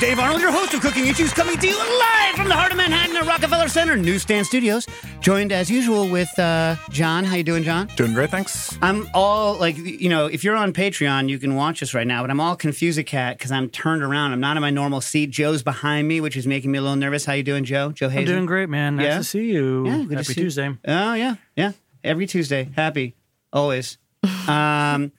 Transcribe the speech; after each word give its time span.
Dave 0.00 0.18
Arnold, 0.18 0.40
your 0.40 0.50
host 0.50 0.72
of 0.72 0.80
Cooking 0.80 1.06
Issues, 1.08 1.30
coming 1.30 1.58
to 1.58 1.66
you 1.68 1.76
live 1.76 2.34
from 2.34 2.48
the 2.48 2.54
heart 2.54 2.70
of 2.70 2.78
Manhattan 2.78 3.14
at 3.16 3.26
Rockefeller 3.26 3.68
Center 3.68 3.96
Newsstand 3.98 4.46
Studios. 4.46 4.86
Joined 5.20 5.52
as 5.52 5.70
usual 5.70 6.08
with 6.08 6.36
uh, 6.38 6.76
John. 6.88 7.22
How 7.22 7.36
you 7.36 7.44
doing, 7.44 7.62
John? 7.62 7.86
Doing 7.96 8.14
great, 8.14 8.30
thanks. 8.30 8.78
I'm 8.80 9.06
all 9.12 9.56
like, 9.58 9.76
you 9.76 10.08
know, 10.08 10.24
if 10.24 10.42
you're 10.42 10.56
on 10.56 10.72
Patreon, 10.72 11.28
you 11.28 11.38
can 11.38 11.54
watch 11.54 11.82
us 11.82 11.92
right 11.92 12.06
now, 12.06 12.22
but 12.22 12.30
I'm 12.30 12.40
all 12.40 12.56
confused 12.56 12.98
a 12.98 13.04
cat 13.04 13.36
because 13.36 13.52
I'm 13.52 13.68
turned 13.68 14.02
around. 14.02 14.32
I'm 14.32 14.40
not 14.40 14.56
in 14.56 14.62
my 14.62 14.70
normal 14.70 15.02
seat. 15.02 15.30
Joe's 15.32 15.62
behind 15.62 16.08
me, 16.08 16.22
which 16.22 16.34
is 16.36 16.46
making 16.46 16.70
me 16.70 16.78
a 16.78 16.82
little 16.82 16.96
nervous. 16.96 17.26
How 17.26 17.34
you 17.34 17.42
doing, 17.42 17.64
Joe? 17.64 17.92
Joe 17.92 18.08
Hazen? 18.08 18.20
I'm 18.30 18.34
doing 18.36 18.46
great, 18.46 18.70
man. 18.70 18.96
Nice 18.96 19.04
Yeah? 19.04 19.18
to 19.18 19.24
see 19.24 19.52
you. 19.52 19.86
Yeah, 19.86 19.98
good 19.98 20.08
to 20.08 20.14
Happy 20.16 20.24
see- 20.32 20.40
Tuesday. 20.40 20.78
Oh 20.88 21.12
yeah, 21.12 21.34
yeah. 21.56 21.72
Every 22.02 22.26
Tuesday, 22.26 22.70
happy 22.74 23.16
always. 23.52 23.98
um, 24.48 25.12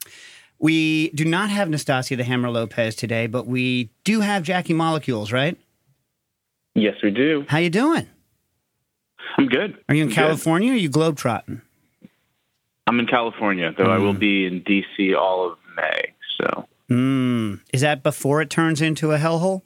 we 0.62 1.10
do 1.10 1.24
not 1.26 1.50
have 1.50 1.68
Nastassia 1.68 2.16
the 2.16 2.24
Hammer 2.24 2.48
Lopez 2.48 2.94
today, 2.94 3.26
but 3.26 3.46
we 3.46 3.90
do 4.04 4.20
have 4.20 4.42
Jackie 4.44 4.72
Molecules, 4.72 5.30
right? 5.32 5.58
Yes, 6.74 6.94
we 7.02 7.10
do. 7.10 7.44
How 7.48 7.58
you 7.58 7.68
doing? 7.68 8.06
I'm 9.36 9.46
good. 9.48 9.76
Are 9.88 9.94
you 9.94 10.02
in 10.04 10.08
I'm 10.08 10.14
good. 10.14 10.14
California? 10.14 10.70
or 10.72 10.74
Are 10.74 10.78
you 10.78 10.88
globetrotting? 10.90 11.60
I'm 12.86 12.98
in 13.00 13.06
California, 13.06 13.72
though 13.76 13.90
I 13.92 13.98
Hmm. 13.98 14.04
will 14.04 14.14
be 14.14 14.46
in 14.46 14.62
DC 14.62 15.14
all 15.14 15.50
of 15.52 15.58
May. 15.76 16.14
So 16.40 16.68
Mm. 16.90 17.60
Is 17.72 17.80
that 17.80 18.02
before 18.02 18.42
it 18.42 18.50
turns 18.50 18.80
into 18.82 19.12
a 19.12 19.18
hellhole? 19.18 19.62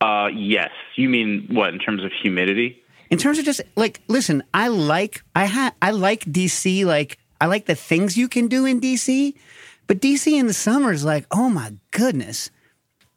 Uh, 0.00 0.28
yes. 0.34 0.70
You 0.96 1.08
mean 1.08 1.48
what 1.50 1.72
in 1.72 1.78
terms 1.80 2.04
of 2.04 2.12
humidity? 2.12 2.80
In 3.10 3.18
terms 3.18 3.38
of 3.38 3.44
just 3.44 3.60
like, 3.76 4.00
listen, 4.08 4.42
I 4.52 4.68
like 4.68 5.22
I 5.34 5.46
ha- 5.46 5.74
I 5.82 5.90
like 5.90 6.24
DC. 6.24 6.84
Like 6.84 7.18
I 7.44 7.46
like 7.46 7.66
the 7.66 7.74
things 7.74 8.16
you 8.16 8.26
can 8.26 8.48
do 8.48 8.64
in 8.64 8.80
DC, 8.80 9.34
but 9.86 10.00
DC 10.00 10.32
in 10.32 10.46
the 10.46 10.54
summer 10.54 10.92
is 10.92 11.04
like, 11.04 11.26
oh 11.30 11.50
my 11.50 11.74
goodness, 11.90 12.48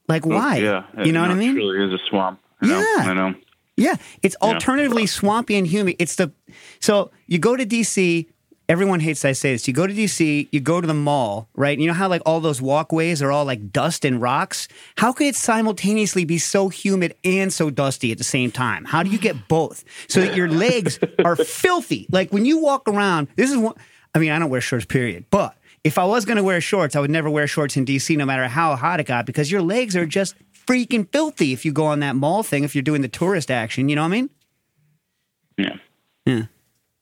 like 0.10 0.26
oh, 0.26 0.32
why? 0.32 0.58
Yeah. 0.58 0.84
you 1.02 1.14
know 1.14 1.24
it 1.24 1.30
what 1.30 1.32
I 1.32 1.40
mean? 1.40 1.56
Truly 1.56 1.86
is 1.86 1.94
a 1.94 2.04
swamp. 2.10 2.42
I 2.62 2.68
know, 2.68 2.80
Yeah. 2.80 3.10
I 3.10 3.14
know. 3.14 3.36
Yeah, 3.78 3.96
it's 4.24 4.36
alternatively 4.42 5.06
swampy 5.06 5.56
and 5.56 5.66
humid. 5.66 5.96
It's 5.98 6.16
the 6.16 6.34
so 6.82 7.12
you 7.28 7.40
go 7.40 7.56
to 7.56 7.66
DC. 7.66 8.28
Everyone 8.68 9.00
hates 9.00 9.24
I 9.24 9.32
say 9.32 9.54
this. 9.54 9.66
You 9.66 9.74
go 9.74 9.88
to 9.88 9.94
DC, 9.94 10.50
you 10.52 10.60
go 10.60 10.82
to 10.82 10.88
the 10.88 10.94
mall, 10.94 11.48
right? 11.56 11.80
You 11.80 11.88
know 11.88 11.94
how 11.94 12.10
like 12.10 12.22
all 12.26 12.42
those 12.42 12.62
walkways 12.62 13.22
are 13.22 13.32
all 13.32 13.46
like 13.46 13.72
dust 13.72 14.04
and 14.04 14.22
rocks. 14.22 14.68
How 14.98 15.14
could 15.14 15.28
it 15.28 15.38
simultaneously 15.38 16.26
be 16.26 16.38
so 16.38 16.68
humid 16.68 17.16
and 17.24 17.54
so 17.54 17.70
dusty 17.70 18.12
at 18.12 18.18
the 18.18 18.26
same 18.26 18.52
time? 18.52 18.84
How 18.84 19.04
do 19.04 19.10
you 19.10 19.20
get 19.20 19.48
both 19.48 19.86
so 20.10 20.20
that 20.20 20.36
your 20.36 20.50
legs 20.50 21.00
are 21.24 21.38
filthy? 21.38 22.08
Like 22.12 22.34
when 22.34 22.44
you 22.44 22.58
walk 22.58 22.90
around, 22.90 23.30
this 23.38 23.50
is 23.52 23.56
one. 23.56 23.76
I 24.18 24.20
mean, 24.20 24.32
I 24.32 24.40
don't 24.40 24.50
wear 24.50 24.62
shorts, 24.62 24.86
period, 24.86 25.26
but. 25.30 25.54
If 25.84 25.98
I 25.98 26.04
was 26.04 26.26
going 26.26 26.36
to 26.36 26.44
wear 26.44 26.60
shorts, 26.60 26.98
I 26.98 27.00
would 27.00 27.12
never 27.12 27.30
wear 27.30 27.48
shorts 27.48 27.78
in 27.78 27.86
DC, 27.86 28.18
no 28.18 28.26
matter 28.26 28.46
how 28.50 28.76
hot 28.76 29.00
it 29.00 29.06
got, 29.06 29.26
because 29.26 29.50
your 29.50 29.62
legs 29.62 29.96
are 29.96 30.06
just 30.06 30.36
freaking 30.68 31.08
filthy 31.10 31.54
if 31.54 31.64
you 31.64 31.72
go 31.72 31.86
on 31.86 32.02
that 32.02 32.16
mall 32.18 32.44
thing. 32.44 32.66
If 32.66 32.76
you're 32.76 32.82
doing 32.82 33.02
the 33.02 33.08
tourist 33.08 33.50
action, 33.50 33.88
you 33.88 33.96
know 33.96 34.02
what 34.02 34.08
I 34.08 34.12
mean? 34.12 34.30
Yeah. 35.58 35.76
Yeah. 36.26 36.42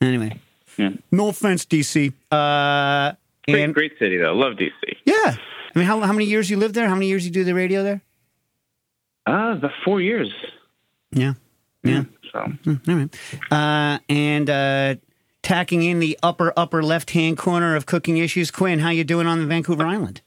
Anyway, 0.01 0.39
Yeah. 0.77 0.89
no 1.11 1.29
offense, 1.29 1.65
DC. 1.65 2.13
Uh, 2.31 3.13
Great, 3.47 3.63
and 3.63 3.73
great 3.73 3.97
city 3.97 4.17
though. 4.17 4.33
Love 4.35 4.53
DC. 4.57 4.71
yeah, 5.05 5.35
I 5.73 5.79
mean, 5.79 5.87
how 5.87 5.99
how 6.01 6.13
many 6.13 6.25
years 6.25 6.49
you 6.51 6.57
lived 6.57 6.75
there? 6.75 6.87
How 6.87 6.95
many 6.95 7.07
years 7.07 7.25
you 7.25 7.31
do 7.31 7.43
the 7.43 7.55
radio 7.55 7.81
there? 7.81 8.01
Uh, 9.25 9.55
the 9.55 9.69
four 9.83 9.99
years. 10.01 10.31
Yeah. 11.11 11.33
Yeah. 11.83 12.03
So 12.31 12.39
Mm, 12.65 12.89
All 12.89 12.95
right. 12.95 13.15
Uh, 13.51 13.99
and 14.09 14.49
uh, 14.49 14.95
tacking 15.45 15.83
in 15.83 15.99
the 15.99 16.17
upper 16.23 16.51
upper 16.57 16.83
left 16.83 17.11
hand 17.11 17.37
corner 17.37 17.75
of 17.75 17.85
cooking 17.85 18.17
issues, 18.17 18.49
Quinn. 18.49 18.79
How 18.79 18.89
you 18.89 19.03
doing 19.03 19.27
on 19.27 19.39
the 19.39 19.45
Vancouver 19.45 19.85
Island? 19.85 20.21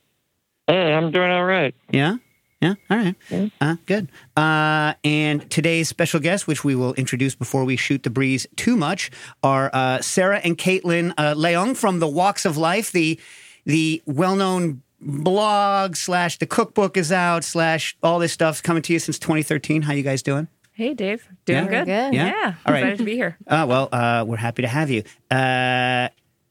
Hey, 0.65 0.93
I'm 0.93 1.11
doing 1.11 1.29
all 1.29 1.43
right. 1.43 1.75
Yeah. 1.91 2.17
Yeah. 2.61 2.75
All 2.89 2.97
right. 2.97 3.15
Uh, 3.61 3.75
good. 3.85 4.09
Uh, 4.35 4.93
and 5.03 5.49
today's 5.49 5.87
special 5.87 6.19
guests, 6.19 6.47
which 6.47 6.63
we 6.63 6.75
will 6.75 6.93
introduce 6.95 7.35
before 7.35 7.63
we 7.63 7.75
shoot 7.75 8.03
the 8.03 8.09
breeze 8.09 8.47
too 8.55 8.75
much, 8.75 9.11
are 9.43 9.69
uh, 9.73 10.01
Sarah 10.01 10.39
and 10.43 10.57
Kaitlin 10.57 11.13
uh, 11.17 11.35
Leung 11.35 11.75
from 11.75 11.99
the 11.99 12.07
Woks 12.07 12.45
of 12.45 12.57
Life, 12.57 12.91
the 12.91 13.19
the 13.65 14.01
well 14.05 14.35
known 14.35 14.81
blog 15.01 15.95
slash 15.95 16.37
the 16.37 16.45
cookbook 16.45 16.97
is 16.97 17.11
out 17.11 17.43
slash 17.43 17.95
all 18.03 18.19
this 18.19 18.33
stuff's 18.33 18.61
coming 18.61 18.83
to 18.83 18.93
you 18.93 18.99
since 18.99 19.19
2013. 19.19 19.83
How 19.83 19.93
you 19.93 20.03
guys 20.03 20.21
doing? 20.21 20.47
Hey, 20.79 20.93
Dave. 20.93 21.27
Doing 21.43 21.65
Yeah? 21.65 21.69
good. 21.69 21.85
Good. 21.87 22.13
Yeah? 22.13 22.25
Yeah. 22.27 22.53
All 22.65 22.71
right. 22.73 22.79
Excited 22.83 22.99
to 22.99 23.03
be 23.03 23.15
here. 23.15 23.37
Uh, 23.47 23.65
well, 23.67 23.89
uh, 23.91 24.23
we're 24.25 24.37
happy 24.37 24.61
to 24.61 24.67
have 24.69 24.89
you. 24.89 25.03
Uh, 25.29 26.07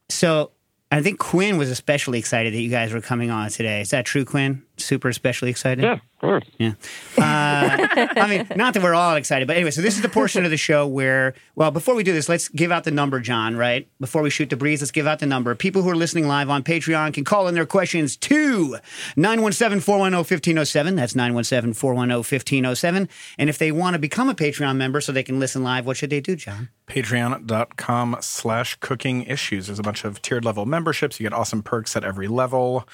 so 0.07 0.51
I 0.91 1.01
think 1.01 1.17
Quinn 1.17 1.57
was 1.57 1.71
especially 1.71 2.19
excited 2.19 2.53
that 2.53 2.61
you 2.61 2.69
guys 2.69 2.93
were 2.93 3.01
coming 3.01 3.31
on 3.31 3.49
today. 3.49 3.81
Is 3.81 3.89
that 3.89 4.05
true, 4.05 4.25
Quinn? 4.25 4.61
Super 4.77 5.09
especially 5.09 5.49
excited? 5.49 5.83
Yeah, 5.83 5.97
of 6.21 6.27
course. 6.27 6.45
Yeah. 6.57 6.73
Uh, 7.17 7.87
I 7.97 8.27
mean, 8.29 8.57
not 8.57 8.73
that 8.73 8.83
we're 8.83 8.93
all 8.93 9.15
excited, 9.15 9.47
but 9.47 9.55
anyway, 9.55 9.71
so 9.71 9.81
this 9.81 9.95
is 9.95 10.01
the 10.01 10.09
portion 10.09 10.43
of 10.43 10.51
the 10.51 10.57
show 10.57 10.85
where, 10.85 11.33
well, 11.55 11.71
before 11.71 11.95
we 11.95 12.03
do 12.03 12.11
this, 12.11 12.27
let's 12.27 12.49
give 12.49 12.73
out 12.73 12.83
the 12.83 12.91
number, 12.91 13.21
John, 13.21 13.55
right? 13.55 13.87
Before 14.01 14.21
we 14.21 14.29
shoot 14.29 14.49
the 14.49 14.57
breeze, 14.57 14.81
let's 14.81 14.91
give 14.91 15.07
out 15.07 15.19
the 15.19 15.25
number. 15.25 15.55
People 15.55 15.81
who 15.81 15.89
are 15.89 15.95
listening 15.95 16.27
live 16.27 16.49
on 16.49 16.61
Patreon 16.61 17.13
can 17.13 17.23
call 17.23 17.47
in 17.47 17.55
their 17.55 17.65
questions 17.65 18.17
to 18.17 18.77
917 19.15 19.79
410 19.79 20.17
1507. 20.17 20.95
That's 20.95 21.15
917 21.15 21.73
410 21.73 22.17
1507. 22.17 23.09
And 23.37 23.49
if 23.49 23.57
they 23.57 23.71
want 23.71 23.93
to 23.93 23.99
become 23.99 24.27
a 24.27 24.35
Patreon 24.35 24.75
member 24.75 24.99
so 24.99 25.13
they 25.13 25.23
can 25.23 25.39
listen 25.39 25.63
live, 25.63 25.85
what 25.85 25.95
should 25.95 26.09
they 26.09 26.19
do, 26.19 26.35
John? 26.35 26.67
Patreon.com 26.87 28.17
slash 28.19 28.75
cooking 28.81 29.23
issues. 29.23 29.67
There's 29.67 29.79
a 29.79 29.83
bunch 29.83 30.03
of 30.03 30.21
tiered 30.21 30.43
level 30.43 30.65
memberships. 30.65 31.17
You 31.17 31.23
get 31.23 31.33
awesome 31.33 31.63
perks 31.63 31.95
at 31.95 32.03
every 32.03 32.27
level. 32.27 32.85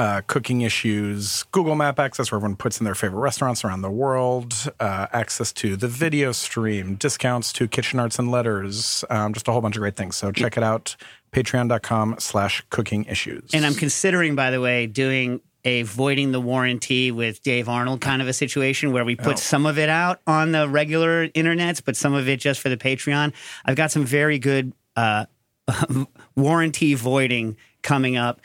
Uh, 0.00 0.22
cooking 0.28 0.62
issues, 0.62 1.42
Google 1.52 1.74
Map 1.74 1.98
access 1.98 2.32
where 2.32 2.38
everyone 2.38 2.56
puts 2.56 2.80
in 2.80 2.84
their 2.86 2.94
favorite 2.94 3.20
restaurants 3.20 3.62
around 3.64 3.82
the 3.82 3.90
world, 3.90 4.54
uh, 4.80 5.06
access 5.12 5.52
to 5.52 5.76
the 5.76 5.88
video 5.88 6.32
stream, 6.32 6.94
discounts 6.94 7.52
to 7.52 7.68
Kitchen 7.68 8.00
Arts 8.00 8.18
and 8.18 8.30
Letters, 8.30 9.04
um, 9.10 9.34
just 9.34 9.46
a 9.46 9.52
whole 9.52 9.60
bunch 9.60 9.76
of 9.76 9.80
great 9.80 9.96
things. 9.96 10.16
So 10.16 10.32
check 10.32 10.56
it 10.56 10.62
out, 10.62 10.96
patreon.com 11.32 12.16
slash 12.18 12.64
cooking 12.70 13.04
issues. 13.04 13.50
And 13.52 13.66
I'm 13.66 13.74
considering, 13.74 14.34
by 14.34 14.50
the 14.50 14.62
way, 14.62 14.86
doing 14.86 15.42
a 15.66 15.82
voiding 15.82 16.32
the 16.32 16.40
warranty 16.40 17.10
with 17.10 17.42
Dave 17.42 17.68
Arnold 17.68 18.00
kind 18.00 18.22
of 18.22 18.28
a 18.28 18.32
situation 18.32 18.92
where 18.94 19.04
we 19.04 19.16
put 19.16 19.34
Oh. 19.34 19.36
some 19.36 19.66
of 19.66 19.78
it 19.78 19.90
out 19.90 20.22
on 20.26 20.52
the 20.52 20.66
regular 20.66 21.28
internets, 21.28 21.82
but 21.84 21.94
some 21.94 22.14
of 22.14 22.26
it 22.26 22.40
just 22.40 22.60
for 22.62 22.70
the 22.70 22.78
Patreon. 22.78 23.34
I've 23.66 23.76
got 23.76 23.90
some 23.90 24.06
very 24.06 24.38
good 24.38 24.72
uh, 24.96 25.26
warranty 26.36 26.94
voiding 26.94 27.58
coming 27.82 28.16
up. 28.16 28.40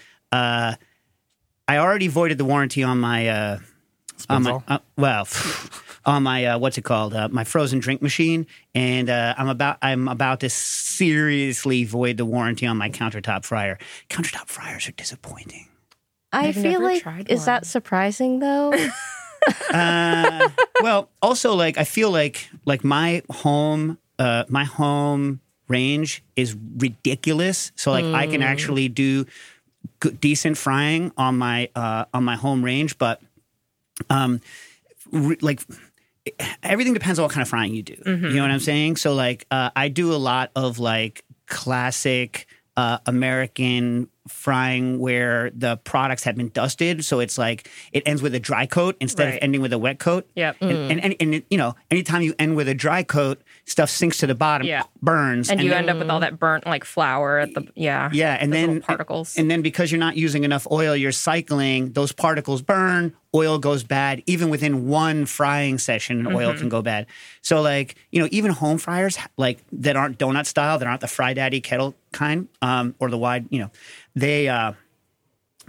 I 1.67 1.77
already 1.77 2.07
voided 2.07 2.37
the 2.37 2.45
warranty 2.45 2.83
on 2.83 2.99
my 2.99 3.27
uh, 3.27 3.59
on 4.29 4.43
my 4.43 4.61
uh, 4.67 4.79
well 4.97 5.27
on 6.05 6.23
my 6.23 6.45
uh, 6.45 6.59
what's 6.59 6.77
it 6.77 6.83
called 6.83 7.13
uh, 7.13 7.27
my 7.29 7.43
frozen 7.43 7.79
drink 7.79 8.01
machine, 8.01 8.45
and 8.73 9.09
uh, 9.09 9.33
I'm 9.37 9.49
about 9.49 9.77
I'm 9.81 10.07
about 10.07 10.41
to 10.41 10.49
seriously 10.49 11.83
void 11.83 12.17
the 12.17 12.25
warranty 12.25 12.67
on 12.67 12.77
my 12.77 12.89
countertop 12.89 13.45
fryer. 13.45 13.77
Countertop 14.09 14.47
fryers 14.47 14.87
are 14.87 14.91
disappointing. 14.93 15.67
I 16.31 16.47
I've 16.47 16.55
feel 16.55 16.63
never 16.63 16.83
like 16.83 17.01
tried 17.01 17.29
is 17.29 17.39
one. 17.41 17.45
that 17.47 17.65
surprising 17.65 18.39
though? 18.39 18.73
Uh, 19.71 20.49
well, 20.81 21.09
also 21.21 21.53
like 21.53 21.77
I 21.77 21.83
feel 21.83 22.09
like 22.09 22.49
like 22.65 22.83
my 22.83 23.21
home 23.29 23.99
uh, 24.17 24.43
my 24.49 24.63
home 24.63 25.39
range 25.67 26.23
is 26.35 26.55
ridiculous. 26.77 27.71
So 27.75 27.91
like 27.91 28.05
I 28.05 28.25
can 28.25 28.41
actually 28.41 28.89
do 28.89 29.25
good, 29.99 30.19
decent 30.19 30.57
frying 30.57 31.11
on 31.17 31.37
my 31.37 31.69
uh, 31.75 32.05
on 32.13 32.23
my 32.23 32.35
home 32.35 32.63
range, 32.63 32.97
but 32.97 33.21
um, 34.09 34.41
re- 35.11 35.37
like 35.41 35.61
everything 36.63 36.93
depends 36.93 37.19
on 37.19 37.23
what 37.23 37.31
kind 37.31 37.41
of 37.41 37.49
frying 37.49 37.73
you 37.73 37.83
do. 37.83 37.95
You 38.05 38.35
know 38.37 38.41
what 38.41 38.51
I'm 38.51 38.59
saying? 38.59 38.95
So 38.97 39.13
like 39.13 39.45
uh, 39.51 39.69
I 39.75 39.87
do 39.89 40.13
a 40.13 40.17
lot 40.17 40.51
of 40.55 40.79
like 40.79 41.23
classic 41.47 42.47
uh, 42.77 42.97
American 43.05 44.09
frying 44.27 44.99
where 44.99 45.51
the 45.51 45.77
products 45.77 46.23
have 46.23 46.35
been 46.35 46.49
dusted. 46.49 47.05
So 47.05 47.19
it's 47.19 47.37
like 47.37 47.69
it 47.93 48.03
ends 48.05 48.21
with 48.21 48.33
a 48.35 48.39
dry 48.39 48.65
coat 48.65 48.95
instead 48.99 49.33
of 49.33 49.39
ending 49.41 49.61
with 49.61 49.71
a 49.73 49.77
wet 49.77 49.99
coat. 49.99 50.27
Yep. 50.35 50.57
And, 50.61 50.71
and, 50.71 50.99
and, 51.03 51.15
and, 51.19 51.43
you 51.49 51.57
know, 51.57 51.75
anytime 51.91 52.21
you 52.21 52.33
end 52.39 52.55
with 52.55 52.67
a 52.67 52.73
dry 52.73 53.03
coat, 53.03 53.41
stuff 53.65 53.89
sinks 53.89 54.17
to 54.19 54.27
the 54.27 54.35
bottom, 54.35 54.67
Yeah. 54.67 54.83
burns. 55.01 55.49
And 55.49 55.61
you 55.61 55.69
then- 55.69 55.79
end 55.79 55.89
up 55.89 55.97
with 55.99 56.09
all 56.09 56.19
that 56.21 56.39
burnt 56.39 56.65
like 56.65 56.83
flour 56.85 57.39
at 57.39 57.53
the 57.53 57.67
yeah. 57.75 58.09
yeah, 58.13 58.37
and 58.39 58.51
then 58.53 58.81
particles. 58.81 59.37
And 59.37 59.49
then 59.49 59.61
because 59.61 59.91
you're 59.91 59.99
not 59.99 60.15
using 60.17 60.43
enough 60.43 60.67
oil, 60.71 60.95
you're 60.95 61.11
cycling. 61.11 61.91
Those 61.93 62.11
particles 62.11 62.61
burn. 62.61 63.13
Oil 63.33 63.57
goes 63.59 63.83
bad. 63.83 64.23
Even 64.27 64.49
within 64.49 64.87
one 64.87 65.25
frying 65.25 65.77
session, 65.77 66.25
oil 66.27 66.51
Mm-hmm. 66.51 66.59
can 66.59 66.69
go 66.69 66.81
bad. 66.81 67.05
So 67.41 67.61
like 67.61 67.95
you 68.11 68.21
know, 68.21 68.29
even 68.31 68.51
home 68.51 68.77
fryers 68.77 69.17
like 69.37 69.59
that 69.73 69.95
aren't 69.95 70.17
donut 70.19 70.45
style, 70.45 70.79
that 70.79 70.87
aren't 70.87 71.01
the 71.01 71.07
Fry 71.07 71.33
Daddy 71.33 71.59
kettle 71.59 71.95
kind, 72.13 72.47
um, 72.61 72.95
or 72.99 73.09
the 73.09 73.17
wide, 73.17 73.45
you 73.49 73.59
know, 73.59 73.71
they. 74.15 74.47
Uh, 74.49 74.73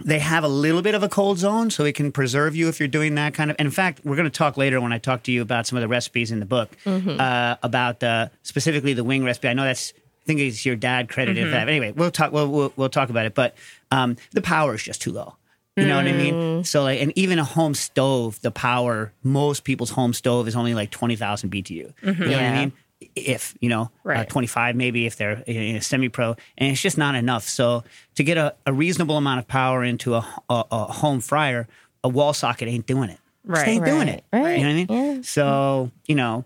they 0.05 0.19
have 0.19 0.43
a 0.43 0.47
little 0.47 0.83
bit 0.83 0.93
of 0.93 1.01
a 1.01 1.09
cold 1.09 1.39
zone, 1.39 1.71
so 1.71 1.83
it 1.83 1.95
can 1.95 2.11
preserve 2.11 2.55
you 2.55 2.67
if 2.69 2.79
you're 2.79 2.87
doing 2.87 3.15
that 3.15 3.33
kind 3.33 3.49
of. 3.49 3.55
And 3.57 3.65
in 3.65 3.71
fact, 3.71 4.01
we're 4.05 4.15
going 4.15 4.29
to 4.29 4.37
talk 4.37 4.55
later 4.55 4.79
when 4.79 4.93
I 4.93 4.99
talk 4.99 5.23
to 5.23 5.31
you 5.31 5.41
about 5.41 5.65
some 5.65 5.75
of 5.75 5.81
the 5.81 5.87
recipes 5.87 6.29
in 6.31 6.39
the 6.39 6.45
book 6.45 6.69
uh, 6.85 7.55
about 7.63 8.03
uh, 8.03 8.27
specifically 8.43 8.93
the 8.93 9.03
wing 9.03 9.23
recipe. 9.23 9.47
I 9.47 9.53
know 9.53 9.63
that's. 9.63 9.93
I 9.97 10.25
think 10.27 10.39
it's 10.41 10.63
your 10.67 10.75
dad 10.75 11.09
credited 11.09 11.47
for 11.47 11.55
that. 11.55 11.67
Anyway, 11.67 11.93
we'll 11.93 12.11
talk. 12.11 12.31
We'll, 12.31 12.47
we'll 12.47 12.73
we'll 12.75 12.89
talk 12.89 13.09
about 13.09 13.25
it. 13.25 13.33
But 13.33 13.55
um, 13.89 14.17
the 14.33 14.41
power 14.41 14.75
is 14.75 14.83
just 14.83 15.01
too 15.01 15.11
low. 15.13 15.35
You 15.75 15.87
know 15.87 15.95
what 15.95 16.05
I 16.05 16.11
Mm. 16.11 16.17
mean? 16.17 16.63
So 16.63 16.83
like, 16.83 17.01
and 17.01 17.11
even 17.17 17.39
a 17.39 17.43
home 17.43 17.73
stove, 17.73 18.39
the 18.41 18.51
power, 18.51 19.13
most 19.23 19.63
people's 19.63 19.89
home 19.91 20.13
stove 20.13 20.47
is 20.47 20.55
only 20.55 20.75
like 20.75 20.91
twenty 20.91 21.15
thousand 21.15 21.49
BTU. 21.49 21.71
You 21.71 21.91
know 22.03 22.13
what 22.13 22.25
I 22.27 22.29
Yeah. 22.41 22.53
mean? 22.53 22.73
If 23.15 23.55
you 23.61 23.69
know, 23.69 23.91
uh, 24.05 24.09
Mm-hmm. 24.09 24.23
Twenty 24.29 24.47
five 24.47 24.75
maybe 24.75 25.05
if 25.05 25.17
they're 25.17 25.43
in 25.45 25.55
in 25.55 25.75
a 25.75 25.81
semi 25.81 26.09
pro, 26.09 26.35
and 26.57 26.71
it's 26.71 26.81
just 26.81 26.97
not 26.97 27.13
enough. 27.15 27.43
So 27.47 27.83
to 28.15 28.23
get 28.23 28.37
a, 28.37 28.55
a 28.65 28.73
reasonable 28.73 29.17
amount 29.17 29.39
of 29.39 29.47
power 29.47 29.83
into 29.83 30.15
a, 30.15 30.27
a, 30.49 30.63
a 30.71 30.83
home 30.85 31.19
fryer, 31.19 31.67
a 32.03 32.09
wall 32.09 32.33
socket 32.33 32.67
ain't 32.67 32.87
doing 32.87 33.09
it. 33.09 33.19
Just 33.47 33.59
Right. 33.61 33.67
ain't 33.67 33.85
doing 33.85 34.07
it. 34.07 34.23
right. 34.33 34.57
You 34.57 34.63
know 34.63 34.69
what 34.69 34.93
I 34.99 35.03
mean? 35.05 35.15
Yeah. 35.17 35.21
So 35.21 35.91
you 36.07 36.15
know, 36.15 36.43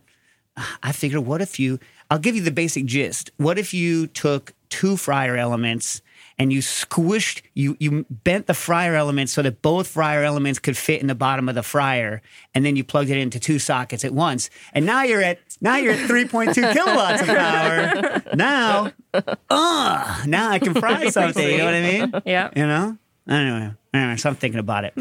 I 0.83 0.91
figured, 0.91 1.25
what 1.25 1.41
if 1.41 1.59
you? 1.59 1.79
I'll 2.09 2.19
give 2.19 2.35
you 2.35 2.41
the 2.41 2.51
basic 2.51 2.85
gist. 2.85 3.31
What 3.37 3.57
if 3.57 3.73
you 3.73 4.07
took 4.07 4.53
two 4.69 4.97
fryer 4.97 5.37
elements 5.37 6.01
and 6.41 6.51
you 6.51 6.59
squished, 6.59 7.43
you 7.53 7.77
you 7.79 8.03
bent 8.09 8.47
the 8.47 8.55
fryer 8.55 8.95
elements 8.95 9.31
so 9.31 9.43
that 9.43 9.61
both 9.61 9.87
fryer 9.87 10.23
elements 10.23 10.57
could 10.57 10.75
fit 10.75 10.99
in 10.99 11.05
the 11.05 11.13
bottom 11.13 11.47
of 11.47 11.53
the 11.53 11.61
fryer, 11.61 12.23
and 12.55 12.65
then 12.65 12.75
you 12.75 12.83
plugged 12.83 13.11
it 13.11 13.17
into 13.17 13.39
two 13.39 13.59
sockets 13.59 14.03
at 14.03 14.11
once, 14.11 14.49
and 14.73 14.83
now 14.83 15.03
you're 15.03 15.21
at 15.21 15.37
now 15.61 15.75
you're 15.75 15.93
at 15.93 16.07
three 16.07 16.27
point 16.27 16.55
two 16.55 16.61
kilowatts 16.73 17.21
of 17.21 17.27
power. 17.27 18.23
Now, 18.33 18.91
uh, 19.13 20.23
now 20.25 20.49
I 20.49 20.57
can 20.57 20.73
fry 20.73 21.09
something. 21.09 21.47
You 21.47 21.59
know 21.59 21.65
what 21.65 21.73
I 21.75 21.81
mean? 21.81 22.21
Yeah. 22.25 22.49
You 22.55 22.65
know? 22.65 22.97
Anyway, 23.29 23.71
anyway, 23.93 24.17
so 24.17 24.29
I'm 24.29 24.35
thinking 24.35 24.59
about 24.59 24.85
it. 24.85 24.95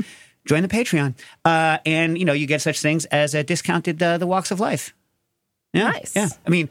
Join 0.45 0.61
the 0.61 0.69
Patreon, 0.69 1.15
uh, 1.47 1.79
and 1.87 2.19
you 2.19 2.27
know 2.27 2.35
you 2.35 2.47
get 2.47 2.61
such 2.61 2.81
things 2.81 3.07
as 3.07 3.35
a 3.35 3.43
discounted 3.43 4.03
uh, 4.03 4.19
the 4.19 4.27
Woks 4.27 4.51
of 4.51 4.61
Life. 4.61 4.95
Yeah, 5.73 5.85
Nice. 5.85 6.15
Yeah, 6.15 6.29
I 6.47 6.51
mean, 6.51 6.69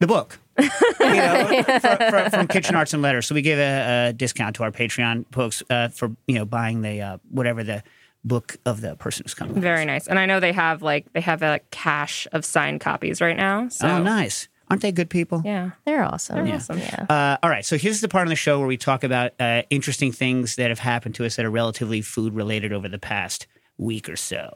the 0.00 0.06
book. 0.06 0.38
you 0.58 0.64
know, 1.00 1.62
for, 1.80 1.96
for, 2.10 2.30
from 2.30 2.48
Kitchen 2.48 2.74
Arts 2.76 2.92
and 2.94 3.02
Letters. 3.02 3.26
So 3.26 3.34
we 3.34 3.42
give 3.42 3.58
a, 3.58 4.08
a 4.08 4.12
discount 4.12 4.56
to 4.56 4.62
our 4.62 4.70
Patreon 4.72 5.24
folks 5.32 5.62
uh, 5.70 5.88
for 5.88 6.10
you 6.26 6.34
know 6.34 6.44
buying 6.44 6.82
the 6.82 7.00
uh, 7.00 7.18
whatever 7.30 7.62
the 7.62 7.82
book 8.24 8.56
of 8.66 8.80
the 8.80 8.96
person 8.96 9.24
who's 9.24 9.34
coming. 9.34 9.54
with. 9.54 9.62
Very 9.62 9.84
nice. 9.84 10.06
And 10.08 10.18
I 10.18 10.26
know 10.26 10.40
they 10.40 10.52
have 10.52 10.82
like 10.82 11.12
they 11.12 11.20
have 11.20 11.42
a 11.42 11.60
cache 11.70 12.26
of 12.32 12.44
signed 12.44 12.80
copies 12.80 13.20
right 13.20 13.36
now. 13.36 13.68
So 13.68 13.86
Oh, 13.88 14.02
nice! 14.02 14.48
Aren't 14.68 14.82
they 14.82 14.90
good 14.92 15.10
people? 15.10 15.42
yeah. 15.44 15.70
They're 15.84 16.02
awesome. 16.02 16.44
They're 16.44 16.56
awesome. 16.56 16.78
Yeah. 16.78 17.06
Uh, 17.08 17.36
all 17.42 17.50
right, 17.50 17.64
so 17.64 17.76
here's 17.78 18.00
the 18.00 18.08
part 18.08 18.26
of 18.26 18.30
the 18.30 18.34
show 18.36 18.58
where 18.58 18.66
we 18.66 18.76
talk 18.76 19.04
about 19.04 19.32
uh, 19.38 19.62
interesting 19.70 20.10
things 20.10 20.56
that 20.56 20.70
have 20.70 20.80
happened 20.80 21.14
to 21.16 21.24
us 21.24 21.36
that 21.36 21.44
are 21.46 21.50
relatively 21.50 22.00
food 22.02 22.34
related 22.34 22.72
over 22.72 22.88
the 22.88 22.98
past 22.98 23.46
week 23.78 24.08
or 24.08 24.16
so. 24.16 24.50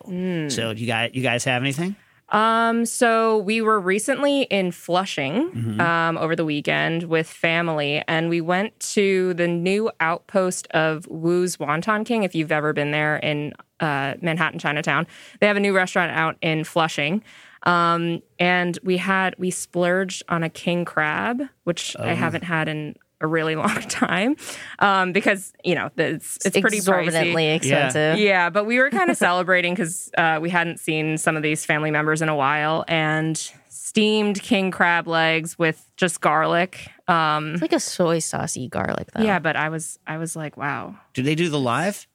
So, 0.49 0.71
you 0.73 0.87
guys, 0.87 1.11
you 1.15 1.23
guys 1.23 1.45
have 1.45 1.63
anything? 1.63 1.95
Um, 2.31 2.87
so 2.87 3.39
we 3.39 3.61
were 3.61 3.81
recently 3.81 4.43
in 4.43 4.71
Flushing 4.73 5.51
Mm-hmm. 5.51 5.81
um, 5.81 6.19
over 6.19 6.37
the 6.37 6.45
weekend 6.45 7.05
with 7.05 7.29
family, 7.29 8.03
and 8.07 8.29
we 8.29 8.41
went 8.41 8.79
to 8.95 9.35
the 9.35 9.49
new 9.49 9.91
outpost 10.01 10.67
of 10.73 11.07
Wu's 11.09 11.57
Wonton 11.57 12.05
King. 12.07 12.23
If 12.23 12.35
you've 12.35 12.53
ever 12.53 12.73
been 12.73 12.91
there 12.91 13.17
in 13.17 13.53
uh, 13.81 14.15
Manhattan, 14.21 14.59
Chinatown, 14.59 15.07
they 15.41 15.47
have 15.47 15.57
a 15.57 15.61
new 15.61 15.75
restaurant 15.75 16.13
out 16.13 16.37
in 16.43 16.65
Flushing. 16.65 17.23
Um, 17.65 18.23
and 18.39 18.79
we 18.83 18.97
had 18.97 19.35
we 19.39 19.51
splurged 19.51 20.23
on 20.29 20.43
a 20.43 20.49
king 20.49 20.85
crab, 20.85 21.43
which 21.65 21.95
Oh. 21.99 22.05
I 22.05 22.13
haven't 22.15 22.45
had 22.45 22.69
in 22.69 22.95
a 23.21 23.27
really 23.27 23.55
long 23.65 23.81
time, 23.83 24.37
um, 24.79 25.13
because 25.13 25.53
you 25.65 25.75
know 25.75 25.91
it's 25.97 26.39
it's 26.45 26.59
pretty 26.59 26.79
pricey. 26.79 26.81
exorbitantly 26.81 27.49
expensive. 27.51 28.19
Yeah, 28.19 28.51
but 28.51 28.65
we 28.65 28.79
were 28.79 28.91
kind 28.91 29.11
of 29.11 29.17
celebrating 29.29 29.75
because 29.75 30.11
uh, 30.17 30.39
we 30.41 30.51
hadn't 30.51 30.81
seen 30.81 31.19
some 31.19 31.37
of 31.37 31.43
these 31.43 31.65
family 31.65 31.91
members 31.91 32.23
in 32.23 32.29
a 32.29 32.37
while, 32.37 32.85
and 32.89 33.37
steamed 33.69 34.41
king 34.43 34.71
crab 34.71 35.07
legs 35.09 35.59
with 35.59 35.91
just 35.97 36.21
garlic. 36.21 36.89
Um, 37.09 37.55
It's 37.55 37.63
like 37.63 37.73
a 37.73 37.81
soy 37.81 38.21
saucy 38.21 38.69
garlic 38.69 39.09
though. 39.13 39.23
yeah, 39.23 39.39
but 39.39 39.57
I 39.57 39.69
was 39.69 39.99
I 40.07 40.19
was 40.19 40.37
like, 40.37 40.57
wow, 40.57 40.95
Do 41.15 41.23
they 41.23 41.35
do 41.35 41.49
the 41.49 41.59
live? 41.59 42.07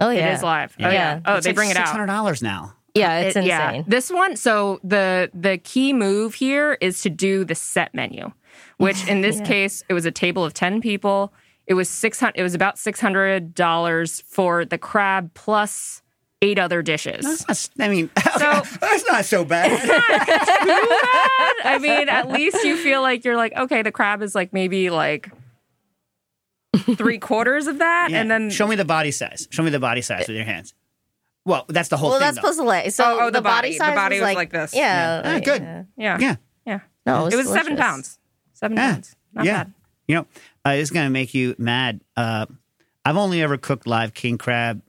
Oh 0.00 0.10
yeah. 0.10 0.30
it 0.30 0.34
is 0.34 0.42
live. 0.44 0.76
Oh 0.78 0.84
yeah. 0.88 0.92
Yeah. 0.92 1.20
Oh, 1.26 1.34
It's 1.36 1.44
they 1.44 1.50
like 1.50 1.56
bring 1.56 1.70
it 1.70 1.76
Six 1.76 1.88
out. 1.88 1.92
hundred 1.92 2.06
dollars 2.06 2.40
now. 2.42 2.74
Yeah, 2.94 3.18
it's 3.18 3.36
It- 3.36 3.44
insane. 3.44 3.84
This 3.88 4.10
one, 4.10 4.36
so 4.36 4.78
the 4.84 5.28
the 5.34 5.58
key 5.58 5.92
move 5.92 6.34
here 6.34 6.78
is 6.80 7.02
to 7.02 7.10
do 7.10 7.44
the 7.44 7.54
set 7.56 7.94
menu, 7.94 8.30
which 8.78 9.06
in 9.06 9.20
this 9.20 9.40
case 9.42 9.84
it 9.88 9.92
was 9.94 10.06
a 10.06 10.10
table 10.10 10.44
of 10.44 10.54
ten 10.54 10.80
people. 10.80 11.32
It 11.66 11.74
was 11.74 11.88
six 11.90 12.18
hundred. 12.18 12.38
It 12.40 12.42
was 12.42 12.54
about 12.54 12.78
six 12.78 12.98
hundred 13.00 13.54
dollars 13.54 14.22
for 14.26 14.64
the 14.64 14.78
crab 14.78 15.34
plus 15.34 16.02
eight 16.40 16.58
other 16.58 16.80
dishes. 16.82 17.24
That's 17.46 17.70
not, 17.76 17.84
I 17.84 17.88
mean, 17.90 18.10
So- 18.38 18.62
that's 18.80 19.06
not 19.06 19.24
so 19.24 19.44
bad. 19.44 19.70
I 21.64 21.78
mean, 21.80 22.08
at 22.08 22.28
least 22.30 22.62
you 22.64 22.76
feel 22.76 23.02
like 23.02 23.24
you're 23.24 23.36
like, 23.36 23.52
okay, 23.56 23.82
the 23.82 23.92
crab 23.92 24.22
is 24.22 24.34
like 24.34 24.52
maybe 24.52 24.88
like 24.90 25.30
three 26.96 27.18
quarters 27.18 27.66
of 27.66 27.78
that, 27.78 28.08
Yeah. 28.10 28.20
and 28.20 28.30
then 28.30 28.50
show 28.50 28.66
me 28.66 28.76
the 28.76 28.84
body 28.84 29.10
size. 29.10 29.48
Show 29.50 29.62
me 29.62 29.70
the 29.70 29.80
body 29.80 30.00
size 30.00 30.26
with 30.28 30.36
your 30.36 30.44
hands. 30.46 30.74
Well, 31.44 31.64
that's 31.68 31.88
the 31.88 31.96
whole 31.96 32.10
well, 32.10 32.18
thing. 32.18 32.26
that's 32.26 32.36
though. 32.36 32.40
supposed 32.42 32.58
to 32.60 32.64
lay. 32.64 32.90
So 32.90 33.04
Oh, 33.04 33.18
oh, 33.22 33.26
the 33.26 33.38
the 33.38 33.42
body 33.42 33.76
body. 33.78 33.90
The 33.90 33.94
body 33.96 34.14
was 34.16 34.20
was 34.20 34.26
like, 34.26 34.36
like 34.36 34.50
this. 34.52 34.74
Yeah, 34.74 35.22
Ah, 35.24 35.28
like, 35.34 35.44
good. 35.44 35.62
yeah. 35.62 35.82
yeah, 35.96 36.18
yeah. 36.20 36.36
yeah. 36.66 36.80
No, 37.06 37.26
It 37.26 37.36
was 37.36 37.48
seven 37.48 37.76
pounds. 37.76 38.17
Seven 38.58 38.76
Yeah. 38.76 38.92
pounds. 38.94 39.16
Not 39.34 39.44
yeah. 39.44 39.64
bad. 39.64 39.72
You 40.08 40.14
know, 40.16 40.26
uh, 40.64 40.72
this 40.74 40.84
is 40.84 40.90
going 40.90 41.06
to 41.06 41.10
make 41.10 41.34
you 41.34 41.54
mad. 41.58 42.00
Uh, 42.16 42.46
I've 43.04 43.16
only 43.16 43.42
ever 43.42 43.56
cooked 43.56 43.86
live 43.86 44.14
king 44.14 44.38
crab 44.38 44.82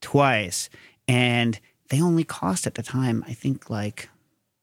twice, 0.00 0.70
and 1.06 1.58
they 1.90 2.00
only 2.02 2.24
cost 2.24 2.66
at 2.66 2.74
the 2.74 2.82
time, 2.82 3.22
I 3.28 3.34
think, 3.34 3.68
like 3.70 4.08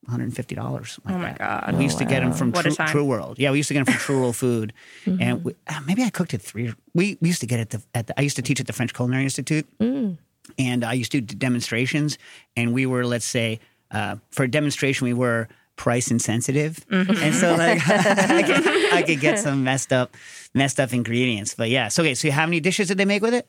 $150. 0.10 1.00
Oh 1.08 1.18
my 1.18 1.34
god. 1.38 1.76
We 1.78 1.84
used 1.84 2.00
to 2.00 2.06
get 2.06 2.22
them 2.22 2.34
from 2.34 2.52
True. 2.52 2.72
True 2.88 3.06
World. 3.06 3.38
Yeah, 3.38 3.52
we 3.52 3.58
used 3.58 3.68
to 3.68 3.74
get 3.76 3.86
them 3.86 3.94
from 3.94 4.02
True 4.02 4.20
World 4.22 4.36
Food, 4.36 4.74
and 5.06 5.44
we, 5.44 5.54
uh, 5.68 5.80
maybe 5.86 6.04
I 6.04 6.10
cooked 6.10 6.34
it 6.34 6.42
three. 6.42 6.74
We, 6.96 7.18
we 7.22 7.28
used 7.30 7.42
to 7.42 7.48
get 7.48 7.60
it 7.60 7.62
at 7.62 7.70
the, 7.82 7.82
at 7.94 8.08
the. 8.08 8.20
I 8.20 8.24
used 8.24 8.36
to 8.38 8.42
teach 8.42 8.60
at 8.60 8.68
the 8.68 8.74
French 8.74 8.94
Culinary 8.94 9.24
Institute, 9.24 9.68
and 9.80 10.84
I 10.84 10.94
used 10.94 11.12
to 11.12 11.22
do 11.22 11.36
demonstrations. 11.36 12.18
And 12.58 12.74
we 12.74 12.86
were, 12.88 13.06
let's 13.06 13.26
say, 13.26 13.60
uh, 13.92 14.16
for 14.32 14.44
a 14.44 14.48
demonstration, 14.50 15.06
we 15.06 15.14
were 15.14 15.48
price 15.80 16.12
insensitive, 16.12 16.86
and 16.92 17.34
so 17.34 17.56
like 17.56 17.80
I, 17.90 18.44
could, 18.44 18.94
I 18.94 19.02
could 19.02 19.22
get 19.22 19.40
some 19.40 19.64
messed 19.64 19.94
up, 19.94 20.16
messed 20.54 20.78
up 20.80 20.94
ingredients. 20.94 21.56
But 21.56 21.70
yeah, 21.70 21.88
so 21.88 22.04
okay. 22.04 22.14
So 22.14 22.30
how 22.32 22.46
many 22.46 22.60
dishes 22.60 22.90
did 22.90 22.98
they 22.98 23.06
make 23.06 23.22
with 23.22 23.34
it? 23.34 23.48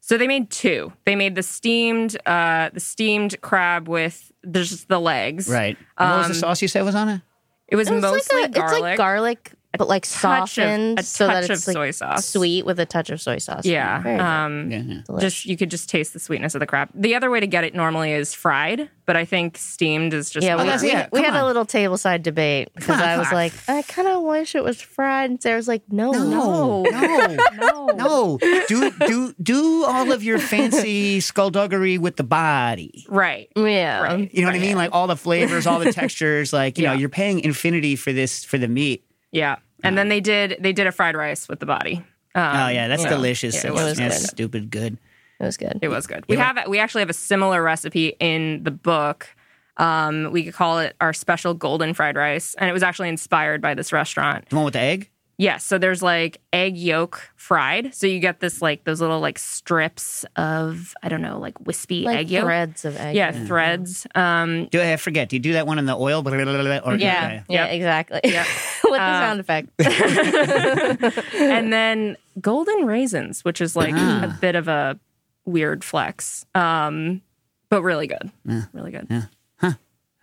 So 0.00 0.16
they 0.16 0.28
made 0.28 0.50
two. 0.50 0.92
They 1.04 1.16
made 1.16 1.34
the 1.34 1.42
steamed, 1.42 2.16
uh, 2.26 2.70
the 2.72 2.80
steamed 2.80 3.40
crab 3.40 3.88
with 3.88 4.30
just 4.50 4.86
the 4.88 5.00
legs. 5.00 5.48
Right. 5.48 5.76
And 5.98 6.10
what 6.10 6.18
was 6.18 6.26
the 6.28 6.34
Um, 6.34 6.40
sauce 6.40 6.62
you 6.62 6.68
said 6.68 6.82
was 6.84 6.94
on 6.94 7.08
it? 7.08 7.20
It 7.68 7.76
was 7.76 7.88
It 7.88 7.94
was 7.94 8.02
mostly 8.02 8.42
like 8.42 8.50
a, 8.50 8.52
garlic. 8.52 8.74
It's 8.74 8.82
like 8.82 8.96
garlic, 8.98 9.52
but 9.78 9.88
like 9.88 10.02
touch 10.04 10.58
of- 10.58 10.64
softened 10.64 10.98
a 11.00 11.02
so 11.02 11.26
that 11.26 11.42
touch 11.42 11.50
it's 11.50 11.62
of 11.62 11.66
like 11.68 11.74
soy 11.74 11.90
sauce. 11.90 12.26
sweet 12.26 12.64
with 12.66 12.78
a 12.80 12.86
touch 12.86 13.10
of 13.10 13.20
soy 13.20 13.38
sauce. 13.38 13.64
Yeah. 13.66 14.44
Um, 14.44 14.70
Yeah, 14.70 14.82
yeah. 14.82 15.18
Just 15.20 15.46
you 15.46 15.56
could 15.56 15.70
just 15.70 15.88
taste 15.88 16.12
the 16.12 16.18
sweetness 16.20 16.54
of 16.54 16.60
the 16.60 16.66
crab. 16.66 16.88
The 16.94 17.14
other 17.14 17.30
way 17.30 17.40
to 17.40 17.46
get 17.46 17.64
it 17.64 17.74
normally 17.74 18.12
is 18.12 18.34
fried, 18.34 18.88
but 19.06 19.16
I 19.16 19.24
think 19.24 19.58
steamed 19.58 20.14
is 20.14 20.30
just 20.30 20.44
yeah, 20.46 20.54
Oh, 20.54 20.58
we, 20.58 20.64
better. 20.70 20.82
we, 20.82 20.88
yeah, 20.90 21.08
we 21.12 21.22
come 21.22 21.34
had 21.34 21.42
a 21.42 21.46
little 21.46 21.64
tableside 21.66 22.22
debate 22.22 22.68
because 22.74 23.00
I 23.00 23.18
was 23.18 23.30
like, 23.32 23.52
I 23.68 23.82
kind 23.82 24.08
of 24.08 24.22
wish 24.22 24.54
it 24.54 24.64
was 24.64 24.80
fried. 24.80 25.30
And 25.30 25.42
Sarah's 25.42 25.68
like, 25.68 25.82
no, 25.90 26.12
No, 26.12 26.82
no, 26.82 27.36
no. 27.54 27.86
no. 27.86 28.38
Do 28.68 28.90
do 29.06 29.34
do 29.42 29.84
all 29.84 30.12
of 30.12 30.22
your 30.22 30.38
fancy 30.38 31.20
skullduggery 31.20 31.98
with 31.98 32.16
the 32.16 32.24
body. 32.24 33.04
Right. 33.08 33.48
Yeah. 33.56 34.00
Right. 34.02 34.32
You 34.32 34.42
know 34.42 34.48
what 34.48 34.54
I 34.56 34.58
mean? 34.60 34.76
Like 34.76 34.90
all 34.92 35.06
the 35.06 35.16
flavors, 35.16 35.66
all 35.66 35.78
the 35.80 35.92
textures. 35.92 36.52
Like 36.52 36.78
you 36.78 36.84
know, 36.84 36.92
you're 36.92 37.08
paying 37.08 37.40
infinity 37.40 37.96
for 37.96 38.12
this 38.12 38.44
for 38.44 38.58
the 38.58 38.68
meat. 38.68 39.04
Yeah. 39.34 39.56
And 39.82 39.98
then 39.98 40.08
they 40.08 40.20
did 40.20 40.56
they 40.60 40.72
did 40.72 40.86
a 40.86 40.92
fried 40.92 41.14
rice 41.16 41.46
with 41.48 41.60
the 41.60 41.66
body. 41.66 41.96
Um, 42.34 42.56
oh 42.56 42.68
yeah, 42.68 42.88
that's 42.88 43.02
so, 43.02 43.08
delicious. 43.10 43.54
yeah, 43.54 43.60
it 43.70 43.74
That's- 43.74 43.84
was 43.90 43.98
that's 43.98 44.20
good. 44.20 44.28
stupid 44.30 44.70
good. 44.70 44.98
It 45.40 45.44
was 45.44 45.56
good. 45.56 45.78
It 45.82 45.88
was 45.88 46.06
good. 46.06 46.24
We 46.28 46.36
have 46.36 46.58
we 46.68 46.78
actually 46.78 47.02
have 47.02 47.10
a 47.10 47.14
similar 47.14 47.62
recipe 47.62 48.16
in 48.20 48.62
the 48.64 48.70
book. 48.70 49.28
Um, 49.76 50.30
we 50.32 50.44
could 50.44 50.54
call 50.54 50.78
it 50.78 50.94
our 51.00 51.12
special 51.12 51.52
golden 51.52 51.92
fried 51.94 52.16
rice, 52.16 52.54
and 52.58 52.70
it 52.70 52.72
was 52.72 52.82
actually 52.84 53.08
inspired 53.08 53.60
by 53.60 53.74
this 53.74 53.92
restaurant. 53.92 54.48
The 54.48 54.56
one 54.56 54.64
with 54.64 54.74
the 54.74 54.80
egg. 54.80 55.10
Yes, 55.36 55.64
so 55.64 55.78
there's 55.78 56.00
like 56.02 56.40
egg 56.52 56.76
yolk 56.76 57.20
fried. 57.34 57.92
So 57.92 58.06
you 58.06 58.20
get 58.20 58.38
this 58.38 58.62
like 58.62 58.84
those 58.84 59.00
little 59.00 59.18
like 59.18 59.38
strips 59.38 60.24
of 60.36 60.94
I 61.02 61.08
don't 61.08 61.22
know 61.22 61.38
like 61.40 61.58
wispy 61.66 62.04
like 62.04 62.18
egg 62.18 62.30
yolk. 62.30 62.44
threads 62.44 62.84
of 62.84 62.96
egg. 62.96 63.16
Yeah, 63.16 63.32
threads. 63.32 64.06
Um, 64.14 64.66
Do 64.66 64.80
I 64.80 64.96
forget? 64.96 65.28
Do 65.28 65.36
you 65.36 65.40
do 65.40 65.54
that 65.54 65.66
one 65.66 65.78
in 65.80 65.86
the 65.86 65.96
oil? 65.96 66.22
Blah, 66.22 66.34
blah, 66.36 66.44
blah, 66.44 66.62
blah, 66.62 66.78
Or, 66.84 66.94
Yeah, 66.96 67.24
okay. 67.26 67.42
yeah, 67.48 67.64
Yep. 67.66 67.72
exactly. 67.74 68.20
Yep. 68.24 68.46
With 68.84 68.92
the 68.92 69.02
Uh, 69.02 69.20
sound 69.20 69.40
effect. 69.40 69.70
and 71.34 71.72
then 71.72 72.16
golden 72.40 72.86
raisins, 72.86 73.44
which 73.44 73.60
is 73.60 73.74
like 73.76 73.94
Ah. 73.96 74.24
a 74.24 74.38
bit 74.40 74.54
of 74.54 74.68
a 74.68 74.98
weird 75.44 75.82
flex, 75.84 76.46
um, 76.54 77.22
but 77.70 77.82
really 77.82 78.06
good. 78.06 78.30
Really 78.72 78.90
good. 78.92 79.06
Yeah. 79.10 79.22
Huh. 79.56 79.72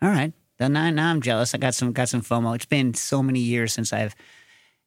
All 0.02 0.10
right. 0.10 0.34
Now, 0.60 0.68
now 0.68 1.10
I'm 1.10 1.22
jealous. 1.22 1.54
I 1.56 1.58
got 1.58 1.74
some 1.74 1.92
got 1.92 2.08
some 2.08 2.22
FOMO. 2.22 2.56
It's 2.56 2.66
been 2.66 2.94
so 2.94 3.22
many 3.24 3.40
years 3.40 3.74
since 3.74 3.92
I've 3.92 4.16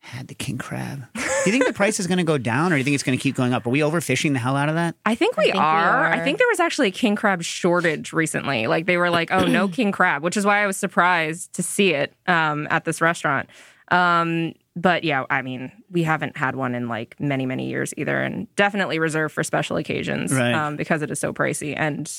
had 0.05 0.29
the 0.29 0.35
king 0.35 0.59
crab. 0.59 1.05
Do 1.15 1.21
you 1.47 1.53
think 1.53 1.67
the 1.67 1.73
price 1.73 1.99
is 2.01 2.07
going 2.07 2.19
to 2.19 2.25
go 2.25 2.39
down, 2.39 2.73
or 2.73 2.77
do 2.77 2.79
you 2.79 2.85
think 2.85 2.95
it's 2.95 3.03
going 3.03 3.17
to 3.19 3.23
keep 3.23 3.35
going 3.35 3.53
up? 3.53 3.67
Are 3.67 3.71
we 3.71 3.81
overfishing 3.81 4.33
the 4.33 4.39
hell 4.39 4.57
out 4.57 4.69
of 4.69 4.75
that? 4.77 4.95
I 5.05 5.15
think 5.15 5.37
we, 5.37 5.45
think 5.45 5.55
we 5.55 5.61
are. 5.61 6.07
I 6.13 6.21
think 6.23 6.39
there 6.39 6.49
was 6.49 6.61
actually 6.61 6.89
a 6.89 6.93
king 6.93 7.17
crab 7.17 7.43
shortage 7.43 8.13
recently. 8.13 8.67
Like 8.67 8.87
they 8.87 8.97
were 8.97 9.11
like, 9.11 9.31
"Oh, 9.31 9.45
no 9.47 9.69
king 9.69 9.93
crab," 9.93 10.23
which 10.23 10.37
is 10.37 10.45
why 10.47 10.63
I 10.63 10.67
was 10.67 10.77
surprised 10.77 11.53
to 11.55 11.63
see 11.63 11.93
it 11.95 12.13
um, 12.27 12.67
at 12.71 12.85
this 12.85 13.01
restaurant. 13.01 13.49
Um, 13.91 14.55
but 14.77 15.05
yeah, 15.05 15.25
I 15.31 15.43
mean, 15.43 15.71
we 15.91 16.03
haven't 16.03 16.37
had 16.37 16.57
one 16.57 16.75
in 16.75 16.89
like 16.89 17.19
many, 17.21 17.47
many 17.47 17.69
years 17.69 17.93
either, 17.97 18.21
and 18.23 18.55
definitely 18.57 18.99
reserved 18.99 19.35
for 19.35 19.45
special 19.45 19.77
occasions 19.77 20.33
Right. 20.33 20.53
um, 20.55 20.77
because 20.77 21.03
it 21.03 21.11
is 21.11 21.21
so 21.21 21.33
pricey 21.33 21.75
and 21.77 22.11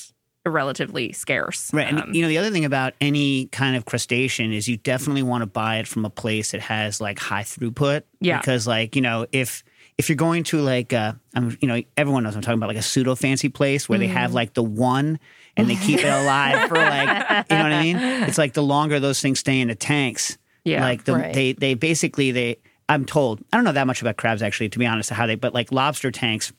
relatively 0.50 1.12
scarce. 1.12 1.72
Right. 1.72 1.90
Um, 1.92 1.98
And 1.98 2.14
you 2.16 2.22
know, 2.22 2.28
the 2.28 2.38
other 2.38 2.50
thing 2.50 2.64
about 2.64 2.94
any 3.00 3.46
kind 3.46 3.76
of 3.76 3.84
crustacean 3.84 4.52
is 4.52 4.68
you 4.68 4.76
definitely 4.76 5.22
want 5.22 5.42
to 5.42 5.46
buy 5.46 5.76
it 5.78 5.86
from 5.86 6.04
a 6.04 6.10
place 6.10 6.52
that 6.52 6.60
has 6.60 7.00
like 7.00 7.18
high 7.18 7.42
throughput. 7.42 8.02
Yeah. 8.20 8.38
Because 8.38 8.66
like, 8.66 8.96
you 8.96 9.02
know, 9.02 9.26
if 9.32 9.62
if 9.98 10.08
you're 10.10 10.16
going 10.16 10.44
to 10.44 10.60
like 10.60 10.92
uh 10.92 11.12
I'm 11.34 11.56
you 11.60 11.68
know, 11.68 11.82
everyone 11.96 12.22
knows 12.24 12.32
what 12.32 12.38
I'm 12.38 12.42
talking 12.42 12.58
about, 12.58 12.68
like 12.68 12.76
a 12.76 12.82
pseudo 12.82 13.14
fancy 13.14 13.48
place 13.48 13.88
where 13.88 13.98
they 13.98 14.08
have 14.08 14.34
like 14.34 14.54
the 14.54 14.62
one 14.62 15.18
and 15.56 15.70
they 15.70 15.76
keep 15.76 16.00
it 16.00 16.08
alive 16.08 16.68
for 16.68 16.74
like 16.76 17.08
you 17.50 17.56
know 17.56 17.62
what 17.62 17.72
I 17.72 17.82
mean? 17.82 17.96
It's 17.96 18.38
like 18.38 18.52
the 18.52 18.62
longer 18.62 19.00
those 19.00 19.20
things 19.20 19.38
stay 19.40 19.60
in 19.60 19.68
the 19.68 19.74
tanks. 19.74 20.36
Yeah, 20.64 20.82
Like 20.82 21.04
the, 21.04 21.14
right. 21.14 21.32
they 21.34 21.52
they 21.52 21.74
basically 21.74 22.32
they 22.32 22.58
I'm 22.88 23.04
told 23.04 23.40
I 23.52 23.56
don't 23.56 23.64
know 23.64 23.72
that 23.72 23.86
much 23.86 24.00
about 24.02 24.16
crabs 24.16 24.42
actually, 24.42 24.68
to 24.70 24.78
be 24.78 24.86
honest, 24.86 25.10
how 25.10 25.26
they 25.26 25.34
but 25.36 25.54
like 25.54 25.72
lobster 25.72 26.10
tanks 26.10 26.52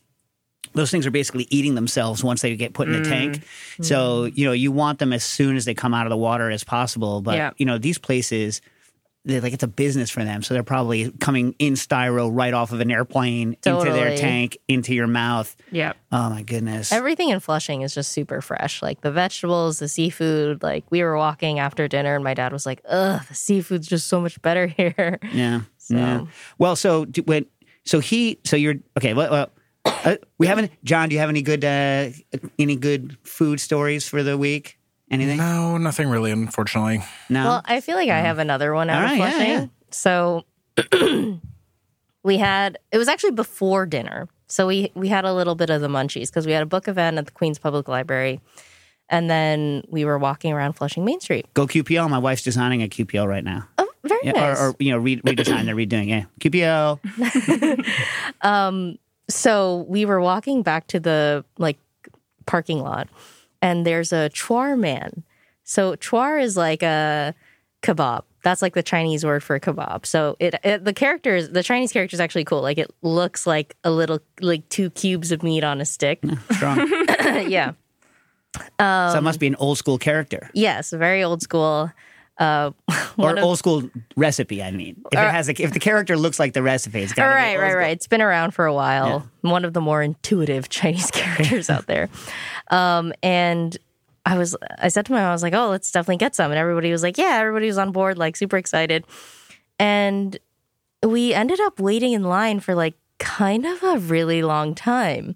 those 0.74 0.92
things 0.92 1.06
are 1.06 1.12
basically 1.12 1.48
eating 1.50 1.76
themselves 1.76 2.24
once 2.24 2.42
they 2.42 2.56
get 2.56 2.74
put 2.74 2.88
in 2.88 2.94
the 2.94 3.00
mm-hmm. 3.00 3.32
tank. 3.34 3.44
So, 3.82 4.26
you 4.26 4.46
know, 4.46 4.52
you 4.52 4.72
want 4.72 5.00
them 5.00 5.14
as 5.14 5.24
soon 5.24 5.56
as 5.56 5.66
they 5.66 5.74
come 5.74 5.94
out 5.94 6.06
of 6.06 6.10
the 6.10 6.18
water 6.18 6.50
as 6.50 6.64
possible. 6.64 7.22
But, 7.22 7.36
Yeah. 7.38 7.52
you 7.58 7.66
know, 7.66 7.78
these 7.78 7.98
places, 7.98 8.62
they're 9.26 9.42
like 9.42 9.54
it's 9.54 9.64
a 9.64 9.68
business 9.68 10.10
for 10.10 10.24
them. 10.24 10.42
So 10.42 10.54
they're 10.54 10.64
probably 10.64 11.12
coming 11.12 11.54
in 11.60 11.74
styro 11.74 12.30
right 12.32 12.54
off 12.54 12.72
of 12.72 12.80
an 12.80 12.90
airplane 12.90 13.58
into 13.66 13.92
their 13.92 14.16
tank, 14.16 14.58
into 14.70 14.94
your 14.96 15.08
mouth. 15.08 15.54
yeah. 15.70 15.94
Oh 16.12 16.30
my 16.30 16.44
goodness. 16.44 16.94
Everything 16.94 17.30
in 17.30 17.42
Flushing 17.42 17.82
is 17.82 17.94
just 17.94 18.12
super 18.14 18.40
fresh. 18.42 18.82
Like 18.82 19.02
the 19.02 19.12
vegetables, 19.12 19.80
the 19.80 19.90
seafood. 19.90 20.64
Like 20.64 20.86
we 20.90 21.04
were 21.04 21.18
walking 21.18 21.60
after 21.60 21.90
dinner, 21.90 22.16
and 22.16 22.24
my 22.24 22.34
dad 22.34 22.54
was 22.54 22.66
like, 22.66 22.82
"Ugh, 22.88 23.22
the 23.28 23.36
seafood's 23.36 23.88
just 23.88 24.08
so 24.08 24.22
much 24.22 24.42
better 24.42 24.68
here." 24.78 25.20
yeah. 25.34 25.62
So- 25.78 25.96
Yeah. 25.96 26.26
Well, 26.58 26.78
so 26.78 27.06
when 27.26 27.48
so 27.84 28.00
he 28.00 28.40
so 28.46 28.56
you're 28.56 28.76
okay, 28.98 29.14
well, 29.14 29.30
well 29.30 29.50
uh, 29.88 30.16
we 30.38 30.48
haven't 30.48 30.72
John, 30.84 31.10
do 31.10 31.16
you 31.16 31.20
have 31.20 31.30
any 31.30 31.42
good 31.42 31.64
uh 31.66 32.10
any 32.60 32.76
good 32.76 33.18
food 33.24 33.60
stories 33.60 34.08
for 34.08 34.24
the 34.24 34.38
week? 34.38 34.78
Anything? 35.10 35.38
No, 35.38 35.78
nothing 35.78 36.10
really, 36.10 36.32
unfortunately. 36.32 37.02
No. 37.30 37.46
Well, 37.46 37.62
I 37.66 37.80
feel 37.82 37.96
like 37.96 38.10
I 38.10 38.20
have 38.20 38.40
another 38.40 38.74
one 38.74 38.90
out 38.90 38.98
All 38.98 39.04
of 39.06 39.10
right, 39.12 39.18
yeah, 39.20 39.30
Flushing. 39.32 39.50
yeah. 39.52 39.66
So 39.92 40.44
we 42.24 42.38
had 42.38 42.78
it 42.92 42.98
was 42.98 43.08
actually 43.08 43.32
before 43.32 43.86
dinner. 43.86 44.28
So 44.48 44.68
we 44.68 44.92
we 44.96 45.08
had 45.08 45.26
a 45.26 45.34
little 45.34 45.56
bit 45.56 45.70
of 45.70 45.82
the 45.82 45.88
munchies 45.88 46.28
because 46.28 46.46
we 46.46 46.52
had 46.52 46.64
a 46.64 46.68
book 46.68 46.88
event 46.88 47.18
at 47.18 47.26
the 47.26 47.32
Queens 47.32 47.60
Public 47.60 47.88
Library. 47.88 48.40
And 49.10 49.30
then 49.30 49.84
we 49.88 50.04
were 50.04 50.18
walking 50.18 50.52
around 50.52 50.74
Flushing 50.74 51.06
Main 51.06 51.22
Street. 51.22 51.46
Go 51.54 51.66
QPL. 51.66 52.10
My 52.10 52.18
wife's 52.18 52.42
designing 52.44 52.84
a 52.84 52.90
QPL 52.90 53.26
right 53.26 53.44
now. 53.44 53.66
Oh, 53.78 53.88
very 54.04 54.20
Yeah, 54.26 54.32
nice. 54.34 54.60
or, 54.60 54.72
or 54.72 54.76
you 54.80 54.92
know, 54.92 54.98
re- 54.98 55.22
redesign. 55.22 55.64
They're 55.64 55.76
redoing. 55.78 56.10
Yeah, 56.10 56.26
QPL. 56.42 57.00
so 59.30 59.86
we 59.88 60.06
were 60.06 60.22
walking 60.22 60.64
back 60.64 60.88
to 60.88 61.00
the 61.00 61.44
like 61.58 61.78
parking 62.46 62.80
lot 62.80 63.10
and 63.62 63.86
there's 63.86 64.14
a 64.14 64.30
chwar 64.30 64.78
man. 64.78 65.24
So 65.64 65.96
chwar 65.96 66.42
is 66.42 66.56
like 66.56 66.84
a 66.84 67.36
kebab. 67.82 68.24
That's 68.44 68.62
like 68.62 68.74
the 68.74 68.84
chinese 68.84 69.26
word 69.26 69.44
for 69.44 69.60
kebab. 69.60 70.06
So 70.06 70.38
it, 70.40 70.56
it 70.64 70.86
the 70.86 70.94
characters 70.94 71.50
the 71.50 71.64
chinese 71.64 71.92
character 71.92 72.16
is 72.16 72.22
actually 72.22 72.46
cool. 72.46 72.62
Like 72.62 72.78
it 72.78 72.90
looks 73.02 73.46
like 73.46 73.76
a 73.84 73.92
little 73.92 74.20
like 74.42 74.68
two 74.70 74.90
cubes 74.92 75.32
of 75.32 75.44
meat 75.44 75.64
on 75.64 75.82
a 75.82 75.86
stick. 75.86 76.24
Strong. 76.52 76.88
yeah. 77.50 77.74
So 78.80 79.18
it 79.18 79.24
must 79.24 79.40
be 79.40 79.48
an 79.48 79.56
old 79.56 79.78
school 79.78 79.98
character. 79.98 80.50
Yes 80.54 80.92
very 80.92 81.24
old 81.24 81.42
school 81.42 81.92
uh 82.40 82.72
or 83.18 83.32
of- 83.38 83.44
old 83.44 83.58
school 83.58 83.90
recipe. 84.16 84.62
I 84.62 84.72
mean, 84.72 84.96
if 85.12 85.20
it 85.20 85.32
has 85.32 85.50
a, 85.50 85.62
if 85.62 85.74
the 85.74 85.80
character 85.80 86.16
looks 86.18 86.40
like 86.40 86.54
the 86.54 86.62
recipe, 86.64 87.02
it's 87.02 87.14
got 87.14 87.26
right, 87.26 87.58
right, 87.60 87.76
right. 87.76 87.92
It's 87.92 88.08
been 88.08 88.22
around 88.22 88.52
for 88.52 88.66
a 88.66 88.74
while. 88.74 89.28
One 89.42 89.66
of 89.66 89.74
the 89.74 89.82
more 89.82 90.02
intuitive 90.02 90.70
Chinese 90.78 91.10
characters 91.12 91.70
out 91.70 91.88
there. 91.88 92.10
Um, 92.70 93.14
and 93.24 93.78
I 94.26 94.38
was, 94.38 94.56
I 94.80 94.90
said 94.90 95.06
to 95.06 95.14
my 95.14 95.20
mom, 95.20 95.30
I 95.30 95.32
was 95.32 95.42
like, 95.44 95.54
"Oh, 95.54 95.70
let's 95.70 95.92
definitely 95.92 96.18
get 96.18 96.36
some." 96.36 96.52
And 96.52 96.60
everybody 96.60 96.92
was 96.92 97.02
like, 97.02 97.18
"Yeah." 97.18 97.38
Everybody 97.40 97.68
was 97.68 97.78
on 97.78 97.92
board, 97.92 98.18
like 98.18 98.36
super 98.36 98.58
excited. 98.58 99.06
And 99.80 100.38
we 101.02 101.34
ended 101.34 101.60
up 101.62 101.80
waiting 101.80 102.14
in 102.14 102.24
line 102.24 102.60
for 102.60 102.76
like 102.76 102.96
kind 103.20 103.66
of 103.66 103.82
a 103.84 103.98
really 104.00 104.42
long 104.44 104.76
time. 104.76 105.36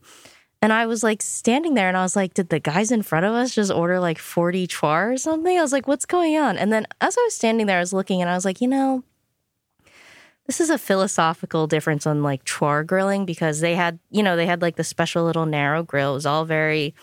And 0.62 0.72
I 0.72 0.86
was 0.86 1.02
like 1.02 1.24
standing 1.24 1.74
there 1.74 1.88
and 1.88 1.98
I 1.98 2.04
was 2.04 2.16
like, 2.16 2.36
did 2.36 2.50
the 2.50 2.60
guys 2.60 2.92
in 2.92 3.02
front 3.02 3.26
of 3.26 3.34
us 3.34 3.56
just 3.56 3.72
order 3.72 4.00
like 4.00 4.20
40 4.20 4.68
chwar 4.68 5.14
or 5.14 5.18
something? 5.18 5.58
I 5.58 5.62
was 5.62 5.72
like, 5.72 5.88
what's 5.88 6.06
going 6.06 6.38
on? 6.38 6.58
And 6.58 6.72
then 6.72 6.86
as 7.02 7.18
I 7.18 7.22
was 7.22 7.36
standing 7.36 7.66
there, 7.66 7.78
I 7.78 7.82
was 7.82 7.94
looking 7.94 8.22
and 8.22 8.30
I 8.30 8.36
was 8.36 8.46
like, 8.46 8.62
you 8.62 8.68
know, 8.68 9.04
this 10.46 10.62
is 10.62 10.70
a 10.70 10.78
philosophical 10.78 11.66
difference 11.66 12.06
on 12.06 12.22
like 12.22 12.46
chwar 12.46 12.86
grilling 12.86 13.26
because 13.26 13.60
they 13.62 13.74
had, 13.74 13.98
you 14.12 14.22
know, 14.22 14.36
they 14.36 14.46
had 14.46 14.62
like 14.62 14.76
the 14.76 14.84
special 14.84 15.24
little 15.24 15.48
narrow 15.48 15.82
grill. 15.82 16.12
It 16.12 16.16
was 16.16 16.26
all 16.28 16.46
very 16.46 16.94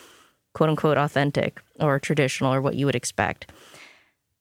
quote 0.55 0.71
unquote 0.71 0.99
authentic 0.99 1.61
or 1.81 1.99
traditional 1.99 2.55
or 2.55 2.61
what 2.61 2.77
you 2.77 2.87
would 2.87 2.97
expect. 2.97 3.51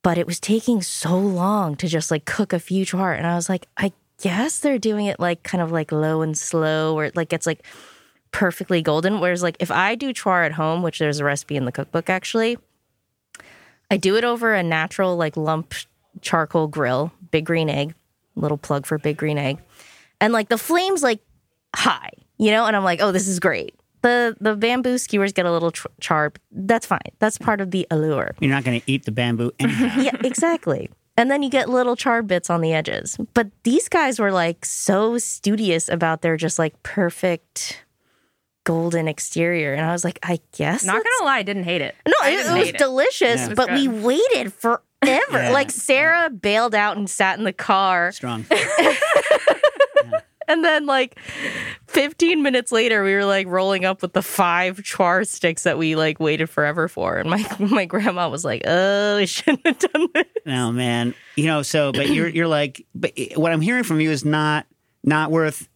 But 0.03 0.19
it 0.19 0.27
was 0.27 0.39
taking 0.39 0.81
so 0.83 1.17
long 1.17 1.75
to 1.77 1.87
just 1.87 2.11
like 2.11 2.25
cook 2.25 2.53
a 2.53 2.59
few 2.59 2.85
chwar. 2.85 3.17
And 3.17 3.25
I 3.25 3.35
was 3.35 3.49
like, 3.49 3.67
I 3.77 3.93
guess 4.21 4.59
they're 4.59 4.79
doing 4.79 5.07
it 5.07 5.19
like 5.19 5.41
kind 5.41 5.61
of 5.61 5.71
like 5.71 5.91
low 5.91 6.21
and 6.21 6.37
slow 6.37 6.93
where 6.93 7.05
it 7.05 7.15
like 7.15 7.29
gets 7.29 7.47
like 7.47 7.65
perfectly 8.31 8.81
golden. 8.81 9.19
Whereas 9.19 9.43
like 9.43 9.57
if 9.59 9.71
I 9.71 9.95
do 9.95 10.13
chwar 10.13 10.45
at 10.45 10.53
home, 10.53 10.81
which 10.81 10.99
there's 10.99 11.19
a 11.19 11.25
recipe 11.25 11.55
in 11.55 11.65
the 11.65 11.71
cookbook 11.71 12.09
actually, 12.09 12.57
I 13.89 13.97
do 13.97 14.15
it 14.17 14.23
over 14.23 14.53
a 14.53 14.63
natural 14.63 15.15
like 15.15 15.37
lump 15.37 15.73
charcoal 16.21 16.67
grill, 16.67 17.11
big 17.31 17.45
green 17.45 17.69
egg, 17.69 17.93
little 18.35 18.57
plug 18.57 18.85
for 18.85 18.97
big 18.97 19.17
green 19.17 19.37
egg. 19.37 19.59
And 20.19 20.33
like 20.33 20.49
the 20.49 20.57
flames 20.57 21.03
like 21.03 21.21
high, 21.75 22.11
you 22.37 22.51
know, 22.51 22.65
and 22.65 22.75
I'm 22.75 22.83
like, 22.83 23.01
oh, 23.01 23.11
this 23.11 23.27
is 23.27 23.39
great. 23.39 23.75
The 24.01 24.35
the 24.39 24.55
bamboo 24.55 24.97
skewers 24.97 25.33
get 25.33 25.45
a 25.45 25.51
little 25.51 25.71
tr- 25.71 25.87
charred. 25.99 26.39
That's 26.51 26.85
fine. 26.85 26.99
That's 27.19 27.37
part 27.37 27.61
of 27.61 27.71
the 27.71 27.87
allure. 27.89 28.35
You're 28.39 28.51
not 28.51 28.63
going 28.63 28.79
to 28.79 28.91
eat 28.91 29.05
the 29.05 29.11
bamboo. 29.11 29.51
anyhow. 29.59 30.01
yeah, 30.01 30.15
exactly. 30.23 30.89
And 31.19 31.31
then 31.31 31.41
you 31.41 31.49
get 31.49 31.67
little 31.67 31.95
charred 31.95 32.27
bits 32.27 32.49
on 32.51 32.61
the 32.61 32.73
edges. 32.73 33.17
But 33.33 33.49
these 33.63 33.89
guys 33.89 34.19
were 34.19 34.31
like 34.31 34.63
so 34.65 35.17
studious 35.17 35.89
about 35.89 36.21
their 36.21 36.37
just 36.37 36.59
like 36.59 36.81
perfect 36.83 37.83
golden 38.67 39.07
exterior. 39.07 39.73
And 39.73 39.85
I 39.85 39.93
was 39.93 40.03
like, 40.03 40.19
I 40.23 40.41
guess. 40.51 40.83
Not 40.83 41.01
gonna 41.01 41.25
lie, 41.25 41.37
I 41.37 41.43
didn't 41.43 41.63
hate 41.63 41.79
it. 41.79 41.95
No, 42.05 42.13
it, 42.27 42.33
it 42.33 42.37
was 42.51 42.65
hate 42.67 42.77
delicious, 42.77 43.39
Yeah. 43.39 43.45
It 43.45 43.49
was 43.51 43.55
but 43.55 43.71
we 43.71 43.87
waited 43.87 44.53
forever. 44.53 44.83
Yeah. 45.05 45.51
Like 45.51 45.69
Sarah 45.69 46.31
bailed 46.31 46.73
out 46.73 46.97
and 46.97 47.07
sat 47.07 47.37
in 47.37 47.43
the 47.45 47.53
car. 47.53 48.11
Strong. 48.11 48.45
And 50.47 50.63
then 50.63 50.85
like 50.85 51.19
15 51.87 52.41
minutes 52.41 52.71
later, 52.71 53.03
we 53.03 53.13
were 53.13 53.25
like 53.25 53.47
rolling 53.47 53.83
up 53.83 54.01
with 54.01 54.13
the 54.13 54.21
five 54.21 54.81
char 54.81 55.25
sticks 55.25 55.63
that 55.63 55.77
we 55.77 55.95
like 55.95 56.19
waited 56.19 56.49
forever 56.49 56.87
for. 56.87 57.17
And 57.17 57.29
my 57.29 57.45
my 57.59 57.85
grandma 57.85 58.29
was 58.29 58.45
like, 58.45 58.61
oh, 58.65 59.17
we 59.17 59.25
shouldn't 59.25 59.67
have 59.67 59.79
done 59.79 60.07
this. 60.13 60.25
No, 60.45 60.71
man. 60.71 61.13
You 61.35 61.47
know, 61.47 61.63
so 61.63 61.91
but 61.91 62.09
you're 62.09 62.29
you're 62.29 62.47
like, 62.47 62.85
but 62.95 63.11
eh, 63.17 63.33
what 63.35 63.51
I'm 63.51 63.61
hearing 63.61 63.83
from 63.83 63.99
you 63.99 64.09
is 64.09 64.23
not 64.23 64.65
not 65.03 65.31
worth 65.31 65.67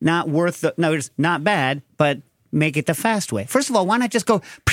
not 0.00 0.28
worth 0.28 0.60
the 0.60 0.74
no, 0.76 0.92
it's 0.92 1.10
not 1.18 1.42
bad, 1.44 1.82
but 1.96 2.20
make 2.52 2.76
it 2.76 2.86
the 2.86 2.94
fast 2.94 3.32
way. 3.32 3.44
First 3.44 3.70
of 3.70 3.76
all, 3.76 3.86
why 3.86 3.96
not 3.98 4.10
just 4.10 4.26
go 4.26 4.40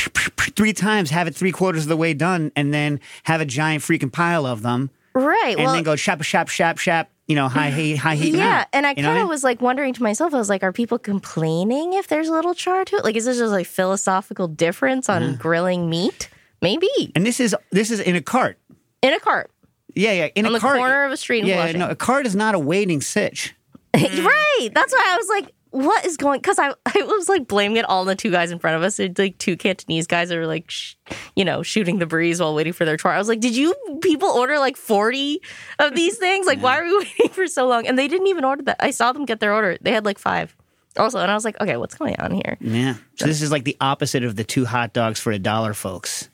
three 0.55 0.73
times, 0.73 1.09
have 1.09 1.27
it 1.27 1.35
three 1.35 1.51
quarters 1.51 1.83
of 1.83 1.89
the 1.89 1.97
way 1.97 2.13
done, 2.13 2.51
and 2.55 2.73
then 2.73 2.99
have 3.23 3.41
a 3.41 3.45
giant 3.45 3.83
freaking 3.83 4.11
pile 4.11 4.45
of 4.45 4.61
them, 4.61 4.89
Right. 5.13 5.55
and 5.57 5.65
well, 5.65 5.73
then 5.73 5.83
go 5.83 5.95
shop, 5.95 6.21
shop, 6.21 6.47
shop, 6.49 6.77
shop. 6.77 7.09
You 7.25 7.35
know, 7.37 7.47
high 7.47 7.71
heat, 7.71 7.95
high 7.95 8.15
heat. 8.15 8.33
Yeah, 8.33 8.43
now. 8.43 8.65
and 8.73 8.85
I 8.85 8.93
You 8.97 9.01
know 9.01 9.07
what 9.07 9.13
kind 9.13 9.17
of 9.19 9.23
mean? 9.23 9.29
was 9.29 9.43
like 9.45 9.61
wondering 9.61 9.93
to 9.93 10.03
myself, 10.03 10.33
I 10.33 10.37
was 10.37 10.49
like, 10.49 10.61
are 10.61 10.73
people 10.73 10.99
complaining 10.99 11.93
if 11.93 12.07
there's 12.09 12.27
a 12.27 12.33
little 12.33 12.53
char 12.53 12.83
to 12.83 12.97
it? 12.97 13.03
Like, 13.05 13.15
is 13.15 13.23
this 13.23 13.37
just 13.37 13.51
like 13.53 13.65
philosophical 13.65 14.49
difference 14.49 15.07
on 15.07 15.37
grilling 15.37 15.89
meat? 15.89 16.29
Maybe 16.61 16.89
And 17.15 17.25
this 17.25 17.39
is 17.39 17.55
this 17.71 17.91
is 17.91 18.01
in 18.01 18.17
a 18.17 18.21
cart. 18.21 18.57
in 19.01 19.13
a 19.13 19.19
cart 19.21 19.51
Yeah, 19.95 20.11
yeah. 20.11 20.25
In 20.35 20.45
on 20.45 20.51
a 20.51 20.53
the 20.55 20.59
cart. 20.59 20.77
corner 20.77 21.05
of 21.05 21.13
a 21.13 21.17
street 21.17 21.45
yeah, 21.45 21.71
no, 21.71 21.89
a 21.89 21.95
cart 21.95 22.25
is 22.25 22.35
not 22.35 22.55
a 22.55 22.59
waiting 22.59 22.99
sitch. 22.99 23.55
Mm. 24.13 24.25
right. 24.25 24.69
That's 24.73 24.91
why 24.91 25.03
I 25.05 25.17
was 25.17 25.27
like, 25.29 25.53
what 25.69 26.05
is 26.05 26.17
going? 26.17 26.39
Because 26.39 26.57
I, 26.59 26.69
I 26.85 27.01
was 27.03 27.29
like 27.29 27.47
blaming 27.47 27.77
it 27.77 27.85
all 27.85 28.01
on 28.01 28.07
the 28.07 28.15
two 28.15 28.31
guys 28.31 28.51
in 28.51 28.59
front 28.59 28.77
of 28.77 28.83
us. 28.83 28.99
It's 28.99 29.17
like 29.19 29.37
two 29.37 29.55
Cantonese 29.57 30.07
guys 30.07 30.29
that 30.29 30.37
were 30.37 30.47
like, 30.47 30.69
sh- 30.69 30.95
you 31.35 31.43
know, 31.45 31.63
shooting 31.63 31.99
the 31.99 32.05
breeze 32.05 32.39
while 32.39 32.53
waiting 32.55 32.73
for 32.73 32.85
their 32.85 32.97
char. 32.97 33.13
I 33.13 33.17
was 33.17 33.27
like, 33.27 33.39
did 33.39 33.55
you 33.55 33.73
people 34.01 34.29
order 34.29 34.57
like 34.59 34.77
forty 34.77 35.41
of 35.79 35.95
these 35.95 36.17
things? 36.17 36.45
Like, 36.47 36.61
why 36.61 36.79
are 36.79 36.83
we 36.85 36.97
waiting 36.99 37.29
for 37.29 37.47
so 37.47 37.67
long? 37.67 37.87
And 37.87 37.97
they 37.97 38.07
didn't 38.07 38.27
even 38.27 38.43
order 38.45 38.63
that. 38.63 38.77
I 38.79 38.91
saw 38.91 39.11
them 39.13 39.25
get 39.25 39.39
their 39.39 39.53
order. 39.53 39.77
They 39.81 39.91
had 39.91 40.05
like 40.05 40.17
five. 40.19 40.55
Also, 40.97 41.17
and 41.19 41.29
I 41.31 41.33
was 41.33 41.43
like, 41.45 41.59
okay, 41.59 41.77
what's 41.77 41.95
going 41.95 42.15
on 42.19 42.31
here? 42.31 42.57
Yeah. 42.61 42.95
So 43.15 43.25
this 43.25 43.41
is 43.41 43.51
like 43.51 43.63
the 43.63 43.77
opposite 43.81 44.23
of 44.23 44.35
the 44.35 44.43
two 44.43 44.65
hot 44.65 44.93
dogs 44.93 45.19
for 45.19 45.31
a 45.31 45.39
dollar, 45.39 45.73
folks. 45.73 46.29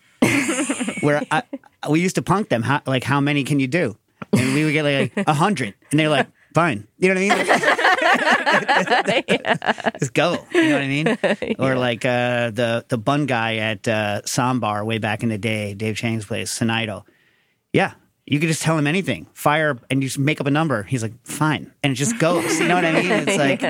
Where 1.02 1.22
I, 1.32 1.44
we 1.90 2.02
used 2.02 2.16
to 2.16 2.22
punk 2.22 2.50
them, 2.50 2.62
how, 2.62 2.82
like, 2.86 3.04
how 3.06 3.22
many 3.22 3.44
can 3.46 3.60
you 3.62 3.68
do? 3.68 3.98
And 4.34 4.54
we 4.54 4.66
would 4.66 4.74
get 4.74 4.84
like 4.84 5.28
a 5.28 5.34
hundred, 5.34 5.76
and 5.92 6.00
they're 6.00 6.10
like, 6.10 6.28
fine. 6.54 6.88
You 6.98 7.14
know 7.14 7.22
what 7.22 7.32
I 7.32 7.36
mean? 9.30 9.94
Just 10.00 10.14
go. 10.14 10.46
You 10.54 10.70
know 10.70 10.76
what 10.76 10.84
I 10.84 10.88
mean? 10.88 11.18
Or 11.60 11.76
like 11.76 12.06
uh, 12.06 12.52
the 12.52 12.86
the 12.88 12.98
bun 12.98 13.26
guy 13.26 13.58
at 13.58 13.88
uh, 13.88 14.22
Ssäm 14.26 14.60
Bar 14.60 14.86
way 14.86 14.98
back 14.98 15.24
in 15.24 15.30
the 15.30 15.38
day, 15.38 15.74
Dave 15.74 15.96
Chang's 15.98 16.26
place, 16.26 16.58
Sonaido. 16.58 17.04
Yeah. 17.74 17.94
You 18.26 18.40
could 18.40 18.48
just 18.50 18.62
tell 18.62 18.78
him 18.78 18.86
anything, 18.86 19.26
fire, 19.34 19.80
and 19.90 20.04
you 20.04 20.08
just 20.08 20.20
make 20.20 20.40
up 20.40 20.46
a 20.46 20.52
number. 20.52 20.84
He's 20.84 21.02
like, 21.02 21.14
fine, 21.26 21.74
and 21.82 21.94
it 21.94 21.96
just 21.96 22.20
goes. 22.20 22.60
You 22.60 22.68
know 22.68 22.76
what 22.76 22.86
I 22.86 22.92
mean? 22.92 23.12
It's 23.12 23.38
like 23.40 23.62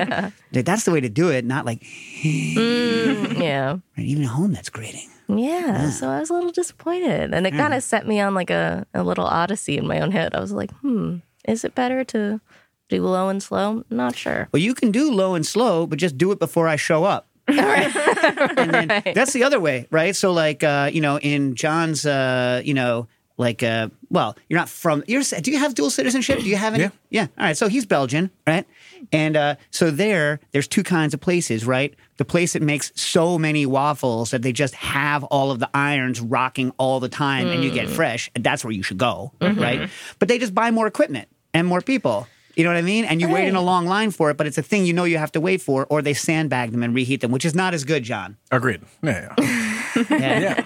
dude, 0.52 0.66
that's 0.66 0.84
the 0.84 0.90
way 0.90 1.00
to 1.00 1.08
do 1.08 1.30
it, 1.30 1.46
not 1.46 1.64
like 1.64 1.82
Yeah. 2.22 3.78
even 3.96 4.22
at 4.24 4.28
home. 4.28 4.52
That's 4.52 4.68
grating. 4.68 5.08
Yeah, 5.28 5.88
so 5.88 6.10
I 6.10 6.20
was 6.20 6.28
a 6.28 6.34
little 6.34 6.50
disappointed, 6.50 7.32
and 7.32 7.46
it 7.46 7.52
kind 7.52 7.72
of 7.72 7.82
set 7.82 8.06
me 8.06 8.20
on 8.20 8.34
like 8.34 8.50
a, 8.50 8.86
a 8.92 9.02
little 9.02 9.24
odyssey 9.24 9.78
in 9.78 9.86
my 9.86 10.00
own 10.00 10.10
head. 10.10 10.34
I 10.34 10.40
was 10.40 10.52
like, 10.52 10.70
hmm, 10.80 11.18
is 11.48 11.64
it 11.64 11.74
better 11.74 12.04
to 12.04 12.40
do 12.90 13.02
low 13.02 13.28
and 13.28 13.42
slow? 13.42 13.84
Not 13.88 14.16
sure. 14.16 14.48
Well, 14.52 14.60
you 14.60 14.74
can 14.74 14.90
do 14.90 15.10
low 15.10 15.34
and 15.34 15.46
slow, 15.46 15.86
but 15.86 15.98
just 15.98 16.18
do 16.18 16.32
it 16.32 16.38
before 16.38 16.68
I 16.68 16.76
show 16.76 17.04
up. 17.04 17.28
and 17.48 18.70
then 18.70 19.02
that's 19.14 19.32
the 19.32 19.42
other 19.44 19.58
way, 19.58 19.86
right? 19.90 20.14
So, 20.14 20.32
like, 20.32 20.62
uh, 20.62 20.90
you 20.92 21.00
know, 21.00 21.18
in 21.18 21.56
John's, 21.56 22.06
uh, 22.06 22.62
you 22.64 22.74
know, 22.74 23.08
like, 23.38 23.62
uh, 23.62 23.88
well, 24.10 24.36
you're 24.48 24.58
not 24.58 24.68
from. 24.68 25.02
You're. 25.08 25.22
Do 25.22 25.50
you 25.50 25.58
have 25.58 25.74
dual 25.74 25.88
citizenship? 25.90 26.40
Do 26.40 26.44
you 26.44 26.56
have 26.56 26.74
any? 26.74 26.84
Yeah. 26.84 26.90
Yeah. 27.08 27.26
All 27.38 27.46
right. 27.46 27.56
So 27.56 27.68
he's 27.68 27.86
Belgian, 27.86 28.30
right? 28.46 28.66
And 29.12 29.34
uh, 29.36 29.54
so 29.70 29.90
there, 29.90 30.40
there's 30.52 30.68
two 30.68 30.82
kinds 30.82 31.14
of 31.14 31.20
places, 31.20 31.64
right? 31.64 31.94
The 32.18 32.26
place 32.26 32.52
that 32.52 32.60
makes 32.60 32.92
so 32.94 33.38
many 33.38 33.64
waffles 33.64 34.30
that 34.32 34.42
they 34.42 34.52
just 34.52 34.74
have 34.74 35.24
all 35.24 35.50
of 35.50 35.58
the 35.58 35.70
irons 35.72 36.20
rocking 36.20 36.70
all 36.76 37.00
the 37.00 37.08
time, 37.08 37.46
and 37.48 37.64
you 37.64 37.70
get 37.70 37.88
fresh. 37.88 38.30
And 38.34 38.44
that's 38.44 38.62
where 38.62 38.72
you 38.72 38.82
should 38.82 38.98
go, 38.98 39.32
right? 39.40 39.88
But 40.18 40.28
they 40.28 40.38
just 40.38 40.54
buy 40.54 40.70
more 40.70 40.86
equipment 40.86 41.28
and 41.54 41.66
more 41.66 41.80
people. 41.80 42.28
You 42.56 42.64
know 42.64 42.70
what 42.70 42.76
I 42.76 42.82
mean? 42.82 43.04
And 43.04 43.20
you 43.20 43.28
wait 43.28 43.48
in 43.48 43.54
a 43.56 43.60
long 43.62 43.86
line 43.86 44.10
for 44.10 44.30
it, 44.30 44.36
but 44.36 44.46
it's 44.46 44.58
a 44.58 44.62
thing 44.62 44.84
you 44.84 44.92
know 44.92 45.04
you 45.04 45.18
have 45.18 45.32
to 45.32 45.40
wait 45.40 45.62
for, 45.62 45.86
or 45.86 46.02
they 46.02 46.14
sandbag 46.14 46.72
them 46.72 46.82
and 46.82 46.94
reheat 46.94 47.20
them, 47.20 47.30
which 47.30 47.44
is 47.44 47.54
not 47.54 47.74
as 47.74 47.84
good, 47.84 48.02
John. 48.02 48.36
Agreed. 48.50 48.82
Yeah, 49.02 49.34
yeah. 49.38 49.70
Yeah. 50.08 50.62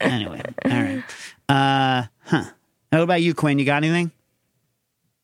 anyway, 0.00 0.42
all 0.64 0.70
right. 0.70 1.02
Uh, 1.48 2.02
huh. 2.24 2.44
What 2.90 3.02
about 3.02 3.22
you, 3.22 3.34
Quinn? 3.34 3.58
You 3.58 3.64
got 3.64 3.82
anything? 3.84 4.10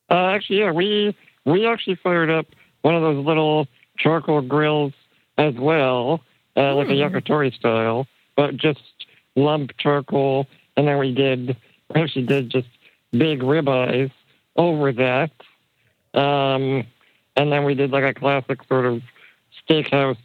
Uh, 0.09 0.27
actually, 0.27 0.59
yeah, 0.59 0.71
we 0.71 1.15
we 1.45 1.65
actually 1.67 1.95
fired 1.95 2.29
up 2.29 2.47
one 2.81 2.95
of 2.95 3.01
those 3.01 3.25
little 3.25 3.67
charcoal 3.97 4.41
grills 4.41 4.93
as 5.37 5.53
well, 5.55 6.21
uh, 6.57 6.75
like 6.75 6.87
a 6.89 6.91
yakitori 6.91 7.53
style, 7.53 8.07
but 8.35 8.57
just 8.57 8.81
lump 9.35 9.71
charcoal, 9.77 10.47
and 10.77 10.87
then 10.87 10.97
we 10.97 11.13
did 11.13 11.55
we 11.93 12.01
actually 12.01 12.25
did 12.25 12.49
just 12.49 12.67
big 13.11 13.39
ribeyes 13.41 14.11
over 14.55 14.91
that, 14.93 15.31
um, 16.13 16.85
and 17.35 17.51
then 17.51 17.63
we 17.63 17.73
did 17.75 17.91
like 17.91 18.03
a 18.03 18.13
classic 18.13 18.59
sort 18.67 18.85
of 18.85 19.01
steakhouse 19.67 20.17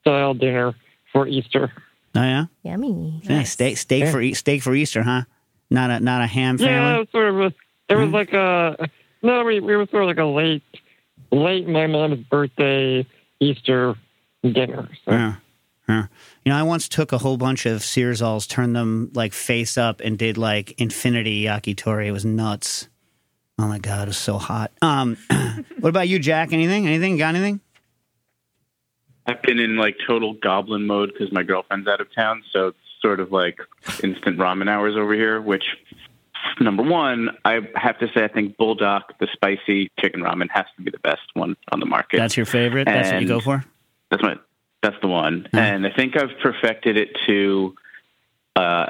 style 0.00 0.34
dinner 0.34 0.74
for 1.12 1.26
Easter. 1.26 1.72
Oh 2.14 2.22
yeah, 2.22 2.46
Yummy. 2.62 3.20
yeah 3.24 3.42
steak, 3.44 3.76
steak 3.78 4.08
for 4.08 4.20
E- 4.20 4.34
steak 4.34 4.62
for 4.62 4.74
Easter, 4.74 5.02
huh? 5.02 5.22
Not 5.70 5.90
a 5.90 6.00
not 6.00 6.22
a 6.22 6.26
ham 6.26 6.56
Yeah, 6.58 6.66
it 6.66 6.68
family. 6.68 6.98
was 7.00 7.08
sort 7.12 7.28
of 7.28 7.40
a, 7.40 7.54
it 7.90 7.96
was 7.96 8.10
like 8.10 8.32
a 8.32 8.88
no, 9.22 9.44
we 9.44 9.60
we 9.60 9.76
were 9.76 9.86
sort 9.90 10.04
of 10.04 10.08
like 10.08 10.18
a 10.18 10.24
late 10.24 10.62
late 11.30 11.68
my 11.68 11.86
mom's 11.86 12.24
birthday 12.28 13.06
Easter 13.40 13.94
dinner. 14.42 14.88
So. 15.04 15.10
Yeah. 15.12 15.34
Yeah. 15.88 16.06
You 16.44 16.52
know, 16.52 16.58
I 16.58 16.62
once 16.64 16.86
took 16.88 17.12
a 17.12 17.18
whole 17.18 17.38
bunch 17.38 17.64
of 17.64 17.80
Searzalls, 17.80 18.46
turned 18.48 18.76
them 18.76 19.10
like 19.14 19.32
face 19.32 19.78
up, 19.78 20.00
and 20.00 20.18
did 20.18 20.36
like 20.36 20.72
infinity 20.80 21.44
yakitori. 21.44 22.06
It 22.06 22.12
was 22.12 22.24
nuts. 22.26 22.88
Oh 23.58 23.66
my 23.66 23.78
god, 23.78 24.08
it's 24.08 24.16
so 24.16 24.38
hot. 24.38 24.70
Um, 24.82 25.16
what 25.80 25.88
about 25.88 26.08
you, 26.08 26.18
Jack? 26.18 26.52
Anything? 26.52 26.86
Anything? 26.86 27.16
Got 27.16 27.34
anything? 27.34 27.60
I've 29.26 29.42
been 29.42 29.58
in 29.58 29.76
like 29.76 29.96
total 30.06 30.34
goblin 30.34 30.86
mode 30.86 31.12
because 31.12 31.32
my 31.32 31.42
girlfriend's 31.42 31.88
out 31.88 32.00
of 32.00 32.14
town, 32.14 32.44
so 32.52 32.68
it's 32.68 32.78
sort 33.02 33.20
of 33.20 33.32
like 33.32 33.58
instant 34.02 34.38
ramen 34.38 34.68
hours 34.68 34.94
over 34.96 35.12
here. 35.12 35.40
Which, 35.40 35.64
number 36.60 36.82
one, 36.82 37.30
I 37.44 37.60
have 37.74 37.98
to 37.98 38.06
say, 38.14 38.24
I 38.24 38.28
think 38.28 38.56
Buldak, 38.56 39.02
the 39.18 39.28
spicy 39.32 39.90
chicken 39.98 40.20
ramen, 40.20 40.48
has 40.50 40.66
to 40.76 40.82
be 40.82 40.90
the 40.90 41.00
best 41.00 41.22
one 41.34 41.56
on 41.72 41.80
the 41.80 41.86
market. 41.86 42.18
That's 42.18 42.36
your 42.36 42.46
favorite. 42.46 42.84
That's 42.86 43.12
what 43.12 43.20
you 43.20 43.28
go 43.28 43.40
for. 43.40 43.64
That's 44.10 44.22
my 44.22 44.36
that's 44.82 44.96
the 45.02 45.08
one. 45.08 45.48
And 45.52 45.84
I 45.86 45.90
think 45.90 46.16
I've 46.16 46.38
perfected 46.40 46.96
it 46.96 47.08
to 47.26 47.74
uh, 48.54 48.86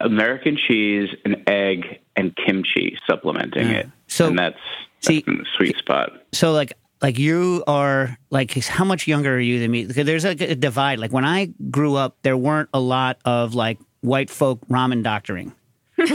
American 0.00 0.56
cheese, 0.56 1.08
an 1.24 1.42
egg, 1.48 2.00
and 2.18 2.36
kimchi 2.36 2.98
supplementing 3.06 3.68
it. 3.68 3.88
So- 4.08 4.26
and 4.28 4.38
that's, 4.38 4.58
see- 5.00 5.24
that's 5.26 5.38
the 5.38 5.44
sweet 5.56 5.76
spot. 5.78 6.10
So 6.32 6.52
like 6.52 6.72
like 7.00 7.16
you 7.18 7.62
are 7.68 8.18
like 8.30 8.52
how 8.66 8.84
much 8.84 9.06
younger 9.06 9.34
are 9.36 9.40
you 9.40 9.60
than 9.60 9.70
me? 9.70 9.84
Because 9.86 10.04
there's 10.04 10.24
like 10.24 10.40
a 10.40 10.54
divide. 10.54 10.98
Like 10.98 11.12
when 11.12 11.24
I 11.24 11.46
grew 11.70 11.94
up, 11.94 12.16
there 12.22 12.36
weren't 12.36 12.68
a 12.74 12.80
lot 12.80 13.18
of 13.24 13.54
like 13.54 13.78
white 14.00 14.28
folk 14.30 14.66
ramen 14.68 15.02
doctoring. 15.04 15.52
you 15.98 16.06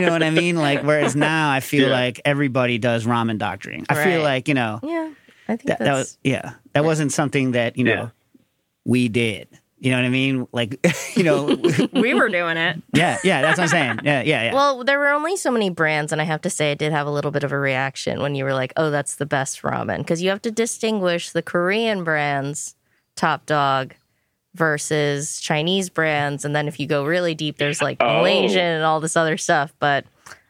know 0.00 0.10
what 0.12 0.22
I 0.22 0.30
mean? 0.30 0.56
Like 0.56 0.82
whereas 0.82 1.16
now 1.16 1.50
I 1.50 1.60
feel 1.60 1.88
Yeah. 1.88 1.94
like 1.94 2.20
everybody 2.24 2.78
does 2.78 3.06
ramen 3.06 3.38
doctoring. 3.38 3.86
I 3.88 4.04
feel 4.04 4.22
like 4.22 4.48
you 4.48 4.54
know 4.54 4.80
Yeah, 4.82 5.10
I 5.48 5.56
think 5.56 5.68
that, 5.68 5.78
that 5.80 5.92
was 5.94 6.18
yeah 6.24 6.52
that 6.74 6.84
wasn't 6.84 7.12
something 7.12 7.52
that 7.52 7.76
you 7.78 7.84
know 7.84 7.92
Yeah. 7.92 8.08
we 8.84 9.08
did. 9.08 9.48
You 9.80 9.90
know 9.92 9.98
what 9.98 10.06
I 10.06 10.08
mean? 10.10 10.48
Like 10.52 10.80
you 11.16 11.22
know 11.22 11.44
We 11.92 12.14
were 12.14 12.28
doing 12.28 12.56
it. 12.56 12.82
yeah 12.94 13.18
yeah 13.22 13.42
that's 13.42 13.58
what 13.58 13.64
I'm 13.64 13.68
saying 13.68 14.00
yeah 14.04 14.22
yeah 14.22 14.44
yeah. 14.44 14.54
Well, 14.54 14.82
there 14.84 14.98
were 14.98 15.10
only 15.10 15.36
so 15.36 15.50
many 15.50 15.70
brands, 15.70 16.10
and 16.12 16.20
I 16.20 16.24
have 16.24 16.40
to 16.42 16.50
say, 16.50 16.72
I 16.72 16.74
did 16.74 16.92
have 16.92 17.06
a 17.06 17.10
little 17.10 17.30
bit 17.30 17.44
of 17.44 17.52
a 17.52 17.58
reaction 17.58 18.20
when 18.20 18.34
you 18.34 18.44
were 18.44 18.54
like, 18.54 18.72
"Oh, 18.76 18.90
that's 18.90 19.16
the 19.16 19.26
best 19.26 19.62
ramen," 19.62 19.98
because 19.98 20.20
you 20.22 20.30
have 20.30 20.42
to 20.42 20.50
distinguish 20.50 21.30
the 21.30 21.42
Korean 21.42 22.02
brands, 22.04 22.74
Top 23.14 23.46
Dog, 23.46 23.94
versus 24.54 25.40
Chinese 25.40 25.88
brands, 25.90 26.44
and 26.44 26.54
then 26.56 26.66
if 26.68 26.80
you 26.80 26.86
go 26.86 27.04
really 27.04 27.34
deep, 27.34 27.58
there's 27.58 27.80
like 27.80 27.98
Oh. 28.00 28.18
Malaysian 28.18 28.58
and 28.60 28.84
all 28.84 29.00
this 29.00 29.16
other 29.16 29.36
stuff. 29.36 29.72
But 29.78 30.04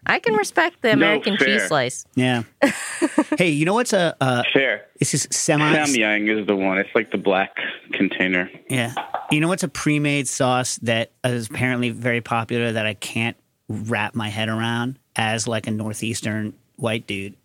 I 0.08 0.18
can 0.18 0.34
respect 0.34 0.80
the 0.82 0.92
American 0.92 1.36
cheese 1.36 1.66
slice. 1.68 2.06
yeah. 2.14 2.44
hey, 3.38 3.50
you 3.50 3.64
know 3.64 3.74
what's 3.74 3.92
a 3.92 4.16
uh, 4.20 4.42
Fair. 4.52 4.86
this 4.98 5.14
is 5.14 5.28
semi 5.30 5.64
Samyang 5.74 6.28
is 6.28 6.46
the 6.46 6.56
one. 6.56 6.78
It's 6.78 6.90
like 6.94 7.10
the 7.10 7.18
black 7.18 7.56
container. 7.92 8.50
Yeah. 8.68 8.94
You 9.30 9.40
know 9.40 9.48
what's 9.48 9.62
a 9.62 9.68
pre-made 9.68 10.26
sauce 10.26 10.76
that 10.82 11.12
is 11.24 11.48
apparently 11.50 11.90
very 11.90 12.20
popular 12.20 12.72
that 12.72 12.86
I 12.86 12.94
can't 12.94 13.36
wrap 13.68 14.14
my 14.14 14.28
head 14.28 14.48
around 14.48 14.98
as 15.16 15.46
like 15.46 15.66
a 15.66 15.70
northeastern 15.70 16.54
white 16.76 17.06
dude 17.06 17.36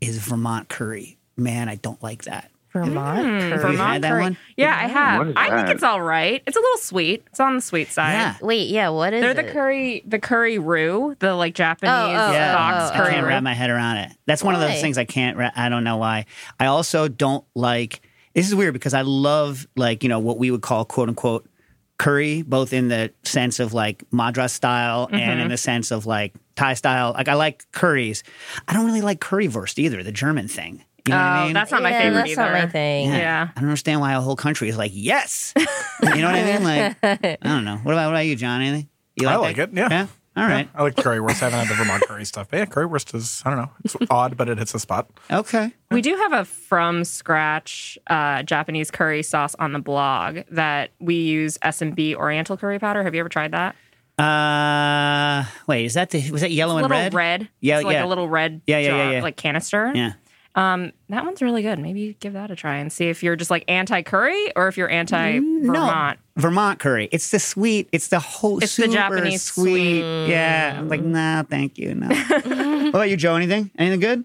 is 0.00 0.18
Vermont 0.18 0.68
curry. 0.68 1.18
Man, 1.36 1.68
I 1.68 1.76
don't 1.76 2.02
like 2.02 2.24
that. 2.24 2.50
Vermont. 2.72 3.20
Hmm, 3.20 3.48
curry. 3.48 3.58
Vermont 3.58 4.04
had 4.04 4.12
curry. 4.12 4.22
one? 4.22 4.36
Yeah, 4.56 4.76
I 4.76 4.86
have. 4.88 5.32
I 5.36 5.50
think 5.50 5.74
it's 5.74 5.82
all 5.82 6.02
right. 6.02 6.42
It's 6.46 6.56
a 6.56 6.60
little 6.60 6.78
sweet. 6.78 7.24
It's 7.28 7.40
on 7.40 7.56
the 7.56 7.62
sweet 7.62 7.88
side. 7.88 8.12
Yeah. 8.12 8.36
Wait, 8.42 8.68
yeah, 8.68 8.90
what 8.90 9.14
is 9.14 9.22
They're 9.22 9.30
it? 9.30 9.46
the 9.46 9.52
curry, 9.52 10.02
the 10.06 10.18
curry 10.18 10.58
roux, 10.58 11.16
the 11.18 11.34
like 11.34 11.54
Japanese 11.54 11.90
oh, 11.90 12.04
oh 12.04 12.32
Yeah, 12.32 12.54
box 12.54 12.76
oh, 12.76 12.86
oh 12.86 12.94
I 12.94 12.96
curry 12.96 13.14
can't 13.14 13.26
wrap 13.26 13.42
my 13.42 13.54
head 13.54 13.70
around 13.70 13.98
it. 13.98 14.12
That's 14.26 14.42
one 14.42 14.54
of 14.54 14.60
those 14.60 14.80
things 14.80 14.98
I 14.98 15.04
can't. 15.04 15.36
Ra- 15.36 15.52
I 15.56 15.68
don't 15.68 15.84
know 15.84 15.96
why. 15.96 16.26
I 16.60 16.66
also 16.66 17.08
don't 17.08 17.44
like. 17.54 18.02
This 18.34 18.46
is 18.46 18.54
weird 18.54 18.74
because 18.74 18.94
I 18.94 19.02
love 19.02 19.66
like 19.74 20.02
you 20.02 20.08
know 20.08 20.18
what 20.18 20.38
we 20.38 20.50
would 20.50 20.62
call 20.62 20.84
quote 20.84 21.08
unquote 21.08 21.48
curry, 21.98 22.42
both 22.42 22.72
in 22.72 22.88
the 22.88 23.12
sense 23.24 23.60
of 23.60 23.74
like 23.74 24.04
Madras 24.12 24.52
style 24.52 25.08
and 25.10 25.20
in 25.20 25.38
mm-hmm. 25.38 25.48
the 25.48 25.56
sense 25.56 25.90
of 25.90 26.06
like 26.06 26.34
Thai 26.54 26.74
style. 26.74 27.12
Like 27.12 27.28
I 27.28 27.34
like 27.34 27.70
curries. 27.72 28.22
I 28.66 28.74
don't 28.74 28.86
really 28.86 29.00
like 29.00 29.20
currywurst 29.20 29.78
either. 29.78 30.02
The 30.02 30.12
German 30.12 30.48
thing. 30.48 30.84
You 31.08 31.14
know 31.14 31.16
what 31.18 31.24
I 31.26 31.40
Oh, 31.40 31.44
mean? 31.46 31.54
that's 31.54 31.70
not 31.70 31.82
my 31.82 31.90
yeah, 31.90 31.98
favorite 32.02 32.14
that's 32.24 32.36
not 32.36 32.48
either. 32.50 32.66
my 32.66 32.72
thing. 32.72 33.10
Yeah. 33.12 33.48
I 33.50 33.60
don't 33.60 33.68
understand 33.68 34.00
why 34.00 34.12
a 34.14 34.20
whole 34.20 34.36
country 34.36 34.68
is 34.68 34.76
like, 34.78 34.92
yes. 34.94 35.52
you 35.56 35.64
know 36.04 36.26
what 36.26 36.34
I 36.34 36.44
mean? 36.44 36.62
Like, 36.64 36.96
I 37.02 37.36
don't 37.42 37.64
know. 37.64 37.76
What 37.78 37.92
about 37.92 38.06
what 38.06 38.14
about 38.14 38.26
you, 38.26 38.36
John? 38.36 38.60
Anything? 38.60 38.88
You 39.16 39.28
I 39.28 39.32
that? 39.32 39.40
like 39.40 39.58
it, 39.58 39.70
yeah. 39.72 39.88
Yeah. 39.90 40.06
All 40.36 40.44
right. 40.46 40.68
I 40.72 40.82
like 40.84 40.94
currywurst. 40.94 41.42
I 41.42 41.48
haven't 41.50 41.58
had 41.58 41.68
the 41.68 41.74
Vermont 41.74 42.04
curry 42.06 42.24
stuff. 42.24 42.46
But 42.48 42.58
yeah, 42.58 42.66
currywurst 42.66 43.12
is, 43.12 43.42
I 43.44 43.50
don't 43.50 43.58
know, 43.58 43.70
it's 43.84 43.96
odd, 44.10 44.36
but 44.36 44.48
it 44.48 44.56
hits 44.58 44.72
a 44.72 44.78
spot. 44.78 45.10
Okay. 45.32 45.72
We 45.90 46.00
do 46.00 46.14
have 46.14 46.32
a 46.32 46.44
from 46.44 47.02
scratch 47.04 47.98
uh, 48.06 48.44
Japanese 48.44 48.92
curry 48.92 49.24
sauce 49.24 49.56
on 49.58 49.72
the 49.72 49.80
blog 49.80 50.40
that 50.52 50.90
we 51.00 51.16
use 51.16 51.58
S 51.62 51.82
and 51.82 51.96
B 51.96 52.14
Oriental 52.14 52.56
curry 52.56 52.78
powder. 52.78 53.02
Have 53.02 53.14
you 53.16 53.20
ever 53.20 53.28
tried 53.28 53.50
that? 53.50 53.74
Uh, 54.16 55.44
wait. 55.66 55.86
Is 55.86 55.94
that 55.94 56.10
the 56.10 56.30
was 56.30 56.40
that 56.42 56.50
yellow 56.52 56.76
It's 56.78 56.84
and 56.84 56.90
little 56.90 57.02
red? 57.04 57.14
red. 57.14 57.48
Yeah, 57.60 57.76
it's 57.78 57.84
like 57.84 57.94
yeah. 57.94 58.04
a 58.04 58.06
little 58.06 58.28
red. 58.28 58.60
Yeah, 58.66 58.78
yeah, 58.78 58.88
yeah, 58.96 59.10
yeah. 59.12 59.22
Like 59.22 59.36
canister. 59.36 59.90
Yeah. 59.94 60.12
Um, 60.58 60.92
that 61.08 61.24
one's 61.24 61.40
really 61.40 61.62
good. 61.62 61.78
Maybe 61.78 62.16
give 62.18 62.32
that 62.32 62.50
a 62.50 62.56
try 62.56 62.78
and 62.78 62.92
see 62.92 63.08
if 63.08 63.22
you're 63.22 63.36
just 63.36 63.48
like 63.48 63.64
anti 63.68 64.02
curry 64.02 64.52
or 64.56 64.66
if 64.66 64.76
you're 64.76 64.90
anti 64.90 65.38
Vermont. 65.38 66.18
No, 66.34 66.42
Vermont 66.42 66.80
curry. 66.80 67.08
It's 67.12 67.30
the 67.30 67.38
sweet. 67.38 67.88
It's 67.92 68.08
the 68.08 68.18
whole. 68.18 68.58
It's 68.58 68.74
the 68.74 68.88
Japanese 68.88 69.42
sweet. 69.42 70.00
Yeah. 70.00 70.74
I'm 70.76 70.88
like, 70.88 71.02
no, 71.02 71.44
thank 71.48 71.78
you. 71.78 71.94
No. 71.94 72.08
what 72.28 72.88
about 72.88 73.08
you, 73.08 73.16
Joe? 73.16 73.36
Anything? 73.36 73.70
Anything 73.78 74.00
good? 74.00 74.24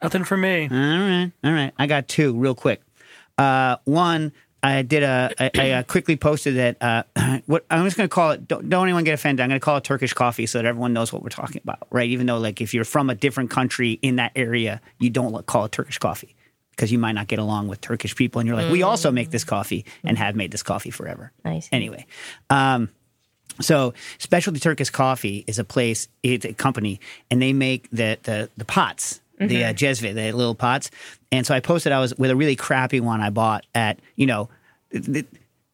Nothing 0.00 0.22
for 0.22 0.36
me. 0.36 0.68
All 0.70 0.76
right, 0.76 1.32
all 1.42 1.52
right. 1.52 1.72
I 1.76 1.88
got 1.88 2.06
two 2.06 2.36
real 2.36 2.54
quick. 2.54 2.82
Uh, 3.36 3.76
one, 3.84 4.32
I 4.66 4.82
did 4.82 5.02
a. 5.02 5.32
I, 5.38 5.50
I 5.54 5.70
uh, 5.72 5.82
quickly 5.82 6.16
posted 6.16 6.56
that. 6.56 6.76
Uh, 6.80 7.38
what 7.46 7.64
I'm 7.70 7.84
just 7.84 7.96
going 7.96 8.08
to 8.08 8.14
call 8.14 8.32
it. 8.32 8.48
Don't, 8.48 8.68
don't 8.68 8.84
anyone 8.84 9.04
get 9.04 9.14
offended. 9.14 9.42
I'm 9.42 9.48
going 9.48 9.60
to 9.60 9.64
call 9.64 9.76
it 9.76 9.84
Turkish 9.84 10.12
coffee 10.12 10.46
so 10.46 10.58
that 10.58 10.64
everyone 10.64 10.92
knows 10.92 11.12
what 11.12 11.22
we're 11.22 11.28
talking 11.28 11.60
about, 11.62 11.86
right? 11.90 12.08
Even 12.08 12.26
though, 12.26 12.38
like, 12.38 12.60
if 12.60 12.74
you're 12.74 12.84
from 12.84 13.10
a 13.10 13.14
different 13.14 13.50
country 13.50 13.92
in 14.02 14.16
that 14.16 14.32
area, 14.34 14.80
you 14.98 15.10
don't 15.10 15.32
like, 15.32 15.46
call 15.46 15.66
it 15.66 15.72
Turkish 15.72 15.98
coffee 15.98 16.34
because 16.70 16.92
you 16.92 16.98
might 16.98 17.12
not 17.12 17.26
get 17.26 17.38
along 17.38 17.68
with 17.68 17.80
Turkish 17.80 18.14
people, 18.14 18.38
and 18.38 18.46
you're 18.46 18.56
like, 18.56 18.70
we 18.70 18.82
also 18.82 19.10
make 19.10 19.30
this 19.30 19.44
coffee 19.44 19.86
and 20.04 20.18
have 20.18 20.36
made 20.36 20.50
this 20.50 20.62
coffee 20.62 20.90
forever. 20.90 21.32
Nice. 21.44 21.70
Anyway, 21.72 22.04
um, 22.50 22.90
So, 23.60 23.94
Specialty 24.18 24.60
Turkish 24.60 24.90
Coffee 24.90 25.42
is 25.46 25.58
a 25.58 25.64
place, 25.64 26.08
it's 26.22 26.44
a 26.44 26.52
company, 26.52 27.00
and 27.30 27.40
they 27.40 27.52
make 27.54 27.88
the 27.90 28.18
the, 28.22 28.50
the 28.58 28.64
pots, 28.66 29.20
the 29.38 29.64
uh, 29.64 29.72
Jezve, 29.72 30.14
the 30.14 30.32
little 30.32 30.54
pots. 30.54 30.90
And 31.32 31.46
so 31.46 31.54
I 31.54 31.60
posted 31.60 31.92
I 31.92 32.00
was 32.00 32.14
with 32.16 32.30
a 32.30 32.36
really 32.36 32.56
crappy 32.56 33.00
one 33.00 33.20
I 33.20 33.30
bought 33.30 33.64
at, 33.74 33.98
you 34.16 34.26
know, 34.26 34.48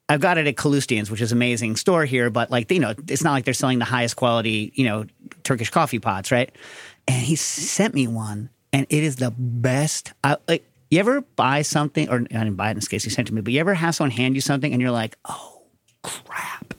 I've 0.09 0.19
got 0.19 0.37
it 0.37 0.47
at 0.47 0.55
Kalustyan's, 0.55 1.09
which 1.09 1.21
is 1.21 1.31
an 1.31 1.37
amazing 1.37 1.75
store 1.75 2.05
here, 2.05 2.29
but 2.29 2.51
like, 2.51 2.69
you 2.71 2.79
know, 2.79 2.93
it's 3.07 3.23
not 3.23 3.31
like 3.31 3.45
they're 3.45 3.53
selling 3.53 3.79
the 3.79 3.85
highest 3.85 4.15
quality, 4.15 4.71
you 4.75 4.85
know, 4.85 5.05
Turkish 5.43 5.69
coffee 5.69 5.99
pots, 5.99 6.31
right? 6.31 6.51
And 7.07 7.21
he 7.21 7.35
sent 7.35 7.93
me 7.93 8.07
one, 8.07 8.49
and 8.71 8.85
it 8.89 9.03
is 9.03 9.15
the 9.17 9.31
best. 9.31 10.13
I, 10.23 10.37
like, 10.47 10.65
you 10.91 10.99
ever 10.99 11.21
buy 11.21 11.61
something, 11.61 12.09
or 12.09 12.15
I 12.15 12.19
didn't 12.19 12.55
buy 12.55 12.67
it 12.67 12.71
in 12.71 12.77
this 12.77 12.87
case, 12.87 13.03
he 13.03 13.09
sent 13.09 13.27
it 13.27 13.31
to 13.31 13.35
me, 13.35 13.41
but 13.41 13.53
you 13.53 13.59
ever 13.59 13.73
have 13.73 13.95
someone 13.95 14.11
hand 14.11 14.35
you 14.35 14.41
something 14.41 14.71
and 14.71 14.81
you're 14.81 14.91
like, 14.91 15.17
oh, 15.25 15.61
crap. 16.03 16.73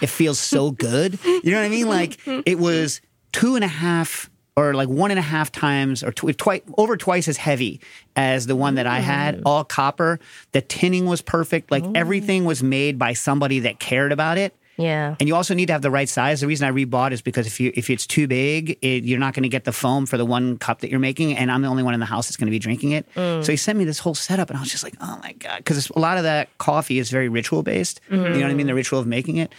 It 0.00 0.06
feels 0.06 0.38
so 0.38 0.70
good. 0.70 1.18
You 1.24 1.50
know 1.50 1.58
what 1.58 1.66
I 1.66 1.68
mean? 1.68 1.88
Like 1.88 2.18
it 2.26 2.58
was 2.58 3.02
two 3.32 3.56
and 3.56 3.64
a 3.64 3.68
half 3.68 4.30
or 4.56 4.72
like 4.74 4.88
one 4.88 5.10
and 5.10 5.18
a 5.18 5.22
half 5.22 5.52
times 5.52 6.02
or 6.02 6.12
tw- 6.12 6.36
twice 6.36 6.62
over 6.78 6.96
twice 6.96 7.28
as 7.28 7.36
heavy 7.36 7.80
as 8.16 8.46
the 8.46 8.56
one 8.56 8.76
that 8.76 8.86
I 8.86 9.00
had, 9.00 9.42
all 9.44 9.64
copper. 9.64 10.18
The 10.52 10.62
tinning 10.62 11.06
was 11.06 11.20
perfect. 11.20 11.70
Like 11.70 11.84
everything 11.94 12.44
was 12.44 12.62
made 12.62 12.98
by 12.98 13.12
somebody 13.12 13.60
that 13.60 13.78
cared 13.78 14.12
about 14.12 14.38
it. 14.38 14.54
Yeah. 14.78 15.16
And 15.18 15.26
you 15.26 15.34
also 15.34 15.54
need 15.54 15.66
to 15.66 15.72
have 15.72 15.80
the 15.80 15.90
right 15.90 16.08
size. 16.08 16.42
The 16.42 16.46
reason 16.46 16.68
I 16.68 16.70
rebought 16.70 17.12
is 17.12 17.22
because 17.22 17.46
if 17.46 17.60
you 17.60 17.72
if 17.74 17.88
it's 17.88 18.06
too 18.06 18.26
big, 18.26 18.78
it, 18.82 19.04
you're 19.04 19.18
not 19.18 19.32
going 19.32 19.44
to 19.44 19.48
get 19.48 19.64
the 19.64 19.72
foam 19.72 20.04
for 20.04 20.18
the 20.18 20.26
one 20.26 20.58
cup 20.58 20.80
that 20.80 20.90
you're 20.90 21.00
making, 21.00 21.34
and 21.34 21.50
I'm 21.50 21.62
the 21.62 21.68
only 21.68 21.82
one 21.82 21.94
in 21.94 22.00
the 22.00 22.06
house 22.06 22.28
that's 22.28 22.36
going 22.36 22.46
to 22.46 22.50
be 22.50 22.58
drinking 22.58 22.90
it. 22.90 23.06
So 23.14 23.52
he 23.52 23.56
sent 23.56 23.78
me 23.78 23.84
this 23.84 23.98
whole 23.98 24.14
setup, 24.14 24.50
and 24.50 24.58
I 24.58 24.60
was 24.60 24.70
just 24.70 24.84
like, 24.84 24.94
oh 25.00 25.18
my 25.22 25.32
god, 25.32 25.58
because 25.58 25.88
a 25.88 25.98
lot 25.98 26.18
of 26.18 26.24
that 26.24 26.56
coffee 26.58 26.98
is 26.98 27.10
very 27.10 27.30
ritual 27.30 27.62
based. 27.62 28.02
You 28.10 28.18
know 28.18 28.40
what 28.40 28.50
I 28.50 28.54
mean? 28.54 28.66
The 28.66 28.74
ritual 28.74 28.98
of 28.98 29.06
making 29.06 29.36
it, 29.38 29.54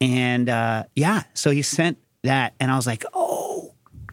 and 0.00 0.48
uh, 0.48 0.84
yeah. 0.96 1.24
So 1.34 1.50
he 1.50 1.60
sent 1.60 1.98
that, 2.22 2.54
and 2.58 2.70
I 2.70 2.76
was 2.76 2.86
like, 2.86 3.04
oh 3.12 3.51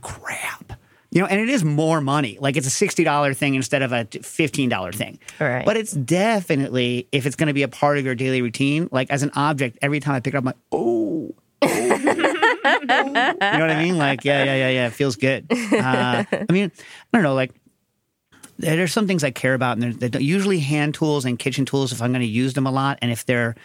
crap. 0.02 0.74
You 1.12 1.22
know, 1.22 1.28
and 1.28 1.40
it 1.40 1.50
is 1.50 1.64
more 1.64 2.02
money. 2.02 2.38
Like 2.40 2.56
it's 2.56 2.68
a 2.68 2.72
sixty 2.72 3.04
dollar 3.04 3.34
thing 3.34 3.56
instead 3.56 3.82
of 3.82 3.92
a 3.92 4.06
fifteen 4.06 4.70
dollar 4.70 4.92
thing. 4.92 5.18
Right. 5.40 5.66
But 5.66 5.76
it's 5.76 5.92
definitely 5.92 7.08
if 7.12 7.26
it's 7.26 7.36
going 7.36 7.48
to 7.48 7.54
be 7.54 7.64
a 7.64 7.68
part 7.68 7.98
of 7.98 8.06
your 8.06 8.14
daily 8.16 8.42
routine. 8.44 8.90
Like 8.92 9.10
as 9.10 9.24
an 9.24 9.32
object, 9.36 9.80
every 9.82 10.00
time 10.00 10.14
I 10.16 10.20
pick 10.20 10.34
it 10.36 10.38
up, 10.38 10.42
I'm 10.42 10.46
like, 10.46 10.56
oh. 10.72 11.34
oh. 11.64 11.68
you 12.72 12.86
know 12.86 13.34
what 13.34 13.70
I 13.72 13.82
mean? 13.84 13.98
Like, 13.98 14.24
yeah, 14.24 14.44
yeah, 14.44 14.56
yeah, 14.56 14.70
yeah. 14.70 14.88
It 14.88 14.94
feels 14.94 15.16
good. 15.16 15.48
Uh, 15.52 16.24
I 16.32 16.46
mean, 16.52 16.72
I 17.14 17.18
don't 17.18 17.24
know. 17.24 17.34
Like, 17.34 17.54
there- 18.58 18.76
there's 18.76 18.94
some 18.94 19.08
things 19.08 19.24
I 19.24 19.32
care 19.32 19.54
about, 19.54 19.78
and 19.78 19.96
they're, 19.96 20.10
they're 20.10 20.22
usually 20.22 20.60
hand 20.60 20.94
tools 20.94 21.26
and 21.26 21.40
kitchen 21.40 21.66
tools 21.66 21.92
if 21.92 22.02
I'm 22.02 22.12
going 22.12 22.22
to 22.22 22.28
use 22.28 22.54
them 22.54 22.68
a 22.68 22.72
lot, 22.72 23.00
and 23.02 23.12
if 23.12 23.26
they're 23.26 23.56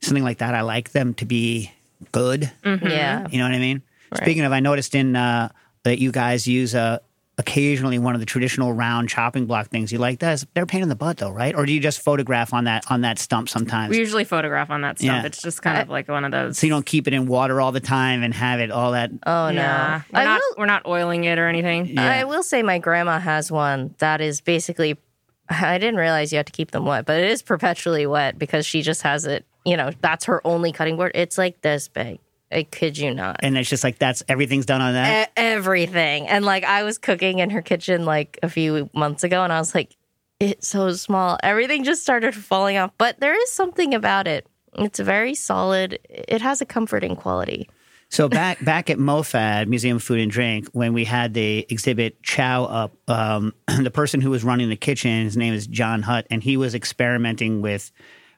something 0.00 0.24
like 0.24 0.38
that, 0.38 0.54
I 0.54 0.62
like 0.62 0.92
them 0.92 1.14
to 1.14 1.26
be 1.26 1.70
good. 2.12 2.50
Yeah. 2.64 3.26
You 3.30 3.38
know 3.38 3.44
what 3.44 3.54
I 3.54 3.58
mean? 3.58 3.82
Speaking 4.14 4.44
of, 4.44 4.52
I 4.52 4.60
noticed 4.60 4.94
in 4.94 5.16
uh, 5.16 5.48
that 5.84 6.00
you 6.00 6.10
guys 6.12 6.46
use 6.46 6.74
uh, 6.74 6.98
occasionally 7.38 7.98
one 7.98 8.14
of 8.14 8.20
the 8.20 8.26
traditional 8.26 8.72
round 8.72 9.08
chopping 9.08 9.46
block 9.46 9.68
things. 9.68 9.92
You 9.92 9.98
like 9.98 10.20
that? 10.20 10.44
They're 10.54 10.64
a 10.64 10.66
pain 10.66 10.82
in 10.82 10.88
the 10.88 10.94
butt, 10.94 11.18
though, 11.18 11.30
right? 11.30 11.54
Or 11.54 11.66
do 11.66 11.72
you 11.72 11.80
just 11.80 12.00
photograph 12.00 12.52
on 12.52 12.64
that 12.64 12.84
on 12.90 13.02
that 13.02 13.18
stump 13.18 13.48
sometimes? 13.48 13.90
We 13.90 13.98
usually 13.98 14.24
photograph 14.24 14.70
on 14.70 14.82
that 14.82 14.98
stump 14.98 15.22
Yeah. 15.22 15.26
It's 15.26 15.42
just 15.42 15.62
kind 15.62 15.80
of 15.80 15.88
like 15.88 16.08
one 16.08 16.24
of 16.24 16.32
those. 16.32 16.58
so 16.58 16.66
you 16.66 16.72
don't 16.72 16.86
keep 16.86 17.06
it 17.06 17.14
in 17.14 17.26
water 17.26 17.60
all 17.60 17.72
the 17.72 17.80
time 17.80 18.22
and 18.22 18.32
have 18.34 18.60
it 18.60 18.70
all 18.70 18.92
that. 18.92 19.10
Oh 19.26 19.50
no. 19.50 20.02
we're 20.12 20.24
not 20.24 20.40
will, 20.40 20.54
we're 20.58 20.66
not 20.66 20.86
oiling 20.86 21.24
it 21.24 21.38
or 21.38 21.48
anything. 21.48 21.86
Yeah. 21.86 22.10
I 22.10 22.24
will 22.24 22.42
say 22.42 22.62
my 22.62 22.78
grandma 22.78 23.18
has 23.18 23.50
one 23.50 23.94
that 23.98 24.20
is 24.20 24.40
basically 24.40 24.98
I 25.48 25.78
didn't 25.78 25.96
realize 25.96 26.32
you 26.32 26.38
have 26.38 26.46
to 26.46 26.52
keep 26.52 26.70
them 26.70 26.86
wet, 26.86 27.04
but 27.04 27.20
it 27.20 27.30
is 27.30 27.42
perpetually 27.42 28.06
wet 28.06 28.38
because 28.38 28.64
she 28.64 28.82
just 28.82 29.02
has 29.02 29.26
it, 29.26 29.44
you 29.64 29.76
know, 29.76 29.90
that's 30.00 30.24
her 30.26 30.40
only 30.46 30.72
cutting 30.72 30.96
board. 30.96 31.12
It's 31.14 31.36
like 31.36 31.60
this 31.60 31.88
big. 31.88 32.18
I 32.54 32.62
kid 32.62 32.98
you 32.98 33.12
not. 33.14 33.40
And 33.40 33.56
it's 33.56 33.68
just 33.68 33.84
like 33.84 33.98
that's 33.98 34.22
everything's 34.28 34.66
done 34.66 34.80
on 34.80 34.94
that. 34.94 35.28
E- 35.28 35.32
everything. 35.36 36.28
And 36.28 36.44
like 36.44 36.64
I 36.64 36.82
was 36.84 36.98
cooking 36.98 37.38
in 37.38 37.50
her 37.50 37.62
kitchen 37.62 38.04
like 38.04 38.38
a 38.42 38.48
few 38.48 38.88
months 38.94 39.24
ago 39.24 39.42
and 39.42 39.52
I 39.52 39.58
was 39.58 39.74
like, 39.74 39.96
it's 40.40 40.68
so 40.68 40.92
small. 40.92 41.38
Everything 41.42 41.84
just 41.84 42.02
started 42.02 42.34
falling 42.34 42.76
off. 42.76 42.92
But 42.98 43.20
there 43.20 43.40
is 43.40 43.50
something 43.50 43.94
about 43.94 44.26
it. 44.26 44.46
It's 44.74 44.98
very 44.98 45.34
solid. 45.34 45.98
It 46.08 46.42
has 46.42 46.60
a 46.60 46.66
comforting 46.66 47.16
quality. 47.16 47.68
So 48.10 48.28
back 48.28 48.64
back 48.64 48.90
at 48.90 48.98
MOFAD 48.98 49.66
Museum 49.66 49.96
of 49.96 50.02
Food 50.02 50.20
and 50.20 50.30
Drink, 50.30 50.68
when 50.72 50.92
we 50.92 51.04
had 51.04 51.34
the 51.34 51.66
exhibit 51.68 52.22
Chow 52.22 52.64
up, 52.64 52.96
um, 53.08 53.54
the 53.82 53.90
person 53.90 54.20
who 54.20 54.30
was 54.30 54.44
running 54.44 54.68
the 54.68 54.76
kitchen, 54.76 55.24
his 55.24 55.36
name 55.36 55.54
is 55.54 55.66
John 55.66 56.02
Hutt, 56.02 56.26
and 56.30 56.42
he 56.42 56.56
was 56.56 56.74
experimenting 56.74 57.60
with. 57.60 57.90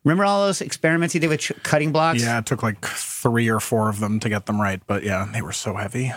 Remember 0.06 0.24
all 0.24 0.46
those 0.46 0.60
experiments 0.60 1.12
he 1.12 1.18
did 1.18 1.30
with 1.30 1.40
ch- 1.40 1.52
cutting 1.64 1.90
blocks? 1.90 2.22
Yeah, 2.22 2.38
it 2.38 2.46
took 2.46 2.62
like 2.62 2.80
three 2.86 3.48
or 3.48 3.58
four 3.58 3.88
of 3.88 3.98
them 3.98 4.20
to 4.20 4.28
get 4.28 4.46
them 4.46 4.60
right, 4.60 4.80
but 4.86 5.02
yeah, 5.02 5.28
they 5.32 5.42
were 5.42 5.50
so 5.50 5.74
heavy. 5.74 6.12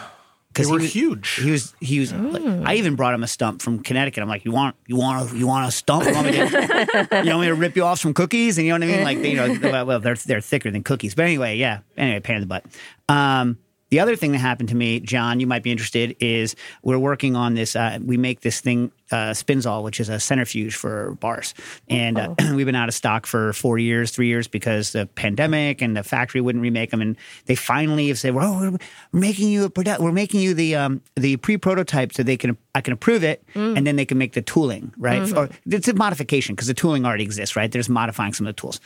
They 0.53 0.65
were 0.67 0.77
he 0.77 0.83
was, 0.83 0.93
huge. 0.93 1.29
He 1.35 1.49
was 1.49 1.73
he 1.79 1.99
was. 1.99 2.13
like- 2.13 2.67
I 2.67 2.75
even 2.75 2.95
brought 2.95 3.15
him 3.15 3.23
a 3.23 3.27
stump 3.27 3.63
from 3.63 3.81
Connecticut. 3.81 4.21
I'm 4.21 4.29
like, 4.29 4.45
you 4.45 4.51
want 4.51 4.75
you 4.85 4.95
want 4.95 5.31
a, 5.31 5.35
you 5.35 5.47
want 5.47 5.67
a 5.67 5.71
stump? 5.71 6.05
You 6.05 6.13
want, 6.13 6.27
me 6.27 6.33
to, 6.33 6.39
you 7.23 7.29
want 7.31 7.41
me 7.41 7.47
to 7.47 7.55
rip 7.55 7.75
you 7.75 7.83
off 7.83 7.99
some 7.99 8.13
cookies? 8.13 8.59
And 8.59 8.67
you 8.67 8.77
know 8.77 8.85
what 8.85 8.93
I 8.93 8.97
mean? 8.97 9.03
Like 9.03 9.17
you 9.17 9.35
know, 9.35 9.71
well, 9.71 9.85
well, 9.87 9.99
they're 9.99 10.15
they're 10.15 10.41
thicker 10.41 10.69
than 10.69 10.83
cookies. 10.83 11.15
But 11.15 11.25
anyway, 11.25 11.57
yeah. 11.57 11.79
Anyway, 11.97 12.19
pain 12.19 12.35
in 12.35 12.41
the 12.41 12.47
butt. 12.47 12.65
Um, 13.07 13.57
the 13.89 13.99
other 14.01 14.15
thing 14.15 14.33
that 14.33 14.37
happened 14.37 14.69
to 14.69 14.75
me, 14.75 14.99
John, 14.99 15.39
you 15.39 15.47
might 15.47 15.63
be 15.63 15.71
interested, 15.71 16.15
is 16.19 16.55
we're 16.83 16.99
working 16.99 17.35
on 17.35 17.55
this. 17.55 17.75
Uh, 17.75 17.97
we 18.03 18.17
make 18.17 18.41
this 18.41 18.59
thing, 18.61 18.91
uh, 19.11 19.31
Spinzall, 19.31 19.83
which 19.83 19.99
is 19.99 20.09
a 20.09 20.19
centrifuge 20.19 20.75
for 20.75 21.15
bars. 21.19 21.53
And 21.89 22.17
uh, 22.17 22.35
we've 22.53 22.65
been 22.65 22.75
out 22.75 22.87
of 22.87 22.95
stock 22.95 23.25
for 23.25 23.53
four 23.53 23.77
years, 23.77 24.11
three 24.11 24.27
years 24.27 24.47
because 24.47 24.91
the 24.91 25.05
pandemic 25.07 25.81
and 25.81 25.95
the 25.97 26.03
factory 26.03 26.41
wouldn't 26.41 26.61
remake 26.61 26.91
them. 26.91 27.01
And 27.01 27.17
they 27.45 27.55
finally 27.55 28.07
have 28.07 28.19
said, 28.19 28.33
well, 28.33 28.59
we're 28.59 28.77
we're 29.11 29.19
making 29.19 29.49
you 29.49 29.65
a 29.65 29.69
product, 29.69 30.01
we're 30.01 30.11
making 30.11 30.41
you 30.41 30.53
the 30.53 30.75
um, 30.75 31.01
the 31.15 31.37
pre 31.37 31.57
prototype 31.57 32.13
so 32.13 32.23
they 32.23 32.37
can 32.37 32.57
I 32.75 32.81
can 32.81 32.93
approve 32.93 33.23
it 33.23 33.43
and 33.77 33.85
then 33.85 33.95
they 33.95 34.05
can 34.05 34.17
make 34.17 34.33
the 34.33 34.41
tooling, 34.41 34.93
right? 34.97 35.31
Or 35.33 35.49
it's 35.65 35.87
a 35.87 35.93
modification 35.93 36.55
because 36.55 36.67
the 36.67 36.73
tooling 36.73 37.05
already 37.05 37.23
exists, 37.23 37.55
right? 37.55 37.71
They're 37.71 37.79
just 37.79 37.89
modifying 37.89 38.33
some 38.33 38.47
of 38.47 38.55
the 38.55 38.59
tools. 38.59 38.79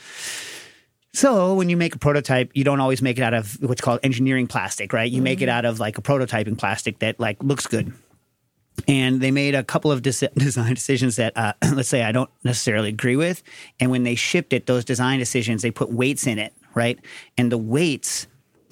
So 1.15 1.53
when 1.53 1.69
you 1.69 1.77
make 1.77 1.93
a 1.93 1.99
prototype, 1.99 2.49
you 2.55 2.63
don't 2.63 2.79
always 2.79 3.01
make 3.01 3.19
it 3.19 3.21
out 3.21 3.35
of 3.35 3.61
what's 3.61 3.81
called 3.81 3.99
engineering 4.01 4.47
plastic, 4.47 4.93
right? 4.93 5.09
You 5.09 5.21
make 5.21 5.41
it 5.41 5.49
out 5.49 5.63
of 5.63 5.79
like 5.79 5.99
a 5.99 6.01
prototyping 6.01 6.57
plastic 6.57 6.99
that 6.99 7.19
like 7.19 7.41
looks 7.43 7.67
good. 7.67 7.93
And 8.87 9.21
they 9.21 9.31
made 9.31 9.55
a 9.55 9.63
couple 9.63 9.91
of 9.91 10.01
des- 10.01 10.29
design 10.35 10.73
decisions 10.73 11.15
that, 11.17 11.35
uh, 11.35 11.53
let's 11.73 11.89
say, 11.89 12.03
I 12.03 12.11
don't 12.11 12.29
necessarily 12.43 12.89
agree 12.89 13.15
with. 13.15 13.43
And 13.79 13.91
when 13.91 14.03
they 14.03 14.15
shipped 14.15 14.53
it, 14.53 14.65
those 14.65 14.83
design 14.85 15.19
decisions, 15.19 15.61
they 15.61 15.71
put 15.71 15.91
weights 15.91 16.27
in 16.27 16.39
it, 16.39 16.53
right? 16.73 16.99
And 17.37 17.51
the 17.51 17.57
weights 17.57 18.27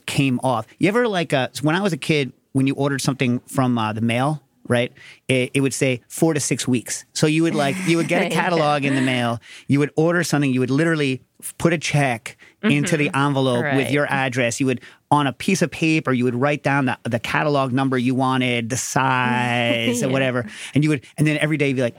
came 0.06 0.40
off. 0.44 0.66
You 0.80 0.88
ever 0.90 1.08
like 1.08 1.34
uh, 1.34 1.50
so 1.54 1.64
when 1.64 1.76
I 1.76 1.82
was 1.82 1.94
a 1.94 1.98
kid, 1.98 2.34
when 2.54 2.68
you 2.68 2.76
ordered 2.76 3.02
something 3.02 3.40
from 3.42 3.78
uh, 3.78 3.94
the 3.94 4.02
mail, 4.02 4.44
right? 4.68 4.92
It, 5.28 5.52
it 5.54 5.62
would 5.62 5.74
say 5.74 6.02
four 6.08 6.34
to 6.34 6.40
six 6.40 6.68
weeks. 6.68 7.06
So 7.14 7.28
you 7.28 7.44
would 7.44 7.56
like 7.56 7.76
you 7.88 7.98
would 7.98 8.08
get 8.08 8.24
a 8.24 8.30
catalog 8.36 8.86
in 8.86 8.96
the 8.96 9.02
mail. 9.02 9.40
You 9.68 9.80
would 9.80 9.92
order 9.96 10.24
something. 10.24 10.52
You 10.52 10.60
would 10.60 10.70
literally 10.70 11.22
put 11.58 11.74
a 11.74 11.78
check 11.78 12.38
into 12.64 12.98
the 12.98 13.10
envelope 13.16 13.76
with 13.76 13.92
your 13.92 14.06
address. 14.06 14.60
You 14.60 14.68
would 14.68 14.82
on 15.10 15.28
a 15.28 15.34
piece 15.34 15.62
of 15.62 15.72
paper. 15.72 16.12
You 16.14 16.26
would 16.26 16.36
write 16.36 16.64
down 16.64 16.86
the, 16.86 16.98
the 17.04 17.20
catalog 17.20 17.74
number 17.74 17.98
you 17.98 18.16
wanted, 18.16 18.70
the 18.70 18.78
size, 18.78 20.04
or 20.04 20.10
whatever, 20.10 20.46
and 20.74 20.84
you 20.84 20.92
would 20.92 21.06
and 21.18 21.26
then 21.26 21.38
every 21.38 21.58
day 21.58 21.70
you'd 21.70 21.78
be 21.78 21.82
like. 21.82 21.98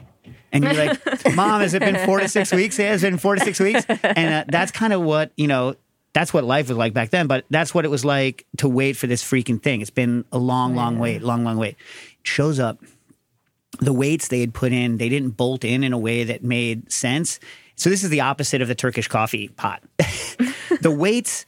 And 0.53 0.63
you're 0.63 0.73
like, 0.73 1.01
Mom, 1.35 1.61
has 1.61 1.73
it 1.73 1.79
been 1.79 2.05
four 2.05 2.19
to 2.19 2.27
six 2.27 2.51
weeks? 2.53 2.77
Yeah, 2.77 2.93
it's 2.93 3.01
been 3.01 3.17
four 3.17 3.33
to 3.33 3.41
six 3.41 3.59
weeks. 3.59 3.83
And 3.87 4.33
uh, 4.33 4.45
that's 4.47 4.71
kind 4.71 4.93
of 4.93 5.01
what, 5.01 5.31
you 5.35 5.47
know, 5.47 5.75
that's 6.13 6.31
what 6.31 6.43
life 6.43 6.69
was 6.69 6.77
like 6.77 6.93
back 6.93 7.09
then, 7.09 7.27
but 7.27 7.43
that's 7.49 7.73
what 7.73 7.85
it 7.85 7.87
was 7.87 8.05
like 8.05 8.45
to 8.57 8.69
wait 8.69 8.95
for 8.95 9.07
this 9.07 9.23
freaking 9.23 9.61
thing. 9.61 9.81
It's 9.81 9.89
been 9.89 10.25
a 10.31 10.37
long, 10.37 10.75
long 10.75 10.99
wait, 10.99 11.23
long, 11.23 11.43
long 11.43 11.57
wait. 11.57 11.71
It 11.71 12.27
shows 12.27 12.59
up. 12.59 12.79
The 13.79 13.91
weights 13.91 14.27
they 14.27 14.39
had 14.39 14.53
put 14.53 14.71
in, 14.71 14.97
they 14.97 15.09
didn't 15.09 15.31
bolt 15.31 15.65
in 15.65 15.83
in 15.83 15.91
a 15.91 15.97
way 15.97 16.23
that 16.23 16.43
made 16.43 16.91
sense. 16.91 17.39
So 17.75 17.89
this 17.89 18.03
is 18.03 18.09
the 18.09 18.21
opposite 18.21 18.61
of 18.61 18.67
the 18.67 18.75
Turkish 18.75 19.07
coffee 19.07 19.49
pot. 19.49 19.83
the 20.81 20.91
weights, 20.91 21.45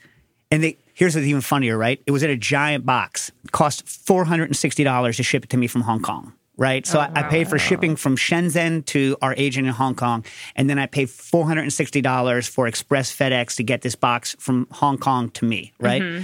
and 0.52 0.64
they 0.64 0.78
here's 0.94 1.16
what's 1.16 1.28
even 1.28 1.42
funnier, 1.42 1.78
right? 1.78 2.02
It 2.06 2.12
was 2.12 2.24
in 2.24 2.30
a 2.30 2.38
giant 2.38 2.86
box. 2.86 3.32
It 3.44 3.52
cost 3.52 3.88
four 3.88 4.26
hundred 4.26 4.46
and 4.46 4.56
sixty 4.56 4.84
dollars 4.84 5.18
to 5.18 5.24
ship 5.24 5.44
it 5.44 5.50
to 5.52 5.58
me 5.58 5.68
from 5.68 5.82
Hong 5.82 6.02
Kong. 6.02 6.34
Right, 6.58 6.88
so 6.88 7.00
oh, 7.00 7.02
I, 7.02 7.20
I 7.20 7.24
paid 7.24 7.50
for 7.50 7.60
shipping 7.60 7.98
from 7.98 8.16
Shenzhen 8.16 8.86
to 8.86 9.18
our 9.22 9.36
agent 9.36 9.68
in 9.68 9.74
Hong 9.74 9.94
Kong, 9.94 10.24
and 10.56 10.70
then 10.70 10.80
I 10.80 10.86
paid 10.86 11.10
four 11.10 11.46
hundred 11.46 11.64
and 11.64 11.74
sixty 11.74 12.00
dollars 12.00 12.48
for 12.48 12.66
express 12.66 13.14
FedEx 13.14 13.58
to 13.58 13.64
get 13.64 13.82
this 13.82 13.96
box 13.96 14.38
from 14.40 14.66
Hong 14.72 14.98
Kong 14.98 15.30
to 15.32 15.44
me. 15.44 15.74
Right, 15.82 16.02
mm-hmm. 16.02 16.24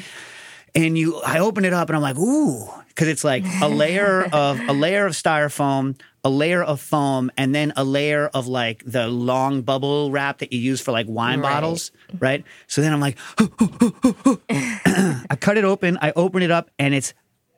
and 0.74 0.98
you 0.98 1.22
I 1.22 1.40
open 1.40 1.66
it 1.66 1.74
up 1.74 1.90
and 1.90 1.98
I'm 1.98 2.02
like, 2.02 2.18
ooh, 2.18 2.66
because 2.88 3.10
it's 3.10 3.26
like 3.26 3.44
a 3.62 3.68
layer 3.68 4.24
of 4.32 4.58
a 4.70 4.72
layer 4.72 5.06
of 5.06 5.14
styrofoam, 5.14 6.00
a 6.23 6.29
layer 6.29 6.63
of 6.63 6.79
foam, 6.79 7.31
and 7.38 7.53
then 7.55 7.73
a 7.75 7.84
layer 7.84 8.27
of 8.34 8.47
like 8.47 8.84
the 8.86 9.07
long 9.07 9.62
bubble 9.63 10.12
wrap 10.12 10.38
that 10.39 10.53
you 10.53 10.60
use 10.60 10.79
for 10.81 10.91
like 10.91 11.07
wine 11.10 11.39
Right. 11.39 11.51
bottles, 11.53 11.91
right? 12.19 12.43
So 12.67 12.81
then 12.81 12.93
I'm 12.93 12.99
like, 12.99 13.17
I 14.49 15.36
cut 15.39 15.57
it 15.57 15.63
open, 15.63 15.97
I 16.01 16.12
open 16.15 16.43
it 16.43 16.51
up, 16.51 16.69
and 16.77 16.93
it's 16.93 17.13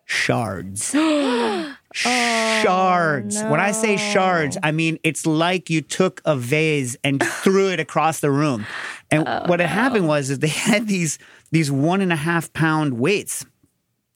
shards. 0.06 0.92
shards. 1.94 3.44
When 3.44 3.60
I 3.60 3.72
say 3.72 3.94
oh, 3.96 3.98
shards, 3.98 4.58
I 4.64 4.72
mean 4.72 4.98
it's 5.04 5.26
like 5.26 5.70
you 5.70 5.82
took 5.82 6.22
a 6.26 6.36
vase 6.36 6.96
and 7.04 7.22
threw 7.44 7.70
it 7.72 7.80
across 7.80 8.20
the 8.20 8.32
room. 8.32 8.66
And 9.12 9.28
oh, 9.28 9.44
what 9.48 9.60
had 9.60 9.70
happened 9.70 10.08
was 10.08 10.30
is 10.30 10.40
they 10.40 10.48
had 10.48 10.88
these 10.88 11.20
these 11.52 11.70
one 11.72 12.02
and 12.02 12.12
a 12.12 12.18
half 12.18 12.52
pound 12.54 13.00
weights 13.00 13.46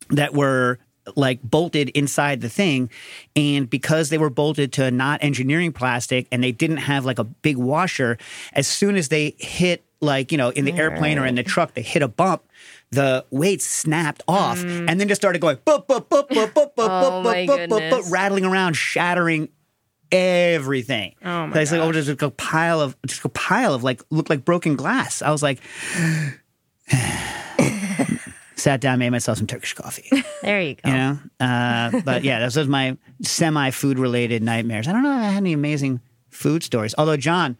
that 0.09 0.33
were 0.33 0.79
like 1.15 1.41
bolted 1.41 1.89
inside 1.89 2.41
the 2.41 2.49
thing 2.49 2.89
and 3.35 3.69
because 3.69 4.09
they 4.09 4.17
were 4.17 4.29
bolted 4.29 4.73
to 4.73 4.91
not 4.91 5.23
engineering 5.23 5.71
plastic 5.71 6.27
and 6.31 6.43
they 6.43 6.51
didn't 6.51 6.77
have 6.77 7.05
like 7.05 7.17
a 7.19 7.23
big 7.23 7.57
washer 7.57 8.17
as 8.53 8.67
soon 8.67 8.95
as 8.95 9.07
they 9.09 9.35
hit 9.39 9.83
like 10.01 10.31
you 10.31 10.37
know 10.37 10.49
in 10.49 10.65
the 10.65 10.73
airplane 10.73 11.17
or 11.17 11.25
in 11.25 11.35
the 11.35 11.43
truck 11.43 11.73
they 11.73 11.81
hit 11.81 12.01
a 12.03 12.07
bump 12.07 12.43
the 12.91 13.25
weights 13.31 13.65
snapped 13.65 14.21
off 14.27 14.61
and 14.63 14.99
then 14.99 15.07
just 15.07 15.19
started 15.21 15.39
going 15.39 15.57
boop, 15.57 15.87
boop, 15.87 16.07
boop, 16.07 16.27
boop, 16.29 16.51
boop, 16.53 16.53
boop, 16.53 16.71
Oh, 16.77 17.23
boop, 17.25 17.47
boop, 17.47 17.67
boop, 17.67 17.89
boop, 17.91 18.11
rattling 18.11 18.45
around 18.45 18.75
shattering 18.75 19.49
everything 20.11 21.15
Oh, 21.23 21.47
my 21.47 21.53
So 21.53 21.59
it's 21.59 21.71
like 21.71 21.81
oh 21.81 21.91
there's 21.91 22.05
just 22.07 22.21
a 22.21 22.29
pile 22.29 22.79
of 22.79 22.95
just 23.05 23.25
a 23.25 23.29
pile 23.29 23.73
of 23.73 23.83
like 23.83 24.01
looked 24.09 24.29
like 24.29 24.45
broken 24.45 24.75
glass 24.75 25.21
i 25.21 25.31
was 25.31 25.41
like 25.43 25.59
sat 28.57 28.81
down 28.81 28.99
made 28.99 29.11
myself 29.11 29.37
some 29.37 29.47
turkish 29.47 29.73
coffee 29.73 30.09
There 30.41 30.61
you 30.61 30.75
go. 30.75 30.89
you 30.89 30.95
know 30.95 31.19
uh, 31.39 32.01
but 32.03 32.23
yeah 32.23 32.39
those 32.39 32.55
was 32.57 32.67
my 32.67 32.97
semi 33.21 33.69
food 33.71 33.99
related 33.99 34.43
nightmares 34.43 34.87
i 34.87 34.91
don't 34.91 35.03
know 35.03 35.15
if 35.15 35.21
i 35.23 35.27
had 35.29 35.37
any 35.37 35.53
amazing 35.53 36.01
food 36.29 36.63
stories 36.63 36.93
although 36.97 37.17
john 37.17 37.55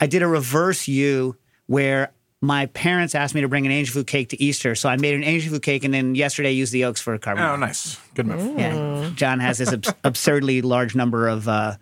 i 0.00 0.06
did 0.06 0.22
a 0.22 0.26
reverse 0.28 0.86
you 0.88 1.36
where 1.66 2.12
my 2.44 2.66
parents 2.66 3.14
asked 3.14 3.34
me 3.34 3.40
to 3.40 3.48
bring 3.48 3.64
an 3.66 3.72
angel 3.72 3.94
food 3.94 4.06
cake 4.06 4.28
to 4.28 4.42
easter 4.42 4.74
so 4.74 4.88
i 4.88 4.96
made 4.96 5.14
an 5.14 5.24
angel 5.24 5.52
food 5.52 5.62
cake 5.62 5.84
and 5.84 5.94
then 5.94 6.14
yesterday 6.14 6.50
used 6.52 6.72
the 6.72 6.80
yolks 6.80 7.00
for 7.00 7.14
a 7.14 7.18
carbonara 7.18 7.52
Oh, 7.54 7.56
nice. 7.56 7.98
Good 8.14 8.26
move. 8.26 8.58
yeah. 8.58 9.10
john 9.14 9.40
has 9.40 9.58
this 9.58 9.72
abs- 9.72 9.94
absurdly 10.04 10.60
large 10.60 10.94
number 10.94 11.28
of 11.28 11.48
uh, 11.48 11.76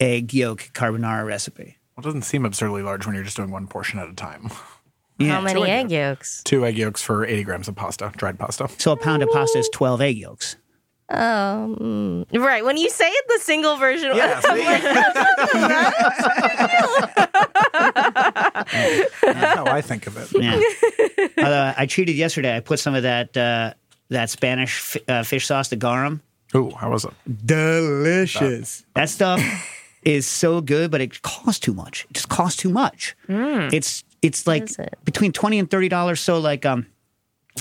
egg 0.00 0.34
yolk 0.34 0.70
carbonara 0.74 1.24
recipe 1.26 1.76
Well, 1.96 2.02
it 2.02 2.06
doesn't 2.06 2.22
seem 2.22 2.44
absurdly 2.44 2.82
large 2.82 3.06
when 3.06 3.14
you're 3.14 3.24
just 3.24 3.36
doing 3.36 3.50
one 3.50 3.66
portion 3.68 3.98
at 4.00 4.08
a 4.08 4.14
time. 4.14 4.50
yeah. 5.18 5.32
How 5.32 5.40
many 5.40 5.64
egg 5.68 5.90
yolks? 5.90 6.42
Two 6.44 6.64
egg 6.64 6.76
yolks 6.78 7.02
for 7.02 7.24
80 7.26 7.44
grams 7.44 7.68
of 7.68 7.74
pasta, 7.76 8.12
dried 8.16 8.38
pasta. 8.38 8.68
so 8.78 8.92
a 8.92 8.96
pound 8.96 9.22
of 9.22 9.28
pasta 9.30 9.58
is 9.58 9.68
12 9.72 10.00
egg 10.00 10.16
yolks 10.16 10.56
Um, 11.10 12.24
right. 12.32 12.64
When 12.64 12.76
you 12.76 12.90
say 12.90 13.08
it, 13.08 13.24
the 13.28 13.38
single 13.42 13.76
version. 13.76 14.10
Of 14.10 14.16
Yeah, 14.18 14.40
That's 19.22 19.54
how 19.56 19.66
I 19.66 19.80
think 19.80 20.06
of 20.06 20.16
it. 20.16 20.28
Yeah. 20.42 20.60
Although 21.38 21.72
I 21.76 21.86
cheated 21.86 22.16
yesterday. 22.16 22.56
I 22.56 22.60
put 22.60 22.78
some 22.78 22.94
of 22.94 23.02
that 23.02 23.36
uh, 23.36 23.74
that 24.10 24.30
Spanish 24.30 24.78
fi- 24.78 25.00
uh, 25.08 25.22
fish 25.22 25.46
sauce, 25.46 25.68
the 25.68 25.76
garum. 25.76 26.22
Ooh, 26.54 26.70
how 26.70 26.90
was 26.90 27.04
it? 27.04 27.12
Delicious. 27.46 28.84
That 28.94 29.08
stuff 29.10 29.40
is 30.02 30.26
so 30.26 30.60
good, 30.60 30.90
but 30.90 31.00
it 31.00 31.20
costs 31.22 31.60
too 31.60 31.74
much. 31.74 32.06
It 32.10 32.14
just 32.14 32.28
costs 32.28 32.60
too 32.60 32.70
much. 32.70 33.14
It's 33.28 34.04
it's 34.22 34.46
like 34.46 34.78
it? 34.78 34.98
between 35.04 35.32
twenty 35.32 35.58
and 35.58 35.70
thirty 35.70 35.88
dollars. 35.88 36.20
So 36.20 36.38
like 36.38 36.66
um. 36.66 36.86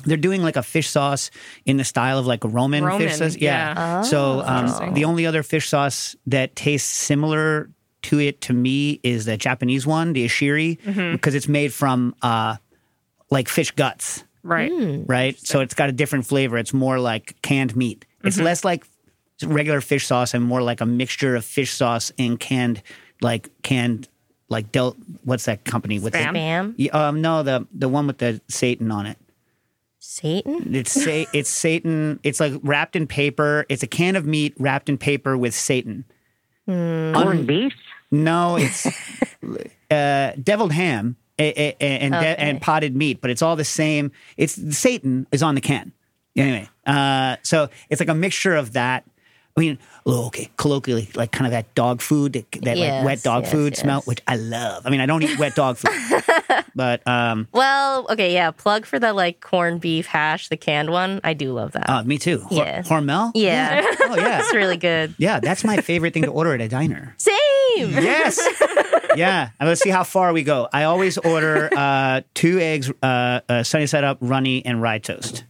They're 0.05 0.15
doing 0.15 0.43
like 0.43 0.57
a 0.57 0.61
fish 0.61 0.87
sauce 0.91 1.31
in 1.65 1.77
the 1.77 1.83
style 1.83 2.19
of 2.19 2.27
like 2.27 2.43
Roman, 2.43 2.83
Roman, 2.83 3.07
fish 3.07 3.17
sauce. 3.17 3.35
Yeah. 3.35 3.73
yeah. 3.75 4.01
so 4.03 4.41
um, 4.41 4.93
the 4.93 5.05
only 5.05 5.25
other 5.25 5.41
fish 5.41 5.69
sauce 5.69 6.15
that 6.27 6.55
tastes 6.55 6.87
similar 6.87 7.71
to 8.03 8.19
it 8.19 8.39
to 8.41 8.53
me 8.53 8.99
is 9.01 9.25
the 9.25 9.37
Japanese 9.37 9.87
one, 9.87 10.13
the 10.13 10.23
ishiri, 10.23 10.77
because 11.13 11.33
it's 11.33 11.47
made 11.47 11.73
from 11.73 12.13
uh, 12.21 12.57
like 13.31 13.49
fish 13.49 13.71
guts 13.71 14.23
Right. 14.43 14.71
right? 15.07 15.37
So 15.39 15.61
it's 15.61 15.73
got 15.73 15.89
a 15.89 15.91
different 15.91 16.27
flavor. 16.27 16.59
It's 16.59 16.73
more 16.75 16.99
like 16.99 17.35
canned 17.41 17.75
meat. 17.75 18.05
It's 18.23 18.39
less 18.39 18.63
like 18.63 18.85
regular 19.43 19.81
fish 19.81 20.05
sauce 20.05 20.33
and 20.35 20.43
more 20.43 20.61
like 20.61 20.79
a 20.79 20.85
mixture 20.85 21.35
of 21.35 21.43
fish 21.43 21.71
sauce 21.71 22.11
and 22.19 22.39
canned, 22.39 22.83
like 23.21 23.49
canned, 23.63 24.07
like 24.49 24.71
del. 24.71 24.95
What's 25.23 25.45
that 25.45 25.63
company 25.65 25.99
with 25.99 26.13
Spam? 26.13 26.33
the? 26.33 26.39
Spam. 26.39 26.73
Yeah, 26.77 27.07
um, 27.07 27.21
no, 27.21 27.43
the 27.43 27.67
the 27.73 27.89
one 27.89 28.07
with 28.07 28.17
the 28.19 28.41
Satan 28.47 28.91
on 28.91 29.05
it. 29.05 29.17
Satan. 29.99 30.73
It's 30.75 30.91
sa- 30.91 31.25
it's 31.33 31.49
Satan. 31.49 32.19
It's 32.23 32.39
like 32.39 32.53
wrapped 32.63 32.95
in 32.95 33.07
paper. 33.07 33.65
It's 33.69 33.83
a 33.83 33.87
can 33.87 34.15
of 34.15 34.25
meat 34.25 34.53
wrapped 34.57 34.89
in 34.89 34.97
paper 34.97 35.37
with 35.37 35.53
Satan. 35.53 36.05
Corned 36.65 37.47
beef? 37.47 37.73
No, 38.11 38.57
it's 38.57 38.85
uh, 39.91 40.31
deviled 40.41 40.71
ham 40.73 41.15
a- 41.39 41.43
a- 41.43 41.75
a- 41.79 41.99
and 41.99 42.13
de- 42.13 42.39
and 42.39 42.61
potted 42.61 42.95
meat, 42.95 43.21
but 43.21 43.29
it's 43.29 43.41
all 43.41 43.55
the 43.55 43.65
same. 43.65 44.11
It's 44.37 44.77
Satan 44.77 45.27
is 45.31 45.43
on 45.43 45.55
the 45.55 45.61
can. 45.61 45.91
Anyway, 46.35 46.69
uh, 46.85 47.37
so 47.43 47.69
it's 47.89 47.99
like 47.99 48.09
a 48.09 48.13
mixture 48.15 48.55
of 48.55 48.73
that. 48.73 49.03
I 49.57 49.59
mean, 49.59 49.79
oh, 50.05 50.27
okay, 50.27 50.49
colloquially, 50.57 51.09
like 51.15 51.31
kind 51.31 51.47
of 51.47 51.51
that 51.51 51.73
dog 51.73 51.99
food, 52.01 52.33
that, 52.33 52.51
that 52.61 52.77
Yes, 52.77 52.99
like 52.99 53.05
wet 53.05 53.23
dog 53.23 53.43
yes, 53.43 53.51
food 53.51 53.75
smell, 53.75 54.01
which 54.01 54.21
I 54.27 54.35
love. 54.35 54.85
I 54.85 54.91
mean, 54.91 55.01
I 55.01 55.07
don't 55.07 55.23
eat 55.23 55.39
wet 55.39 55.55
dog 55.55 55.77
food, 55.77 55.91
but 56.75 57.01
um, 57.07 57.47
Well, 57.51 58.05
okay, 58.11 58.31
yeah. 58.33 58.51
Plug 58.51 58.85
for 58.85 58.99
the 58.99 59.13
like 59.13 59.41
corned 59.41 59.81
beef 59.81 60.05
hash, 60.05 60.49
the 60.49 60.57
canned 60.57 60.91
one. 60.91 61.21
I 61.23 61.33
do 61.33 61.53
love 61.53 61.71
that. 61.71 61.89
uh, 61.89 62.03
me 62.03 62.19
too. 62.19 62.39
Hor- 62.41 62.57
Yeah. 62.63 62.81
Hormel, 62.83 63.31
yeah, 63.33 63.81
oh 64.01 64.15
yeah, 64.15 64.39
it's 64.41 64.53
really 64.53 64.77
good. 64.77 65.15
yeah. 65.17 65.39
That's 65.39 65.63
my 65.63 65.77
favorite 65.77 66.13
thing 66.13 66.23
to 66.23 66.31
order 66.31 66.53
at 66.53 66.61
a 66.61 66.67
diner. 66.69 67.15
Same. 67.17 67.33
Yes. 67.77 68.39
yeah. 69.15 69.49
And 69.59 69.67
let's 69.67 69.81
see 69.81 69.89
how 69.89 70.03
far 70.03 70.33
we 70.33 70.43
go. 70.43 70.67
I 70.71 70.83
always 70.83 71.17
order 71.17 71.69
uh, 71.75 72.21
two 72.35 72.59
eggs, 72.59 72.91
uh, 73.01 73.41
uh, 73.49 73.63
sunny 73.63 73.87
side 73.87 74.03
up, 74.03 74.19
runny, 74.21 74.63
and 74.65 74.81
rye 74.83 74.99
toast. 74.99 75.45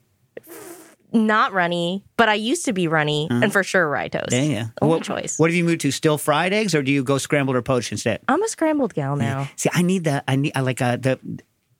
Not 1.17 1.51
runny, 1.51 2.03
but 2.15 2.29
I 2.29 2.35
used 2.35 2.65
to 2.65 2.73
be 2.73 2.87
runny, 2.87 3.27
and 3.29 3.51
for 3.51 3.63
sure 3.63 3.89
rye 3.89 4.07
toast. 4.07 4.31
Yeah, 4.31 4.41
yeah. 4.43 4.67
Only 4.81 4.95
what, 4.97 5.03
choice. 5.03 5.39
What 5.39 5.49
have 5.49 5.55
you 5.55 5.63
moved 5.63 5.81
to? 5.81 5.91
Still 5.91 6.17
fried 6.17 6.53
eggs, 6.53 6.75
or 6.75 6.83
do 6.83 6.91
you 6.91 7.03
go 7.03 7.17
scrambled 7.17 7.55
or 7.55 7.61
poached 7.61 7.91
instead? 7.91 8.21
I'm 8.27 8.41
a 8.43 8.47
scrambled 8.47 8.93
gal 8.93 9.15
now. 9.15 9.49
See, 9.55 9.69
I 9.73 9.81
need 9.81 10.03
the. 10.03 10.23
I 10.27 10.35
need. 10.35 10.51
I 10.55 10.61
like 10.61 10.81
uh, 10.81 10.97
the. 10.97 11.19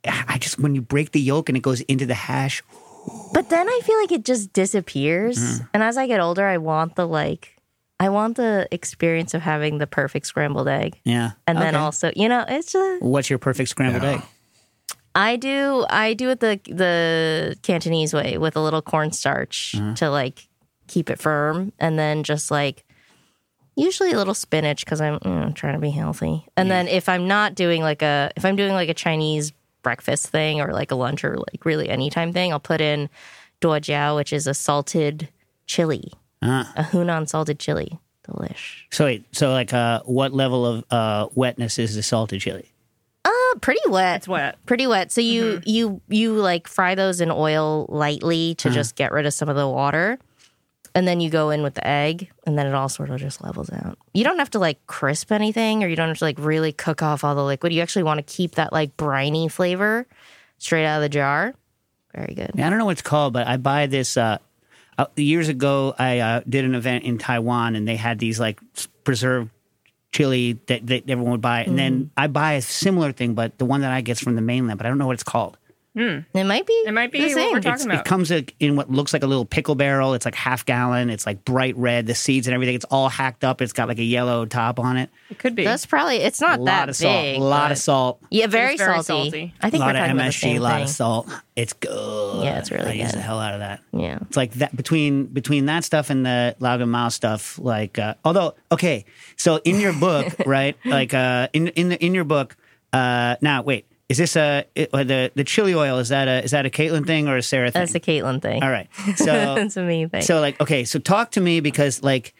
I 0.06 0.38
just 0.40 0.58
when 0.60 0.74
you 0.74 0.82
break 0.82 1.12
the 1.12 1.20
yolk 1.22 1.50
and 1.50 1.58
it 1.58 1.62
goes 1.62 1.82
into 1.82 2.06
the 2.06 2.14
hash. 2.14 2.64
But 3.34 3.50
then 3.50 3.68
I 3.68 3.80
feel 3.84 3.98
like 4.00 4.12
it 4.12 4.26
just 4.26 4.54
disappears. 4.54 5.38
Mm-hmm. 5.38 5.66
And 5.74 5.84
as 5.84 5.98
I 5.98 6.08
get 6.08 6.20
older, 6.20 6.46
I 6.46 6.58
want 6.58 6.96
the 6.96 7.08
like, 7.08 7.56
I 8.00 8.10
want 8.10 8.38
the 8.38 8.68
experience 8.72 9.34
of 9.34 9.42
having 9.42 9.78
the 9.78 9.88
perfect 9.88 10.26
scrambled 10.26 10.68
egg. 10.68 11.00
Yeah. 11.04 11.32
And 11.46 11.58
then 11.58 11.76
also, 11.76 12.12
you 12.16 12.28
know, 12.28 12.44
it's 12.48 12.72
just, 12.72 13.02
What's 13.02 13.30
your 13.30 13.40
perfect 13.40 13.70
scrambled 13.70 14.04
Yeah. 14.04 14.16
egg? 14.16 14.22
I 15.18 15.36
do, 15.36 15.86
I 15.90 16.14
do 16.14 16.30
it 16.30 16.40
the 16.40 16.60
the 16.68 17.58
Cantonese 17.64 18.14
way 18.14 18.38
with 18.38 18.56
a 18.56 18.62
little 18.62 18.82
cornstarch 18.82 19.74
Mm-hmm. 19.76 19.96
to 19.96 20.10
like 20.10 20.48
keep 20.88 21.10
it 21.10 21.20
firm, 21.20 21.74
and 21.80 21.98
then 21.98 22.24
just 22.24 22.52
like 22.52 22.86
usually 23.76 24.12
a 24.12 24.18
little 24.18 24.34
spinach 24.34 24.86
because 24.86 25.02
I'm 25.02 25.20
you 25.26 25.32
know, 25.32 25.52
trying 25.54 25.74
to 25.74 25.80
be 25.80 25.90
healthy. 25.92 26.46
And 26.56 26.70
then 26.72 26.88
if 26.88 27.10
I'm 27.10 27.28
not 27.28 27.56
doing 27.56 27.82
like 27.82 28.02
a, 28.02 28.32
if 28.36 28.44
I'm 28.46 28.56
doing 28.56 28.74
like 28.74 28.90
a 28.90 28.94
Chinese 28.94 29.52
breakfast 29.84 30.28
thing 30.30 30.62
or 30.62 30.72
like 30.74 30.92
a 30.92 30.96
lunch 30.96 31.24
or 31.24 31.38
like 31.38 31.64
really 31.66 31.90
anytime 31.90 32.32
thing, 32.34 32.52
I'll 32.52 32.60
put 32.60 32.82
in 32.82 33.10
duojiao, 33.62 34.16
which 34.16 34.34
is 34.34 34.48
a 34.48 34.54
salted 34.54 35.30
chili, 35.66 36.12
Ah. 36.42 36.72
a 36.76 36.84
Hunan 36.84 37.28
salted 37.28 37.60
chili. 37.60 38.00
Delish. 38.28 38.84
So 38.92 39.06
wait. 39.06 39.24
So 39.36 39.52
like, 39.52 39.74
uh, 39.74 40.02
what 40.06 40.34
level 40.34 40.66
of 40.66 40.84
uh, 40.92 41.28
wetness 41.36 41.80
is 41.80 41.96
the 41.96 42.04
salted 42.04 42.42
chili? 42.42 42.72
Uh, 43.52 43.60
pretty 43.60 43.82
wet. 43.88 44.18
It's 44.18 44.28
wet. 44.28 44.58
pretty 44.66 44.88
wet. 44.88 45.12
So 45.12 45.22
you 45.22 45.62
you 45.66 46.02
you 46.08 46.34
like 46.34 46.68
fry 46.68 46.96
those 46.96 47.22
in 47.22 47.32
oil 47.32 47.86
lightly 47.90 48.56
to 48.56 48.70
just 48.70 48.96
get 48.96 49.12
rid 49.12 49.26
of 49.26 49.34
some 49.34 49.50
of 49.50 49.56
the 49.56 49.68
water. 49.68 50.20
And 50.96 51.08
then 51.08 51.20
you 51.20 51.30
go 51.30 51.52
in 51.52 51.62
with 51.62 51.76
the 51.76 51.88
egg, 51.88 52.32
and 52.48 52.58
then 52.58 52.66
it 52.66 52.74
all 52.74 52.90
sort 52.90 53.12
of 53.12 53.20
just 53.20 53.44
levels 53.44 53.70
out. 53.70 54.00
You 54.16 54.24
don't 54.24 54.40
have 54.40 54.50
to 54.52 54.60
like 54.60 54.84
crisp 54.88 55.32
anything, 55.32 55.84
or 55.84 55.88
you 55.88 55.96
don't 55.96 56.08
have 56.08 56.18
to 56.18 56.24
like 56.24 56.40
really 56.40 56.72
cook 56.72 57.04
off 57.04 57.24
all 57.24 57.36
the 57.36 57.44
liquid. 57.44 57.72
You 57.72 57.84
actually 57.84 58.04
want 58.04 58.18
to 58.18 58.24
keep 58.24 58.56
that 58.56 58.74
like 58.74 58.98
briny 58.98 59.48
flavor 59.48 60.08
straight 60.58 60.86
out 60.86 60.98
of 60.98 61.04
the 61.04 61.10
jar. 61.10 61.54
Very 62.16 62.34
good. 62.34 62.52
Yeah, 62.56 62.66
I 62.66 62.70
don't 62.72 62.80
know 62.80 62.86
what 62.86 62.94
it's 62.94 63.04
called, 63.04 63.34
but 63.34 63.46
I 63.46 63.58
buy 63.58 63.86
this. 63.86 64.18
Uh, 64.18 64.40
uh, 64.98 65.06
years 65.16 65.50
ago, 65.50 65.94
I 66.00 66.18
uh, 66.20 66.42
did 66.50 66.66
an 66.66 66.74
event 66.74 67.04
in 67.04 67.20
Taiwan, 67.20 67.76
and 67.76 67.88
they 67.88 67.98
had 67.98 68.18
these 68.18 68.40
like 68.40 68.60
preserved 69.04 69.52
chili 70.14 70.54
that, 70.68 70.88
that 70.88 71.10
everyone 71.10 71.32
would 71.32 71.42
buy, 71.42 71.62
and 71.62 71.74
Mm. 71.74 71.78
then 71.78 72.12
I 72.18 72.28
buy 72.28 72.54
a 72.54 72.62
similar 72.62 73.12
thing, 73.12 73.34
but 73.34 73.58
the 73.58 73.66
one 73.66 73.82
that 73.82 73.92
I 73.92 74.02
get 74.02 74.18
from 74.18 74.36
the 74.36 74.42
mainland, 74.42 74.78
but 74.78 74.86
I 74.86 74.90
don't 74.90 74.98
know 74.98 75.08
what 75.08 75.14
it's 75.14 75.24
called. 75.24 75.58
It 76.00 76.44
might 76.46 76.66
be. 76.66 76.74
It 76.86 76.94
might 76.94 77.12
be 77.12 77.20
the 77.20 77.26
what 77.28 77.34
same. 77.34 77.52
we're 77.54 77.60
talking 77.62 77.74
It's, 77.74 77.86
about. 77.86 78.00
it 78.00 78.06
comes 78.06 78.32
in- 78.32 78.48
in 78.60 78.76
what 78.76 78.90
looks 78.92 79.14
like 79.14 79.24
a 79.24 79.28
little 79.28 79.46
pickle 79.46 79.76
barrel. 79.76 80.14
It's 80.14 80.26
like 80.26 80.36
half 80.36 80.66
gallon. 80.66 81.10
It's 81.10 81.26
like 81.26 81.44
bright 81.46 81.76
red. 81.78 82.06
The 82.08 82.16
seeds 82.16 82.48
and 82.48 82.54
everything. 82.54 82.76
It's 82.76 82.86
all 82.86 83.10
hacked 83.10 83.44
up. 83.44 83.62
It's 83.62 83.74
got 83.74 83.88
like 83.88 84.00
a 84.00 84.04
yellow 84.04 84.46
top 84.46 84.80
on 84.80 84.98
it. 84.98 85.10
it 85.30 85.40
could 85.40 85.56
be. 85.56 85.64
That's 85.64 85.86
probably. 85.86 86.18
It's 86.18 86.40
not 86.42 86.60
A 86.60 86.62
lot 86.62 86.66
that 86.66 86.90
of 86.90 86.96
salt. 86.96 87.22
big. 87.24 87.40
A 87.40 87.44
lot 87.44 87.72
of 87.72 87.78
salt. 87.78 88.22
Yeah, 88.30 88.48
very, 88.48 88.78
very 88.78 89.02
salty. 89.04 89.30
salty. 89.32 89.54
I 89.62 89.68
A 89.68 89.72
think 89.72 89.82
lot 89.82 89.88
we're 89.88 89.92
of 89.92 89.98
talking 89.98 90.12
about 90.12 90.24
the 90.26 90.30
MSG. 90.30 90.40
same 90.40 90.58
A 90.58 90.60
lot 90.62 90.74
thing. 90.76 90.84
of 90.84 90.90
salt. 90.90 91.30
It's 91.56 91.74
good. 91.74 92.44
Yeah, 92.44 92.60
it's 92.60 92.70
really 92.72 92.90
I 92.92 92.94
use 93.04 93.12
the 93.14 93.22
hell 93.22 93.40
out 93.40 93.54
of 93.56 93.62
that. 93.62 93.82
Yeah. 93.92 94.20
It's 94.22 94.38
like 94.38 94.52
that 94.54 94.76
between 94.76 95.26
between 95.26 95.66
that 95.66 95.84
stuff 95.84 96.12
and 96.12 96.24
the 96.24 96.56
Lao 96.60 96.78
Gan 96.78 96.90
Ma 96.90 97.08
stuff. 97.10 97.58
Like, 97.58 97.98
uh, 97.98 98.14
although 98.24 98.54
okay, 98.72 99.06
so 99.38 99.56
in 99.64 99.80
your 99.80 99.94
book, 99.94 100.28
right? 100.46 100.78
Like, 100.86 101.16
uh, 101.16 101.48
in 101.54 101.70
in 101.70 101.90
the 101.90 102.06
in 102.06 102.14
your 102.14 102.26
book, 102.26 102.56
uh, 102.94 103.38
now 103.42 103.64
wait, 103.64 103.87
is 104.10 104.18
this 104.18 104.36
a 104.36 104.66
it, 104.76 104.90
uh, 104.94 105.04
the 105.04 105.32
the 105.36 105.44
chili 105.44 105.74
oil? 105.76 106.00
Is 106.00 106.10
that 106.10 106.28
a 106.28 106.44
is 106.44 106.52
that 106.52 106.66
a 106.66 106.70
Kaitlin 106.70 107.06
thing 107.06 107.28
or 107.28 107.38
a 107.38 107.44
Sarah 107.44 107.72
thing? 107.72 107.82
That's 107.82 107.96
a 107.96 108.00
Kaitlin 108.00 108.42
thing. 108.42 108.64
All 108.64 108.70
right, 108.70 108.88
so 109.16 109.26
That's 109.26 109.78
a 109.78 109.84
me 109.84 110.08
thing. 110.08 110.22
so 110.22 110.40
like 110.40 110.60
okay, 110.62 110.86
so 110.86 111.00
talk 111.00 111.32
to 111.32 111.42
me 111.42 111.60
because 111.60 112.04
like 112.04 112.34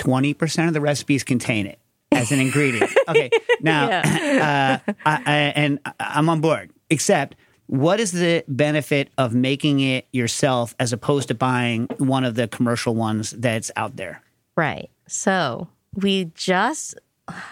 20% 0.00 0.68
of 0.68 0.74
the 0.74 0.80
recipes 0.80 1.24
contain 1.24 1.66
it 1.66 1.78
as 2.12 2.32
an 2.32 2.40
ingredient. 2.40 2.90
Okay, 3.08 3.30
now, 3.62 3.88
uh, 4.00 4.78
I, 4.84 5.22
I, 5.24 5.34
and 5.56 5.78
I'm 5.98 6.28
on 6.28 6.42
board, 6.42 6.70
except 6.90 7.36
what 7.68 8.00
is 8.00 8.12
the 8.12 8.44
benefit 8.48 9.08
of 9.16 9.34
making 9.34 9.80
it 9.80 10.06
yourself 10.12 10.74
as 10.78 10.92
opposed 10.92 11.28
to 11.28 11.34
buying 11.34 11.86
one 11.96 12.24
of 12.24 12.34
the 12.34 12.48
commercial 12.48 12.94
ones 12.94 13.30
that's 13.30 13.70
out 13.76 13.96
there? 13.96 14.22
Right. 14.56 14.90
So 15.06 15.68
we 15.94 16.26
just 16.34 16.98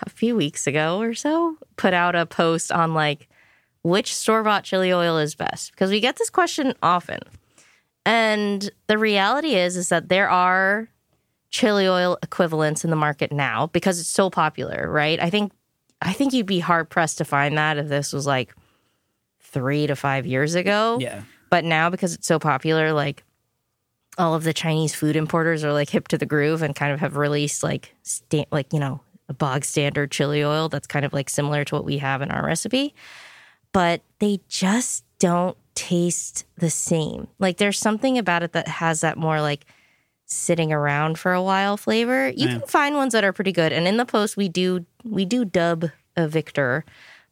a 0.02 0.10
few 0.10 0.36
weeks 0.36 0.66
ago 0.66 1.00
or 1.00 1.14
so 1.14 1.56
put 1.76 1.94
out 1.94 2.14
a 2.14 2.26
post 2.26 2.72
on 2.72 2.94
like 2.94 3.28
which 3.82 4.14
store 4.14 4.42
bought 4.42 4.64
chili 4.64 4.92
oil 4.92 5.16
is 5.18 5.34
best 5.34 5.70
because 5.70 5.90
we 5.90 6.00
get 6.00 6.16
this 6.16 6.30
question 6.30 6.74
often. 6.82 7.20
And 8.04 8.70
the 8.88 8.98
reality 8.98 9.54
is 9.54 9.76
is 9.76 9.88
that 9.90 10.08
there 10.08 10.28
are 10.28 10.88
chili 11.50 11.86
oil 11.86 12.18
equivalents 12.22 12.84
in 12.84 12.90
the 12.90 12.96
market 12.96 13.32
now 13.32 13.68
because 13.68 14.00
it's 14.00 14.08
so 14.08 14.28
popular, 14.28 14.90
right? 14.90 15.20
I 15.20 15.30
think 15.30 15.52
I 16.02 16.12
think 16.12 16.32
you'd 16.32 16.46
be 16.46 16.60
hard 16.60 16.90
pressed 16.90 17.18
to 17.18 17.24
find 17.24 17.56
that 17.58 17.78
if 17.78 17.88
this 17.88 18.12
was 18.12 18.26
like 18.26 18.54
3 19.40 19.86
to 19.86 19.96
5 19.96 20.26
years 20.26 20.54
ago. 20.54 20.98
Yeah. 21.00 21.22
But 21.48 21.64
now 21.64 21.88
because 21.88 22.12
it's 22.14 22.26
so 22.26 22.38
popular 22.38 22.92
like 22.92 23.24
all 24.18 24.34
of 24.34 24.44
the 24.44 24.52
Chinese 24.52 24.94
food 24.94 25.14
importers 25.14 25.62
are 25.62 25.72
like 25.72 25.90
hip 25.90 26.08
to 26.08 26.18
the 26.18 26.26
groove 26.26 26.62
and 26.62 26.74
kind 26.74 26.92
of 26.92 27.00
have 27.00 27.16
released 27.16 27.62
like 27.62 27.94
sta- 28.02 28.46
like 28.50 28.72
you 28.72 28.80
know 28.80 29.00
a 29.28 29.34
bog 29.34 29.64
standard 29.64 30.10
chili 30.10 30.42
oil 30.44 30.68
that's 30.68 30.86
kind 30.86 31.04
of 31.04 31.12
like 31.12 31.28
similar 31.28 31.64
to 31.64 31.74
what 31.74 31.84
we 31.84 31.98
have 31.98 32.22
in 32.22 32.30
our 32.30 32.44
recipe, 32.46 32.94
but 33.72 34.02
they 34.18 34.40
just 34.48 35.04
don't 35.18 35.56
taste 35.74 36.44
the 36.58 36.70
same. 36.70 37.26
Like 37.38 37.56
there's 37.58 37.78
something 37.78 38.18
about 38.18 38.42
it 38.42 38.52
that 38.52 38.68
has 38.68 39.00
that 39.02 39.18
more 39.18 39.40
like 39.40 39.66
sitting 40.26 40.72
around 40.72 41.18
for 41.18 41.32
a 41.32 41.42
while 41.42 41.76
flavor. 41.76 42.28
You 42.28 42.48
Yeah. 42.48 42.58
can 42.58 42.66
find 42.68 42.96
ones 42.96 43.12
that 43.12 43.24
are 43.24 43.32
pretty 43.32 43.52
good, 43.52 43.72
and 43.72 43.86
in 43.88 43.96
the 43.96 44.06
post 44.06 44.36
we 44.36 44.48
do 44.48 44.84
we 45.04 45.24
do 45.24 45.44
dub 45.44 45.86
a 46.16 46.26
Victor. 46.28 46.84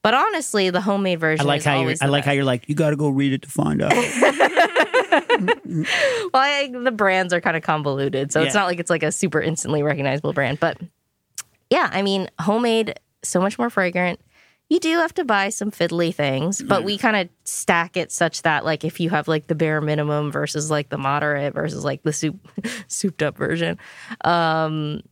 But 0.03 0.13
honestly, 0.13 0.69
the 0.69 0.83
homemade 0.83 1.19
version 1.19 1.47
I 1.47 1.49
like 1.49 1.59
is 1.61 1.65
how 1.65 1.73
you're, 1.73 1.81
always 1.81 2.03
I 2.03 2.07
like 2.07 2.25
how 2.27 2.33
you're 2.33 2.45
like, 2.45 2.69
you 2.69 2.75
got 2.75 2.91
to 2.91 2.97
go 2.97 3.09
read 3.09 3.33
it 3.33 3.41
to 3.43 3.49
find 3.49 3.81
out. 3.83 3.93
well, 5.15 5.87
I, 6.35 6.71
the 6.73 6.93
brands 6.95 7.33
are 7.33 7.41
kind 7.41 7.57
of 7.57 7.63
convoluted, 7.63 8.31
so 8.33 8.43
it's 8.43 8.55
not 8.55 8.67
like 8.67 8.79
it's 8.81 8.91
like 8.91 9.03
a 9.03 9.11
super 9.13 9.41
instantly 9.41 9.83
recognizable 9.83 10.33
brand. 10.33 10.61
But 10.61 10.79
yeah, 11.75 11.91
I 11.93 12.03
mean, 12.03 12.31
homemade, 12.41 13.01
so 13.25 13.41
much 13.41 13.59
more 13.59 13.69
fragrant. 13.69 14.21
You 14.69 14.79
do 14.79 14.97
have 14.99 15.13
to 15.15 15.25
buy 15.25 15.49
some 15.49 15.73
fiddly 15.73 16.15
things, 16.15 16.63
but 16.63 16.85
we 16.85 16.97
kind 16.97 17.17
of 17.17 17.29
stack 17.43 17.97
it 17.97 18.13
such 18.13 18.43
that 18.43 18.65
like 18.65 18.85
if 18.85 19.01
you 19.01 19.11
have 19.11 19.27
like 19.27 19.49
the 19.49 19.57
bare 19.57 19.81
minimum 19.81 20.31
versus 20.31 20.71
like 20.71 20.89
the 20.89 20.99
moderate 20.99 21.53
versus 21.53 21.85
like 21.85 22.05
the 22.05 22.13
soup 22.13 22.37
souped 22.87 23.25
up 23.25 23.37
version. 23.37 23.77
Um 24.25 25.03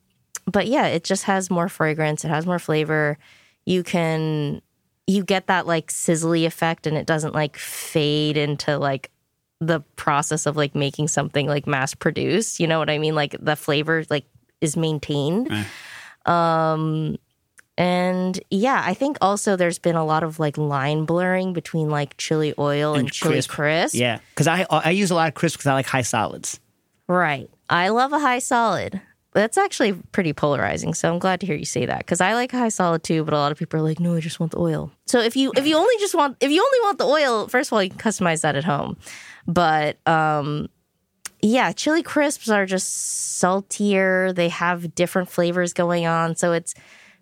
but 0.46 0.68
yeah, 0.68 0.86
it 0.86 1.02
just 1.02 1.24
has 1.24 1.50
more 1.50 1.68
fragrance, 1.68 2.24
it 2.24 2.28
has 2.28 2.46
more 2.46 2.60
flavor. 2.60 3.18
You 3.66 3.82
can 3.82 4.62
you 5.08 5.24
get 5.24 5.48
that 5.48 5.66
like 5.66 5.88
sizzly 5.88 6.46
effect 6.46 6.86
and 6.86 6.96
it 6.96 7.06
doesn't 7.06 7.34
like 7.34 7.56
fade 7.56 8.36
into 8.36 8.78
like 8.78 9.10
the 9.60 9.80
process 9.96 10.46
of 10.46 10.56
like 10.56 10.76
making 10.76 11.08
something 11.08 11.48
like 11.48 11.66
mass 11.66 11.92
produced. 11.92 12.60
You 12.60 12.68
know 12.68 12.78
what 12.78 12.88
I 12.88 12.98
mean? 12.98 13.16
Like 13.16 13.34
the 13.40 13.56
flavor 13.56 14.04
like 14.08 14.26
is 14.60 14.76
maintained. 14.76 15.50
Um 16.26 17.16
and 17.78 18.38
yeah, 18.50 18.82
I 18.84 18.92
think 18.94 19.16
also 19.22 19.56
there's 19.56 19.78
been 19.78 19.96
a 19.96 20.04
lot 20.04 20.22
of 20.22 20.38
like 20.38 20.58
line 20.58 21.04
blurring 21.06 21.52
between 21.54 21.88
like 21.88 22.16
chili 22.18 22.52
oil 22.58 22.92
and, 22.92 23.04
And 23.04 23.12
chili 23.12 23.34
crisp. 23.34 23.50
crisp. 23.50 23.94
yeah, 23.94 24.18
because 24.34 24.46
I 24.46 24.66
I 24.70 24.90
use 24.90 25.10
a 25.10 25.14
lot 25.14 25.28
of 25.28 25.34
crisp 25.34 25.56
because 25.58 25.66
I 25.68 25.74
like 25.74 25.86
high 25.86 26.02
solids. 26.02 26.60
Right. 27.08 27.48
I 27.70 27.88
love 27.88 28.12
a 28.12 28.18
high 28.18 28.38
solid. 28.40 29.00
That's 29.34 29.56
actually 29.56 29.94
pretty 30.12 30.34
polarizing. 30.34 30.92
So 30.92 31.10
I'm 31.10 31.18
glad 31.18 31.40
to 31.40 31.46
hear 31.46 31.56
you 31.56 31.64
say 31.64 31.86
that 31.86 31.98
because 32.00 32.20
I 32.20 32.34
like 32.34 32.52
high 32.52 32.68
solid 32.68 33.02
too. 33.02 33.24
But 33.24 33.32
a 33.32 33.38
lot 33.38 33.50
of 33.50 33.56
people 33.58 33.80
are 33.80 33.82
like, 33.82 33.98
no, 33.98 34.14
I 34.14 34.20
just 34.20 34.38
want 34.38 34.52
the 34.52 34.58
oil. 34.58 34.92
So 35.06 35.20
if 35.20 35.34
you 35.36 35.52
if 35.56 35.66
you 35.66 35.74
only 35.76 35.94
just 35.98 36.14
want 36.14 36.36
if 36.40 36.50
you 36.50 36.62
only 36.62 36.78
want 36.80 36.98
the 36.98 37.06
oil, 37.06 37.48
first 37.48 37.70
of 37.70 37.72
all, 37.72 37.82
you 37.82 37.88
can 37.88 37.98
customize 37.98 38.42
that 38.42 38.56
at 38.56 38.64
home. 38.64 38.98
But 39.46 40.06
um, 40.06 40.68
yeah, 41.42 41.72
chili 41.72 42.02
crisps 42.02 42.48
are 42.48 42.64
just 42.66 43.38
saltier. 43.38 44.32
They 44.32 44.48
have 44.48 44.94
different 44.94 45.28
flavors 45.28 45.72
going 45.72 46.06
on. 46.06 46.36
So 46.36 46.52
it's 46.52 46.74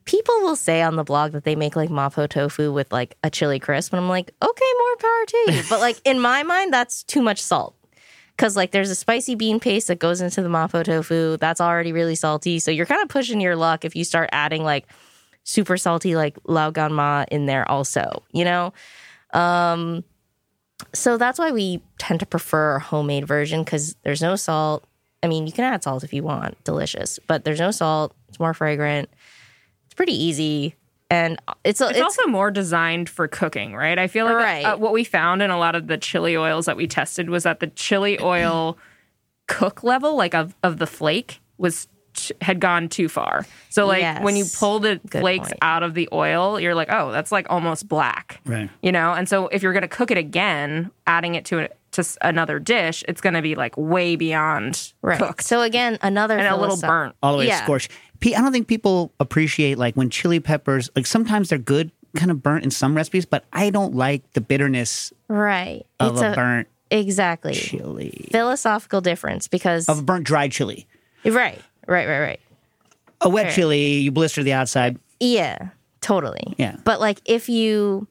people 0.04 0.34
will 0.40 0.56
say 0.56 0.82
on 0.82 0.96
the 0.96 1.04
blog 1.04 1.32
that 1.32 1.44
they 1.44 1.56
make 1.56 1.74
like 1.74 1.88
mapo 1.88 2.28
tofu 2.28 2.70
with 2.72 2.92
like 2.92 3.16
a 3.24 3.30
chili 3.30 3.58
crisp, 3.58 3.92
and 3.92 4.00
I'm 4.00 4.08
like, 4.08 4.30
okay, 4.42 4.72
more 4.78 4.96
power 4.96 5.24
to 5.26 5.52
you. 5.52 5.62
but 5.70 5.80
like 5.80 6.00
in 6.04 6.20
my 6.20 6.42
mind, 6.42 6.72
that's 6.72 7.02
too 7.02 7.22
much 7.22 7.42
salt 7.42 7.74
because 8.36 8.56
like 8.56 8.70
there's 8.70 8.90
a 8.90 8.94
spicy 8.94 9.34
bean 9.34 9.60
paste 9.60 9.88
that 9.88 9.98
goes 9.98 10.22
into 10.22 10.42
the 10.42 10.48
mapo 10.48 10.82
tofu 10.82 11.36
that's 11.36 11.60
already 11.60 11.92
really 11.92 12.14
salty 12.14 12.58
so 12.58 12.70
you're 12.70 12.86
kind 12.86 13.02
of 13.02 13.08
pushing 13.10 13.38
your 13.38 13.54
luck 13.54 13.84
if 13.84 13.94
you 13.94 14.02
start 14.02 14.30
adding 14.32 14.64
like 14.64 14.86
super 15.44 15.76
salty 15.76 16.16
like 16.16 16.38
Lao 16.44 16.70
Gan 16.70 16.94
Ma 16.94 17.26
in 17.30 17.44
there 17.44 17.70
also 17.70 18.22
you 18.32 18.46
know 18.46 18.72
um 19.34 20.02
so 20.92 21.16
that's 21.16 21.38
why 21.38 21.50
we 21.50 21.82
tend 21.98 22.20
to 22.20 22.26
prefer 22.26 22.76
a 22.76 22.80
homemade 22.80 23.26
version 23.26 23.62
because 23.64 23.96
there's 24.02 24.22
no 24.22 24.36
salt 24.36 24.84
i 25.22 25.26
mean 25.26 25.46
you 25.46 25.52
can 25.52 25.64
add 25.64 25.82
salt 25.82 26.04
if 26.04 26.12
you 26.12 26.22
want 26.22 26.62
delicious 26.64 27.18
but 27.26 27.44
there's 27.44 27.60
no 27.60 27.70
salt 27.70 28.14
it's 28.28 28.40
more 28.40 28.54
fragrant 28.54 29.08
it's 29.86 29.94
pretty 29.94 30.14
easy 30.14 30.74
and 31.10 31.40
it's, 31.64 31.80
a, 31.80 31.88
It's, 31.88 32.00
also 32.00 32.26
more 32.28 32.52
designed 32.52 33.08
for 33.08 33.26
cooking, 33.26 33.74
right? 33.74 33.98
I 33.98 34.06
feel 34.06 34.26
like 34.26 34.36
Right. 34.36 34.62
uh, 34.64 34.76
what 34.76 34.92
we 34.92 35.02
found 35.02 35.42
in 35.42 35.50
a 35.50 35.58
lot 35.58 35.74
of 35.74 35.88
the 35.88 35.98
chili 35.98 36.36
oils 36.36 36.66
that 36.66 36.76
we 36.76 36.86
tested 36.86 37.28
was 37.28 37.42
that 37.42 37.58
the 37.58 37.66
chili 37.66 38.20
oil 38.20 38.78
cook 39.48 39.82
level, 39.82 40.16
like 40.16 40.36
of, 40.36 40.54
of 40.62 40.78
the 40.78 40.86
flake, 40.86 41.40
was 41.58 41.88
ch- 42.14 42.32
had 42.40 42.60
gone 42.60 42.88
too 42.88 43.08
far. 43.08 43.46
So 43.68 43.86
like 43.86 44.22
when 44.22 44.36
you 44.36 44.44
pull 44.58 44.78
the 44.80 45.00
Good 45.08 45.20
flakes 45.20 45.48
point. 45.48 45.58
out 45.62 45.82
of 45.82 45.94
the 45.94 46.08
oil, 46.12 46.58
you're 46.60 46.74
like, 46.74 46.88
oh, 46.90 47.12
that's 47.12 47.30
like 47.32 47.46
almost 47.50 47.88
black, 47.88 48.40
Right. 48.44 48.68
you 48.82 48.92
know. 48.92 49.12
And 49.12 49.28
so 49.28 49.48
if 49.48 49.62
you're 49.62 49.72
gonna 49.72 49.88
cook 49.88 50.10
it 50.10 50.18
again, 50.18 50.90
adding 51.06 51.34
it 51.34 51.44
to 51.46 51.60
a, 51.64 51.68
to 51.92 52.04
another 52.22 52.58
dish, 52.58 53.02
it's 53.08 53.20
gonna 53.20 53.42
be 53.42 53.54
like 53.54 53.76
way 53.76 54.14
beyond 54.16 54.92
right 55.02 55.18
cooked 55.18 55.42
so 55.44 55.60
again 55.62 55.98
another 56.02 56.38
and 56.38 56.46
a 56.46 56.52
little 56.56 56.76
philosoph- 56.76 56.88
burnt. 56.88 57.16
all 57.22 57.32
the 57.32 57.38
way 57.38 57.46
Yeah. 57.48 57.58
to 57.58 57.64
scorch. 57.64 57.88
I 58.24 58.30
don't 58.32 58.52
think 58.52 58.68
people 58.68 59.12
appreciate 59.18 59.78
like 59.78 59.94
when 59.96 60.10
chili 60.10 60.40
peppers 60.40 60.90
like 60.94 61.06
sometimes 61.06 61.48
they're 61.48 61.58
good, 61.58 61.90
kind 62.16 62.30
of 62.30 62.42
burnt 62.42 62.64
in 62.64 62.70
some 62.70 62.94
recipes, 62.94 63.24
but 63.26 63.44
I 63.52 63.70
don't 63.70 63.94
like 63.94 64.30
the 64.34 64.40
bitterness 64.40 65.12
right 65.28 65.84
of 65.98 66.12
it's 66.14 66.22
a, 66.22 66.32
a 66.32 66.34
burnt 66.34 66.68
exactly 66.92 67.54
chili 67.54 68.28
philosophical 68.32 69.00
difference 69.00 69.46
because 69.48 69.88
of 69.88 70.00
a 70.00 70.02
burnt 70.02 70.24
dried 70.24 70.50
chili. 70.52 70.86
right 71.24 71.60
right 71.86 72.06
right 72.08 72.20
right 72.20 72.40
A 73.20 73.28
wet 73.28 73.46
Right. 73.46 73.54
chili, 73.54 73.80
you 73.98 74.10
blister 74.12 74.42
the 74.42 74.52
outside. 74.52 74.98
yeah 75.20 75.68
totally 76.00 76.54
Yeah. 76.56 76.76
but 76.84 76.98
like 77.00 77.20
if 77.26 77.48
you 77.50 78.06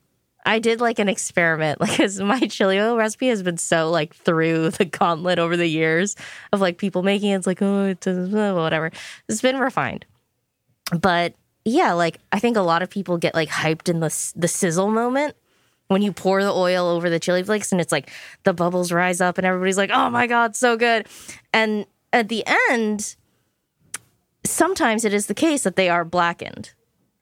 i 0.45 0.59
did 0.59 0.79
like 0.79 0.99
an 0.99 1.09
experiment 1.09 1.81
like 1.81 1.97
'cause 1.97 2.19
my 2.19 2.39
chili 2.41 2.79
oil 2.79 2.95
recipe 2.95 3.27
has 3.29 3.41
been 3.41 3.57
so 3.57 3.89
like 3.89 4.13
through 4.15 4.69
the 4.77 4.85
gauntlet 4.85 5.39
over 5.39 5.57
the 5.57 5.65
years 5.67 6.15
of 6.53 6.61
like 6.61 6.77
people 6.77 7.01
making 7.03 7.31
it 7.31 7.35
it's 7.37 7.47
like 7.47 7.61
oh 7.61 7.85
it's 7.85 8.05
whatever 8.05 8.91
it's 9.27 9.41
been 9.41 9.57
refined 9.59 10.05
but 10.99 11.33
yeah 11.65 11.93
like 11.93 12.19
i 12.31 12.39
think 12.39 12.57
a 12.57 12.61
lot 12.61 12.81
of 12.83 12.89
people 12.89 13.17
get 13.17 13.33
like 13.33 13.49
hyped 13.49 13.89
in 13.89 13.99
the 14.01 14.31
the 14.35 14.47
sizzle 14.47 14.89
moment 14.91 15.35
when 15.87 16.01
you 16.03 16.11
pour 16.13 16.43
the 16.43 16.51
oil 16.53 16.85
over 16.87 17.09
the 17.09 17.19
chili 17.19 17.41
flakes 17.43 17.71
and 17.71 17.81
it's 17.81 17.91
like 17.91 18.11
the 18.43 18.53
bubbles 18.53 18.91
rise 18.91 19.19
up 19.21 19.39
and 19.39 19.47
everybody's 19.47 19.77
like, 19.77 19.89
oh 19.91 20.07
my 20.11 20.27
God, 20.27 20.55
so 20.55 20.77
good. 20.77 21.07
And 21.51 21.87
at 22.13 22.29
the 22.29 22.43
end, 22.69 23.15
sometimes 24.45 25.05
it 25.05 25.13
is 25.13 25.27
the 25.27 25.33
case 25.33 25.63
that 25.63 25.75
they 25.75 25.89
are 25.89 26.05
blackened 26.05 26.73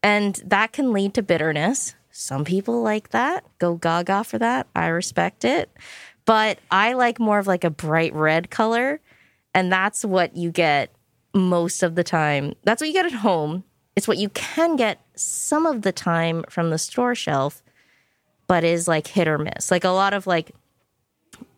and 0.03 0.35
that 0.45 0.73
can 0.73 0.93
lead 0.93 1.13
to 1.15 1.23
bitterness. 1.23 1.95
Some 2.11 2.45
people 2.45 2.81
like 2.81 3.09
that, 3.09 3.45
go 3.59 3.75
gaga 3.75 4.23
for 4.23 4.37
that. 4.39 4.67
I 4.75 4.87
respect 4.87 5.45
it. 5.45 5.71
But 6.25 6.59
I 6.71 6.93
like 6.93 7.19
more 7.19 7.39
of 7.39 7.47
like 7.47 7.63
a 7.63 7.69
bright 7.69 8.13
red 8.13 8.49
color. 8.49 8.99
And 9.53 9.71
that's 9.71 10.03
what 10.03 10.35
you 10.35 10.51
get 10.51 10.91
most 11.33 11.83
of 11.83 11.95
the 11.95 12.03
time. 12.03 12.53
That's 12.63 12.81
what 12.81 12.87
you 12.87 12.93
get 12.93 13.05
at 13.05 13.11
home. 13.11 13.63
It's 13.95 14.07
what 14.07 14.17
you 14.17 14.29
can 14.29 14.75
get 14.75 15.01
some 15.15 15.65
of 15.65 15.81
the 15.81 15.91
time 15.91 16.43
from 16.49 16.69
the 16.69 16.77
store 16.77 17.15
shelf 17.15 17.63
but 18.47 18.63
is 18.63 18.87
like 18.87 19.07
hit 19.07 19.27
or 19.27 19.37
miss. 19.37 19.69
Like 19.69 19.83
a 19.83 19.89
lot 19.89 20.13
of 20.13 20.25
like, 20.25 20.51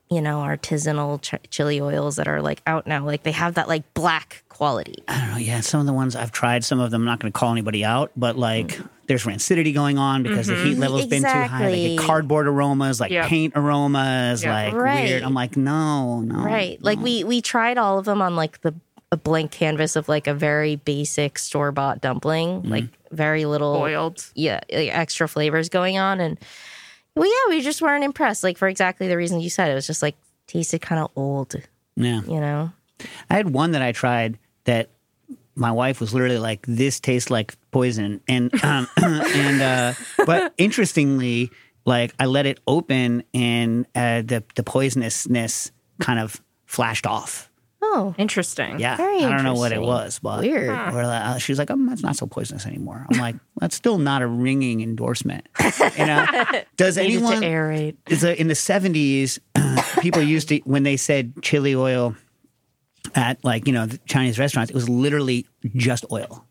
you 0.09 0.21
know, 0.21 0.39
artisanal 0.39 1.21
ch- 1.21 1.49
chili 1.49 1.79
oils 1.79 2.15
that 2.17 2.27
are 2.27 2.41
like 2.41 2.61
out 2.65 2.87
now, 2.87 3.05
like 3.05 3.23
they 3.23 3.31
have 3.31 3.53
that 3.53 3.67
like 3.67 3.93
black 3.93 4.43
quality. 4.59 5.01
I 5.07 5.19
don't 5.21 5.31
know. 5.31 5.37
Yeah, 5.37 5.61
some 5.61 5.79
of 5.79 5.85
the 5.85 5.93
ones 5.93 6.17
I've 6.17 6.33
tried, 6.33 6.65
some 6.65 6.81
of 6.81 6.91
them 6.91 7.01
I'm 7.01 7.05
not 7.05 7.19
going 7.19 7.31
to 7.31 7.39
call 7.39 7.53
anybody 7.53 7.85
out, 7.85 8.11
but 8.17 8.37
like 8.37 8.67
mm-hmm. 8.67 8.87
there's 9.07 9.23
rancidity 9.23 9.73
going 9.73 9.97
on 9.97 10.21
because 10.21 10.47
the 10.47 10.55
heat 10.55 10.73
mm-hmm. 10.73 10.81
level's 10.81 11.05
been 11.05 11.23
too 11.23 11.27
high. 11.29 11.69
Like 11.69 11.99
cardboard 11.99 12.45
aromas, 12.45 12.99
like 12.99 13.09
Yep. 13.09 13.25
paint 13.27 13.53
aromas, 13.55 14.43
Yeah. 14.43 14.51
like 14.53 14.73
Right. 14.73 15.05
weird. 15.05 15.23
I'm 15.23 15.33
like, 15.33 15.55
no, 15.55 16.19
no. 16.19 16.43
Right. 16.43 16.77
Like 16.83 16.99
we 16.99 17.23
we 17.23 17.41
tried 17.41 17.77
all 17.77 17.99
of 17.99 18.05
them 18.05 18.21
on 18.21 18.35
like 18.35 18.59
the 18.61 18.75
a 19.13 19.17
blank 19.17 19.51
canvas 19.51 19.95
of 19.95 20.09
like 20.09 20.27
a 20.27 20.33
very 20.33 20.75
basic 20.75 21.39
store 21.39 21.71
bought 21.71 22.01
dumpling, 22.01 22.61
mm-hmm. 22.61 22.69
like 22.69 22.85
very 23.11 23.45
little 23.45 23.73
boiled. 23.79 24.29
yeah, 24.35 24.59
like 24.71 24.93
extra 24.93 25.27
flavors 25.27 25.69
going 25.69 25.97
on 25.97 26.19
and 26.19 26.37
well 27.15 27.27
yeah, 27.27 27.55
we 27.55 27.61
just 27.61 27.81
weren't 27.81 28.03
impressed. 28.03 28.43
Like 28.43 28.57
for 28.57 28.67
exactly 28.67 29.07
the 29.07 29.15
reason 29.15 29.39
you 29.39 29.49
said. 29.49 29.71
It 29.71 29.75
was 29.75 29.87
just 29.87 30.01
like 30.01 30.17
tasted 30.47 30.81
kind 30.81 31.01
of 31.01 31.11
old, 31.15 31.55
Yeah. 31.95 32.21
you 32.23 32.41
know. 32.41 32.73
I 33.29 33.35
had 33.35 33.51
one 33.51 33.71
that 33.71 33.81
I 33.81 33.93
tried 33.93 34.37
that 34.65 34.89
my 35.55 35.71
wife 35.71 35.99
was 35.99 36.13
literally 36.13 36.37
like, 36.37 36.65
"This 36.67 36.99
tastes 36.99 37.29
like 37.29 37.55
poison," 37.71 38.21
and 38.27 38.53
um, 38.63 38.87
and 38.97 39.61
uh, 39.61 39.93
but 40.25 40.53
interestingly, 40.57 41.51
like 41.85 42.13
I 42.19 42.25
let 42.25 42.45
it 42.45 42.59
open, 42.67 43.23
and 43.33 43.85
uh, 43.95 44.21
the 44.21 44.43
the 44.55 44.63
poisonousness 44.63 45.71
kind 45.99 46.19
of 46.19 46.41
flashed 46.65 47.05
off. 47.05 47.47
Oh, 47.81 48.13
Interesting. 48.19 48.79
Yeah, 48.79 48.97
Very 48.97 49.23
I 49.23 49.29
don't 49.31 49.43
know 49.43 49.55
what 49.55 49.71
it 49.71 49.81
was, 49.81 50.19
but 50.19 50.41
Weird. 50.41 50.67
we're 50.69 51.05
like- 51.05 51.23
uh, 51.25 51.37
she 51.39 51.51
was 51.51 51.57
like, 51.59 51.71
"Oh, 51.71 51.85
that's 51.87 52.03
not 52.03 52.15
so 52.15 52.27
poisonous 52.27 52.65
anymore." 52.67 53.05
I'm 53.11 53.19
like, 53.19 53.35
"That's 53.59 53.75
still 53.75 53.97
not 53.97 54.21
a 54.21 54.27
ringing 54.27 54.81
endorsement." 54.81 55.47
You 55.97 56.05
know, 56.05 56.25
does 56.77 56.97
needed 56.97 57.19
to 57.19 57.25
anyone? 57.25 57.41
aerate. 57.41 57.95
is 58.07 58.23
a, 58.23 58.39
in 58.39 58.47
the 58.47 58.53
70s 58.53 59.39
people 60.01 60.21
used 60.21 60.49
to 60.49 60.57
when 60.65 60.83
they 60.83 60.97
said 60.97 61.33
chili 61.41 61.73
oil 61.73 62.15
at 63.15 63.43
like 63.43 63.67
you 63.67 63.73
know 63.73 63.85
the 63.85 63.99
chinese 64.05 64.37
restaurants 64.39 64.71
it 64.71 64.75
was 64.75 64.89
literally 64.89 65.45
just 65.75 66.05
oil. 66.11 66.45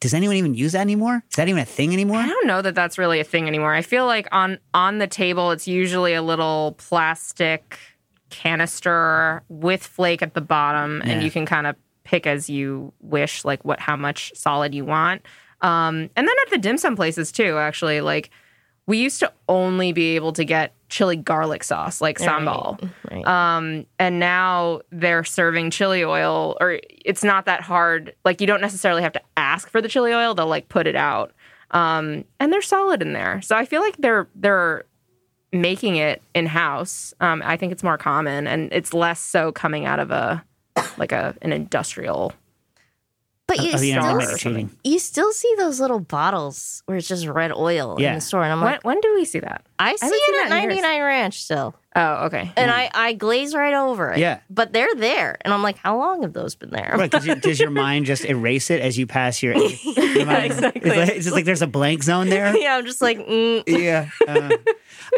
Does 0.00 0.12
anyone 0.12 0.36
even 0.36 0.54
use 0.54 0.72
that 0.72 0.82
anymore? 0.82 1.22
Is 1.30 1.36
that 1.36 1.48
even 1.48 1.62
a 1.62 1.64
thing 1.64 1.94
anymore? 1.94 2.18
I 2.18 2.26
don't 2.26 2.46
know 2.46 2.60
that 2.60 2.74
that's 2.74 2.98
really 2.98 3.20
a 3.20 3.24
thing 3.24 3.48
anymore. 3.48 3.72
I 3.72 3.80
feel 3.80 4.04
like 4.04 4.28
on 4.32 4.58
on 4.74 4.98
the 4.98 5.06
table, 5.06 5.50
it's 5.50 5.66
usually 5.66 6.12
a 6.12 6.20
little 6.22 6.74
plastic 6.76 7.78
canister 8.28 9.42
with 9.48 9.86
flake 9.86 10.22
at 10.22 10.34
the 10.34 10.40
bottom, 10.40 11.02
and 11.04 11.22
you 11.22 11.30
can 11.30 11.46
kind 11.46 11.66
of 11.66 11.76
pick 12.04 12.26
as 12.26 12.50
you 12.50 12.92
wish, 13.00 13.44
like 13.44 13.64
what 13.64 13.80
how 13.80 13.96
much 13.96 14.32
solid 14.34 14.74
you 14.74 14.84
want. 14.84 15.22
Um, 15.62 16.10
and 16.16 16.28
then 16.28 16.34
at 16.46 16.50
the 16.50 16.58
dim 16.58 16.78
sum 16.78 16.96
places 16.96 17.32
too, 17.32 17.56
actually, 17.58 18.00
like 18.00 18.30
we 18.90 18.98
used 18.98 19.20
to 19.20 19.32
only 19.48 19.92
be 19.92 20.16
able 20.16 20.32
to 20.32 20.44
get 20.44 20.74
chili 20.88 21.14
garlic 21.14 21.62
sauce, 21.62 22.00
like 22.00 22.18
sambal. 22.18 22.90
Right. 23.08 23.24
Um, 23.24 23.86
and 24.00 24.18
now 24.18 24.80
they're 24.90 25.22
serving 25.22 25.70
chili 25.70 26.02
oil, 26.02 26.56
or 26.60 26.80
it's 27.04 27.22
not 27.22 27.46
that 27.46 27.60
hard. 27.60 28.16
Like 28.24 28.40
you 28.40 28.48
don't 28.48 28.60
necessarily 28.60 29.02
have 29.02 29.12
to 29.12 29.22
ask 29.36 29.70
for 29.70 29.80
the 29.80 29.86
chili 29.88 30.12
oil; 30.12 30.34
they'll 30.34 30.48
like 30.48 30.68
put 30.68 30.88
it 30.88 30.96
out, 30.96 31.32
um, 31.70 32.24
and 32.40 32.52
they're 32.52 32.60
solid 32.60 33.00
in 33.00 33.12
there. 33.12 33.40
So 33.42 33.54
I 33.54 33.64
feel 33.64 33.80
like 33.80 33.96
they're 33.98 34.26
they're 34.34 34.84
making 35.52 35.94
it 35.94 36.20
in 36.34 36.46
house. 36.46 37.14
Um, 37.20 37.42
I 37.44 37.56
think 37.56 37.70
it's 37.70 37.84
more 37.84 37.96
common, 37.96 38.48
and 38.48 38.72
it's 38.72 38.92
less 38.92 39.20
so 39.20 39.52
coming 39.52 39.86
out 39.86 40.00
of 40.00 40.10
a 40.10 40.44
like 40.98 41.12
a 41.12 41.36
an 41.42 41.52
industrial. 41.52 42.32
But 43.50 43.64
you 43.64 43.74
of 43.74 43.80
the 43.80 43.90
still, 43.90 44.02
enzymatic 44.02 44.38
cheating. 44.38 44.70
you 44.84 44.98
still 44.98 45.32
see 45.32 45.52
those 45.58 45.80
little 45.80 45.98
bottles 46.00 46.82
where 46.86 46.96
it's 46.96 47.08
just 47.08 47.26
red 47.26 47.52
oil 47.52 47.96
Yeah. 47.98 48.10
in 48.10 48.14
the 48.14 48.20
store, 48.20 48.42
and 48.44 48.52
I'm 48.52 48.60
When, 48.60 48.72
like, 48.72 48.84
when 48.84 49.00
do 49.00 49.12
we 49.14 49.24
see 49.24 49.40
that? 49.40 49.66
I 49.78 49.96
see 49.96 50.06
haven't 50.06 50.18
it 50.18 50.44
at 50.44 50.48
that 50.50 50.56
in 50.64 50.70
years. 50.70 50.82
99 50.82 51.02
Ranch 51.02 51.42
still, 51.42 51.74
Oh, 51.96 52.26
okay. 52.26 52.52
and 52.56 52.70
I 52.70 52.88
I 52.94 53.12
glaze 53.14 53.52
right 53.54 53.74
over 53.74 54.12
it. 54.12 54.18
Yeah. 54.20 54.38
but 54.48 54.72
they're 54.72 54.94
there, 54.94 55.36
and 55.42 55.52
I'm 55.52 55.62
like, 55.64 55.76
how 55.78 55.98
long 55.98 56.22
have 56.22 56.32
those 56.32 56.54
been 56.54 56.70
there? 56.70 56.94
Right, 56.96 57.10
'cause 57.10 57.26
you- 57.26 57.34
does 57.34 57.58
your 57.58 57.70
mind 57.70 58.06
just 58.06 58.24
erase 58.24 58.70
it 58.70 58.80
as 58.80 58.96
you 58.96 59.06
pass 59.08 59.42
your, 59.42 59.54
your 59.56 60.26
mind? 60.26 60.52
exactly. 60.52 60.82
It's, 60.84 60.96
like, 60.96 61.08
it's 61.08 61.24
just 61.24 61.34
like 61.34 61.44
there's 61.44 61.62
a 61.62 61.66
blank 61.66 62.04
zone 62.04 62.28
there. 62.28 62.56
yeah, 62.64 62.76
I'm 62.76 62.86
just 62.86 63.02
like, 63.02 63.18
mm. 63.18 63.64
yeah. 63.66 64.08
Uh, 64.28 64.50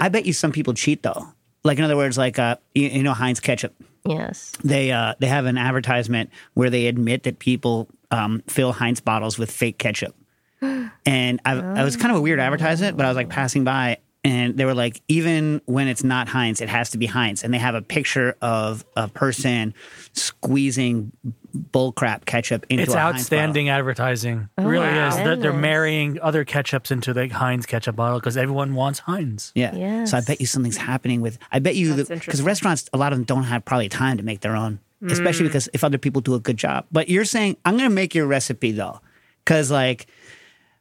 I 0.01 0.09
bet 0.09 0.25
you 0.27 0.33
some 0.33 0.53
people 0.53 0.73
cheat 0.75 1.03
though. 1.03 1.29
Like 1.65 1.79
in 1.79 1.85
other 1.85 1.97
words, 1.97 2.17
like 2.19 2.39
uh, 2.39 2.57
you, 2.75 2.89
you 2.89 3.03
know 3.05 3.13
Heinz 3.13 3.39
ketchup. 3.39 3.73
yes, 4.05 4.51
They 4.65 4.91
uh, 4.91 5.15
they 5.21 5.29
have 5.29 5.47
an 5.47 5.57
advertisement 5.59 6.31
where 6.55 6.71
they 6.71 6.87
admit 6.89 7.23
that 7.23 7.39
people 7.39 7.89
um, 8.13 8.43
fill 8.47 8.73
Heinz 8.73 9.01
bottles 9.01 9.39
with 9.39 9.51
fake 9.51 9.79
ketchup. 9.79 10.15
And 11.05 11.41
I, 11.45 11.55
I 11.55 11.83
was 11.83 11.97
kind 11.97 12.13
of 12.13 12.19
a 12.19 12.21
weird 12.21 12.39
advertisement, 12.39 12.97
but 12.97 13.05
I 13.05 13.09
was 13.09 13.17
like 13.17 13.29
passing 13.29 13.65
by, 13.65 13.99
and 14.23 14.57
they 14.57 14.65
were 14.65 14.75
like, 14.75 15.03
even 15.09 15.61
when 15.65 15.89
it's 15.89 16.05
not 16.05 16.29
Heinz, 16.29 16.61
it 16.61 16.69
has 16.69 16.91
to 16.91 16.99
be 16.99 17.07
Heinz. 17.07 17.43
And 17.43 17.53
they 17.53 17.59
have 17.59 17.75
a 17.75 17.83
picture 17.83 18.37
of 18.41 18.85
a 18.97 19.09
person 19.09 19.75
squeezing 20.13 21.11
bullcrap 21.57 22.25
ketchup 22.25 22.65
into 22.69 22.85
It's 22.85 22.95
a 22.95 23.01
Heinz 23.01 23.17
It's 23.17 23.25
outstanding 23.25 23.69
advertising. 23.69 24.49
It 24.57 24.63
really 24.63 24.87
wow. 24.87 25.09
is. 25.09 25.17
They're, 25.17 25.35
they're 25.35 25.53
marrying 25.53 26.21
other 26.21 26.45
ketchups 26.45 26.93
into 26.93 27.13
the 27.13 27.27
Heinz 27.27 27.67
ketchup 27.67 27.97
bottle 27.97 28.21
because 28.21 28.37
everyone 28.37 28.77
wants 28.77 29.01
Heinz. 29.01 29.51
Yeah. 29.57 30.05
So 30.05 30.19
I 30.19 30.21
bet 30.21 30.41
you 30.41 30.47
something's 30.47 30.77
happening 30.77 31.21
with. 31.21 31.39
I 31.51 31.59
bet 31.59 31.75
you 31.75 31.97
because 31.97 32.43
restaurants, 32.43 32.89
a 32.93 32.99
lot 32.99 33.13
of 33.13 33.19
them 33.19 33.25
don't 33.25 33.45
have 33.45 33.65
probably 33.65 33.89
time 33.89 34.19
to 34.19 34.23
make 34.23 34.41
their 34.41 34.55
own, 34.55 34.79
especially 35.11 35.47
because 35.49 35.69
if 35.73 35.83
other 35.85 35.99
people 35.99 36.21
do 36.21 36.35
a 36.35 36.41
good 36.41 36.57
job. 36.57 36.87
But 36.93 37.09
you're 37.09 37.25
saying 37.25 37.57
I'm 37.65 37.77
going 37.77 37.89
to 37.89 37.95
make 37.95 38.15
your 38.15 38.27
recipe 38.27 38.73
though, 38.73 39.01
because 39.45 39.71
like. 39.71 40.07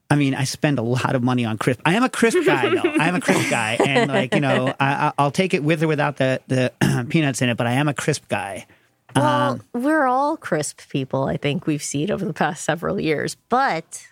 I 0.10 0.16
mean, 0.18 0.36
I 0.36 0.44
spend 0.44 0.78
a 0.78 0.82
lot 0.82 1.16
of 1.16 1.24
money 1.24 1.46
on 1.46 1.58
crisp. 1.58 1.80
I 1.86 1.94
am 1.94 2.04
a 2.04 2.10
crisp 2.10 2.40
guy, 2.46 2.68
though. 2.68 2.82
I 3.00 3.08
am 3.08 3.16
a 3.16 3.22
crisp 3.22 3.50
guy, 3.50 3.78
and 3.88 4.12
like 4.12 4.34
you 4.36 4.42
know, 4.42 4.76
I, 4.78 5.08
I- 5.08 5.14
I'll 5.18 5.32
take 5.32 5.54
it 5.54 5.64
with 5.64 5.82
or 5.84 5.88
without 5.88 6.18
the 6.18 6.42
the 6.48 7.06
peanuts 7.10 7.42
in 7.42 7.48
it. 7.48 7.56
But 7.56 7.68
I 7.68 7.72
am 7.72 7.88
a 7.88 7.94
crisp 7.94 8.28
guy. 8.28 8.66
well, 9.16 9.62
we're 9.74 10.06
all 10.08 10.36
crisp 10.36 10.82
people. 10.90 11.24
I 11.30 11.38
think 11.38 11.66
we've 11.66 11.82
seen 11.82 12.12
over 12.12 12.26
the 12.26 12.34
past 12.34 12.66
several 12.66 13.00
years, 13.00 13.38
but 13.48 14.06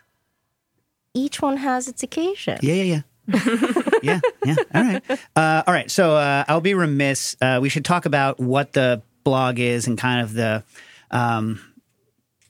each 1.13 1.41
one 1.41 1.57
has 1.57 1.89
its 1.89 2.01
occasion. 2.01 2.59
Yeah, 2.61 2.75
yeah, 2.75 3.01
yeah. 3.27 3.59
yeah, 4.01 4.19
yeah. 4.45 4.55
All 4.73 4.83
right. 4.83 5.03
Uh, 5.35 5.63
all 5.67 5.73
right. 5.73 5.91
So 5.91 6.15
uh, 6.15 6.45
I'll 6.47 6.61
be 6.61 6.75
remiss. 6.75 7.35
Uh, 7.41 7.59
we 7.61 7.67
should 7.67 7.83
talk 7.83 8.05
about 8.05 8.39
what 8.39 8.71
the 8.71 9.01
blog 9.29 9.59
is 9.59 9.87
and 9.87 9.97
kind 9.97 10.21
of 10.21 10.33
the. 10.33 10.63
Um, 11.11 11.61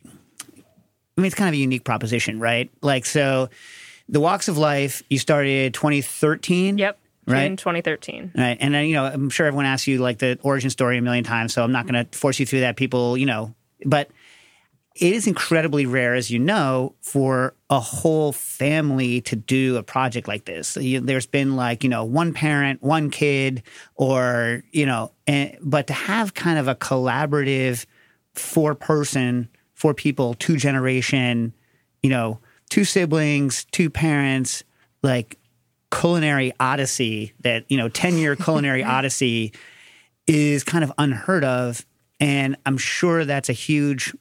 I 0.05 1.21
mean, 1.21 1.25
it's 1.25 1.35
kind 1.35 1.49
of 1.49 1.53
a 1.53 1.57
unique 1.57 1.83
proposition, 1.83 2.39
right? 2.39 2.71
Like, 2.81 3.05
so 3.05 3.49
the 4.07 4.21
Woks 4.21 4.47
of 4.47 4.57
Life, 4.57 5.03
you 5.09 5.19
started 5.19 5.73
2013. 5.73 6.77
Yep. 6.77 6.97
Right. 7.27 7.47
June 7.47 7.57
2013. 7.57 8.31
Right. 8.35 8.57
And 8.59 8.73
then, 8.73 8.85
you 8.85 8.93
know, 8.93 9.05
I'm 9.05 9.29
sure 9.29 9.45
everyone 9.45 9.65
asks 9.65 9.85
you 9.85 9.99
like 9.99 10.19
the 10.19 10.39
origin 10.41 10.69
story 10.69 10.97
a 10.97 11.01
million 11.01 11.25
times. 11.25 11.53
So 11.53 11.61
I'm 11.61 11.73
not 11.73 11.85
going 11.87 12.05
to 12.05 12.17
force 12.17 12.39
you 12.39 12.45
through 12.45 12.61
that. 12.61 12.77
People, 12.77 13.17
you 13.17 13.25
know, 13.25 13.53
but 13.85 14.09
it 14.99 15.13
is 15.13 15.27
incredibly 15.27 15.85
rare, 15.85 16.13
as 16.13 16.29
you 16.29 16.39
know, 16.39 16.93
for 16.99 17.53
a 17.69 17.79
whole 17.79 18.33
family 18.33 19.21
to 19.21 19.35
do 19.37 19.77
a 19.77 19.83
project 19.83 20.27
like 20.27 20.43
this. 20.43 20.77
There's 20.79 21.25
been 21.25 21.55
like, 21.55 21.85
you 21.85 21.89
know, 21.89 22.03
one 22.03 22.33
parent, 22.33 22.83
one 22.83 23.09
kid, 23.09 23.63
or, 23.95 24.63
you 24.71 24.85
know, 24.85 25.13
and, 25.25 25.57
but 25.61 25.87
to 25.87 25.93
have 25.93 26.33
kind 26.33 26.59
of 26.59 26.67
a 26.67 26.75
collaborative 26.75 27.85
four 28.33 28.75
person, 28.75 29.47
four 29.73 29.93
people, 29.93 30.33
two 30.33 30.57
generation, 30.57 31.53
you 32.03 32.09
know, 32.09 32.39
two 32.69 32.83
siblings, 32.83 33.65
two 33.71 33.89
parents, 33.89 34.65
like 35.01 35.39
culinary 35.91 36.51
odyssey 36.59 37.33
that, 37.39 37.63
you 37.69 37.77
know, 37.77 37.87
10 37.87 38.17
year 38.17 38.35
culinary 38.35 38.83
odyssey 38.97 39.53
is 40.27 40.65
kind 40.65 40.83
of 40.83 40.91
unheard 40.97 41.45
of. 41.45 41.85
And 42.19 42.57
I'm 42.65 42.77
sure 42.77 43.23
that's 43.23 43.47
a 43.47 43.53
huge 43.53 44.13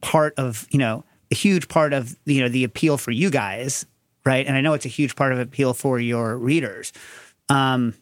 part 0.00 0.34
of, 0.36 0.66
you 0.70 0.78
know, 0.78 1.04
a 1.30 1.34
huge 1.34 1.68
part 1.68 1.92
of, 1.92 2.16
you 2.24 2.40
know, 2.40 2.48
the 2.48 2.64
appeal 2.64 2.98
for 2.98 3.10
you 3.10 3.30
guys, 3.30 3.86
right? 4.24 4.46
And 4.46 4.56
I 4.56 4.60
know 4.60 4.72
it's 4.74 4.84
a 4.84 4.88
huge 4.88 5.16
part 5.16 5.32
of 5.32 5.38
appeal 5.38 5.74
for 5.74 5.98
your 5.98 6.36
readers. 6.36 6.92
Um, 7.48 7.94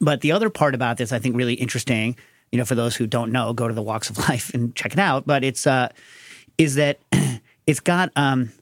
but 0.00 0.20
the 0.20 0.32
other 0.32 0.50
part 0.50 0.74
about 0.74 0.96
this, 0.96 1.12
I 1.12 1.18
think, 1.18 1.36
really 1.36 1.54
interesting, 1.54 2.16
you 2.52 2.58
know, 2.58 2.64
for 2.64 2.74
those 2.74 2.96
who 2.96 3.06
don't 3.06 3.32
know, 3.32 3.52
go 3.52 3.68
to 3.68 3.74
the 3.74 3.82
Woks 3.82 4.10
of 4.10 4.18
Life 4.28 4.52
and 4.54 4.74
check 4.74 4.92
it 4.92 4.98
out. 4.98 5.26
But 5.26 5.44
it's, 5.44 5.66
uh, 5.66 5.88
is 6.58 6.74
that 6.76 6.98
it's 7.66 7.80
got, 7.80 8.10
um, 8.16 8.52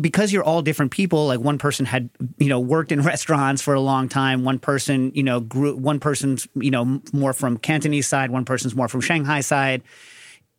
because 0.00 0.32
you're 0.32 0.42
all 0.42 0.62
different 0.62 0.90
people 0.90 1.26
like 1.26 1.40
one 1.40 1.58
person 1.58 1.86
had 1.86 2.10
you 2.38 2.48
know 2.48 2.60
worked 2.60 2.92
in 2.92 3.00
restaurants 3.14 3.62
for 3.62 3.74
a 3.74 3.80
long 3.80 4.08
time 4.08 4.44
one 4.44 4.58
person 4.58 5.12
you 5.14 5.22
know 5.22 5.40
grew 5.40 5.76
one 5.76 6.00
person's 6.00 6.48
you 6.54 6.70
know 6.70 7.00
more 7.12 7.32
from 7.32 7.56
cantonese 7.56 8.08
side 8.08 8.30
one 8.30 8.44
person's 8.44 8.74
more 8.74 8.88
from 8.88 9.00
shanghai 9.00 9.40
side. 9.40 9.82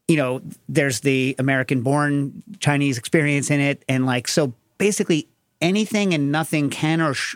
You 0.08 0.18
know 0.18 0.42
there's 0.68 1.00
the 1.00 1.36
american 1.40 1.82
born 1.82 2.44
chinese 2.60 2.98
experience 2.98 3.50
in 3.50 3.60
it 3.60 3.84
and 3.88 4.06
like 4.06 4.28
so 4.28 4.54
basically 4.78 5.28
anything 5.62 6.14
and 6.14 6.32
nothing 6.32 6.70
can 6.70 7.00
or 7.00 7.14
sh- 7.14 7.36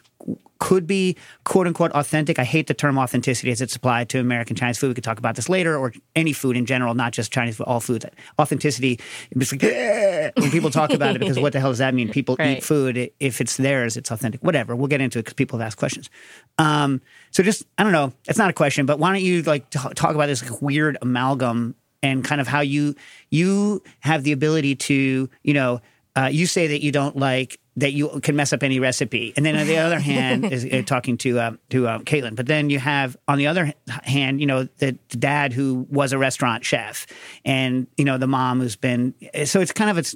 could 0.59 0.87
be 0.87 1.15
quote 1.43 1.67
unquote 1.67 1.91
authentic. 1.91 2.39
I 2.39 2.43
hate 2.43 2.67
the 2.67 2.73
term 2.73 2.97
authenticity 2.97 3.51
as 3.51 3.61
it's 3.61 3.75
applied 3.75 4.09
to 4.09 4.19
American 4.19 4.55
Chinese 4.55 4.77
food. 4.77 4.87
We 4.89 4.93
could 4.95 5.03
talk 5.03 5.19
about 5.19 5.35
this 5.35 5.49
later, 5.49 5.77
or 5.77 5.93
any 6.15 6.33
food 6.33 6.57
in 6.57 6.65
general, 6.65 6.95
not 6.95 7.13
just 7.13 7.31
Chinese 7.31 7.57
food, 7.57 7.65
all 7.65 7.79
foods. 7.79 8.05
Authenticity, 8.39 8.99
it's 9.31 9.51
like 9.51 9.61
when 10.37 10.51
people 10.51 10.71
talk 10.71 10.91
about 10.93 11.15
it 11.15 11.19
because 11.19 11.39
what 11.39 11.53
the 11.53 11.59
hell 11.59 11.69
does 11.69 11.77
that 11.77 11.93
mean? 11.93 12.09
People 12.09 12.35
Right. 12.39 12.57
eat 12.57 12.63
food 12.63 13.11
if 13.19 13.39
it's 13.39 13.57
theirs, 13.57 13.97
it's 13.97 14.11
authentic. 14.11 14.41
Whatever. 14.43 14.75
We'll 14.75 14.87
get 14.87 14.99
into 15.01 15.19
it 15.19 15.23
because 15.23 15.33
people 15.35 15.59
have 15.59 15.67
asked 15.67 15.77
questions. 15.77 16.09
Um, 16.57 17.01
so 17.31 17.43
just 17.43 17.63
I 17.77 17.83
don't 17.83 17.91
know. 17.93 18.13
It's 18.27 18.37
not 18.39 18.49
a 18.49 18.53
question, 18.53 18.85
but 18.85 18.99
why 18.99 19.11
don't 19.13 19.21
you 19.23 19.43
like 19.43 19.69
t- 19.69 19.79
talk 19.95 20.15
about 20.15 20.25
this 20.27 20.49
like, 20.49 20.61
weird 20.61 20.97
amalgam 21.01 21.75
and 22.03 22.23
kind 22.23 22.41
of 22.41 22.47
how 22.47 22.61
you 22.61 22.95
you 23.29 23.83
have 23.99 24.23
the 24.23 24.31
ability 24.31 24.75
to 24.75 25.29
you 25.43 25.53
know 25.53 25.81
uh, 26.15 26.29
you 26.31 26.47
say 26.47 26.67
that 26.67 26.81
you 26.83 26.91
don't 26.91 27.15
like 27.15 27.59
that 27.77 27.93
you 27.93 28.19
can 28.21 28.35
mess 28.35 28.51
up 28.53 28.63
any 28.63 28.79
recipe, 28.79 29.33
and 29.37 29.45
then 29.45 29.55
on 29.55 29.65
the 29.67 29.77
other 29.77 29.99
hand 30.13 30.51
is 30.51 30.65
uh, 30.65 30.81
talking 30.85 31.17
to 31.19 31.39
uh, 31.39 31.51
to 31.69 31.87
uh, 31.87 31.99
Kaitlin. 31.99 32.35
But 32.35 32.47
then 32.47 32.69
you 32.69 32.79
have 32.79 33.15
on 33.27 33.37
the 33.37 33.47
other 33.47 33.73
hand, 34.03 34.41
you 34.41 34.47
know, 34.47 34.63
the, 34.79 34.97
the 35.09 35.17
dad 35.17 35.53
who 35.53 35.85
was 35.89 36.11
a 36.11 36.17
restaurant 36.17 36.65
chef, 36.65 37.07
and 37.45 37.87
you 37.95 38.03
know 38.03 38.17
the 38.17 38.27
mom 38.27 38.59
who's 38.59 38.75
been. 38.75 39.13
So 39.45 39.61
it's 39.61 39.71
kind 39.71 39.89
of 39.89 39.97
it's 39.97 40.15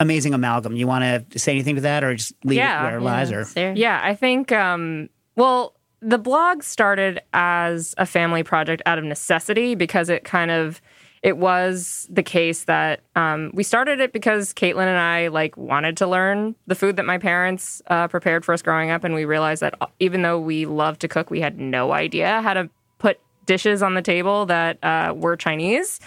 amazing 0.00 0.34
amalgam. 0.34 0.74
You 0.76 0.86
want 0.88 1.30
to 1.30 1.38
say 1.38 1.52
anything 1.52 1.76
to 1.76 1.82
that, 1.82 2.02
or 2.04 2.14
just 2.14 2.32
leave 2.44 2.56
Yeah. 2.58 2.80
it 2.80 2.84
where 2.90 2.98
it 2.98 3.02
lies, 3.02 3.30
or 3.30 3.44
There. 3.44 3.72
Yeah, 3.76 4.00
I 4.02 4.14
think, 4.16 4.50
um, 4.50 5.08
well, 5.36 5.76
the 6.00 6.18
blog 6.18 6.64
started 6.64 7.20
as 7.32 7.94
a 7.96 8.04
family 8.06 8.42
project 8.42 8.82
out 8.86 8.98
of 8.98 9.04
necessity 9.04 9.76
because 9.76 10.08
it 10.08 10.24
kind 10.24 10.50
of 10.50 10.80
it 11.22 11.38
was 11.38 12.08
the 12.10 12.22
case 12.22 12.64
that 12.64 13.00
um, 13.14 13.52
we 13.54 13.62
started 13.62 14.00
it 14.00 14.12
because 14.12 14.52
Kaitlin 14.52 14.86
and 14.86 14.98
I 14.98 15.28
like 15.28 15.56
wanted 15.56 15.96
to 15.98 16.06
learn 16.06 16.56
the 16.66 16.74
food 16.74 16.96
that 16.96 17.04
my 17.04 17.18
parents 17.18 17.80
uh, 17.86 18.08
prepared 18.08 18.44
for 18.44 18.52
us 18.52 18.60
growing 18.60 18.90
up, 18.90 19.04
and 19.04 19.14
we 19.14 19.24
realized 19.24 19.62
that 19.62 19.74
uh, 19.80 19.86
even 20.00 20.22
though 20.22 20.40
we 20.40 20.66
loved 20.66 21.00
to 21.02 21.08
cook, 21.08 21.30
we 21.30 21.40
had 21.40 21.58
no 21.60 21.92
idea 21.92 22.42
how 22.42 22.54
to 22.54 22.68
put 22.98 23.20
dishes 23.46 23.82
on 23.82 23.94
the 23.94 24.02
table 24.02 24.46
that 24.46 24.82
uh, 24.82 25.14
were 25.16 25.36
Chinese 25.36 26.00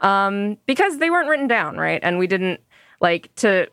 um, 0.00 0.56
because 0.66 0.98
they 0.98 1.10
weren't 1.10 1.28
written 1.28 1.48
down, 1.48 1.76
right? 1.76 2.00
And 2.02 2.18
we 2.18 2.26
didn't 2.26 2.60
like 3.00 3.34
to 3.36 3.68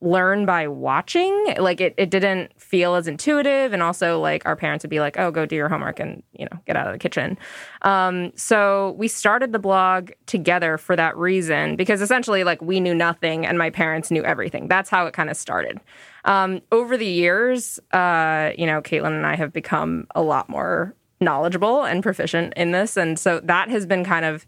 learn 0.00 0.44
by 0.44 0.68
watching. 0.68 1.54
Like 1.58 1.80
it, 1.80 1.94
it 1.96 2.10
didn't 2.10 2.52
feel 2.60 2.94
as 2.94 3.08
intuitive. 3.08 3.72
And 3.72 3.82
also 3.82 4.20
like 4.20 4.44
our 4.44 4.56
parents 4.56 4.84
would 4.84 4.90
be 4.90 5.00
like 5.00 5.18
oh 5.18 5.30
go 5.30 5.46
do 5.46 5.56
your 5.56 5.68
homework 5.68 5.98
and 6.00 6.22
you 6.32 6.44
know 6.44 6.58
get 6.66 6.76
out 6.76 6.86
of 6.86 6.92
the 6.92 6.98
kitchen. 6.98 7.38
Um, 7.82 8.32
so 8.36 8.94
we 8.98 9.08
started 9.08 9.52
the 9.52 9.58
blog 9.58 10.10
together 10.26 10.78
for 10.78 10.96
that 10.96 11.16
reason 11.16 11.76
because 11.76 12.02
essentially 12.02 12.44
like 12.44 12.60
we 12.60 12.80
knew 12.80 12.94
nothing 12.94 13.46
and 13.46 13.56
my 13.58 13.70
parents 13.70 14.10
knew 14.10 14.22
everything. 14.24 14.68
That's 14.68 14.90
how 14.90 15.06
it 15.06 15.14
kind 15.14 15.30
of 15.30 15.36
started. 15.36 15.80
Um, 16.24 16.60
over 16.72 16.96
the 16.96 17.06
years 17.06 17.78
uh, 17.92 18.50
you 18.58 18.66
know 18.66 18.82
Kaitlin 18.82 19.16
and 19.16 19.26
i 19.26 19.36
have 19.36 19.52
become 19.52 20.06
a 20.14 20.22
lot 20.22 20.48
more 20.48 20.94
knowledgeable 21.20 21.84
and 21.84 22.02
proficient 22.02 22.52
in 22.56 22.72
this. 22.72 22.96
And 22.96 23.18
so 23.18 23.40
that 23.40 23.70
has 23.70 23.86
been 23.86 24.04
kind 24.04 24.24
of 24.24 24.46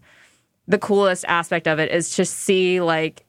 the 0.67 0.77
coolest 0.77 1.25
aspect 1.27 1.67
of 1.67 1.79
it 1.79 1.91
is 1.91 2.15
to 2.15 2.25
see 2.25 2.79
like 2.81 3.25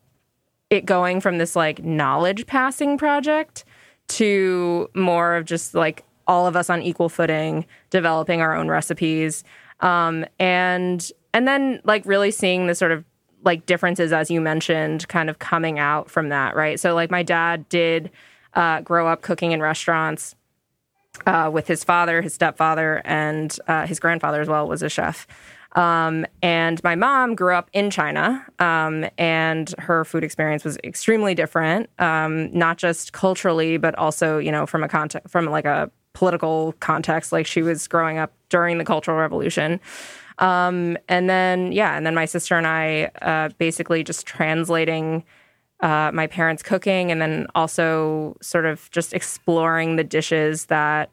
it 0.70 0.86
going 0.86 1.20
from 1.20 1.38
this 1.38 1.56
like 1.56 1.84
knowledge 1.84 2.46
passing 2.46 2.96
project 2.96 3.64
to 4.08 4.88
more 4.94 5.36
of 5.36 5.44
just 5.44 5.74
like 5.74 6.04
all 6.26 6.46
of 6.46 6.56
us 6.56 6.70
on 6.70 6.80
equal 6.80 7.08
footing 7.08 7.66
developing 7.90 8.40
our 8.40 8.54
own 8.54 8.68
recipes. 8.68 9.44
Um, 9.80 10.24
and 10.38 11.10
and 11.34 11.46
then 11.46 11.80
like 11.84 12.06
really 12.06 12.30
seeing 12.30 12.66
the 12.66 12.74
sort 12.74 12.92
of 12.92 13.04
like 13.44 13.66
differences 13.66 14.12
as 14.12 14.30
you 14.30 14.40
mentioned 14.40 15.08
kind 15.08 15.30
of 15.30 15.38
coming 15.38 15.78
out 15.78 16.10
from 16.10 16.28
that 16.28 16.54
right? 16.54 16.78
So 16.78 16.94
like 16.94 17.10
my 17.10 17.22
dad 17.22 17.68
did 17.68 18.10
uh, 18.54 18.80
grow 18.80 19.08
up 19.08 19.22
cooking 19.22 19.52
in 19.52 19.60
restaurants 19.60 20.34
uh, 21.26 21.50
with 21.52 21.66
his 21.66 21.82
father 21.82 22.22
his 22.22 22.34
stepfather 22.34 23.00
and 23.04 23.58
uh, 23.66 23.86
his 23.86 23.98
grandfather 23.98 24.40
as 24.40 24.48
well 24.48 24.68
was 24.68 24.82
a 24.82 24.88
chef 24.88 25.26
um, 25.76 26.26
and 26.42 26.82
my 26.82 26.96
mom 26.96 27.34
grew 27.34 27.54
up 27.54 27.70
in 27.72 27.90
China, 27.90 28.44
um, 28.58 29.06
and 29.18 29.72
her 29.78 30.04
food 30.04 30.24
experience 30.24 30.64
was 30.64 30.76
extremely 30.82 31.34
different, 31.34 31.88
um, 32.00 32.52
not 32.56 32.76
just 32.76 33.12
culturally, 33.12 33.76
but 33.76 33.94
also, 33.96 34.38
you 34.38 34.50
know, 34.50 34.66
from 34.66 34.82
a 34.82 34.88
context, 34.88 35.30
from 35.30 35.46
like 35.46 35.64
a 35.64 35.90
political 36.12 36.74
context. 36.80 37.30
Like 37.30 37.46
she 37.46 37.62
was 37.62 37.86
growing 37.86 38.18
up 38.18 38.32
during 38.48 38.78
the 38.78 38.84
Cultural 38.84 39.16
Revolution. 39.16 39.80
Um, 40.38 40.96
and 41.08 41.30
then, 41.30 41.70
yeah, 41.70 41.96
and 41.96 42.04
then 42.04 42.14
my 42.14 42.24
sister 42.24 42.56
and 42.56 42.66
I 42.66 43.10
uh, 43.22 43.50
basically 43.58 44.02
just 44.02 44.26
translating 44.26 45.24
uh, 45.80 46.10
my 46.12 46.26
parents' 46.26 46.62
cooking, 46.62 47.12
and 47.12 47.22
then 47.22 47.46
also 47.54 48.36
sort 48.42 48.66
of 48.66 48.90
just 48.90 49.14
exploring 49.14 49.96
the 49.96 50.04
dishes 50.04 50.66
that 50.66 51.10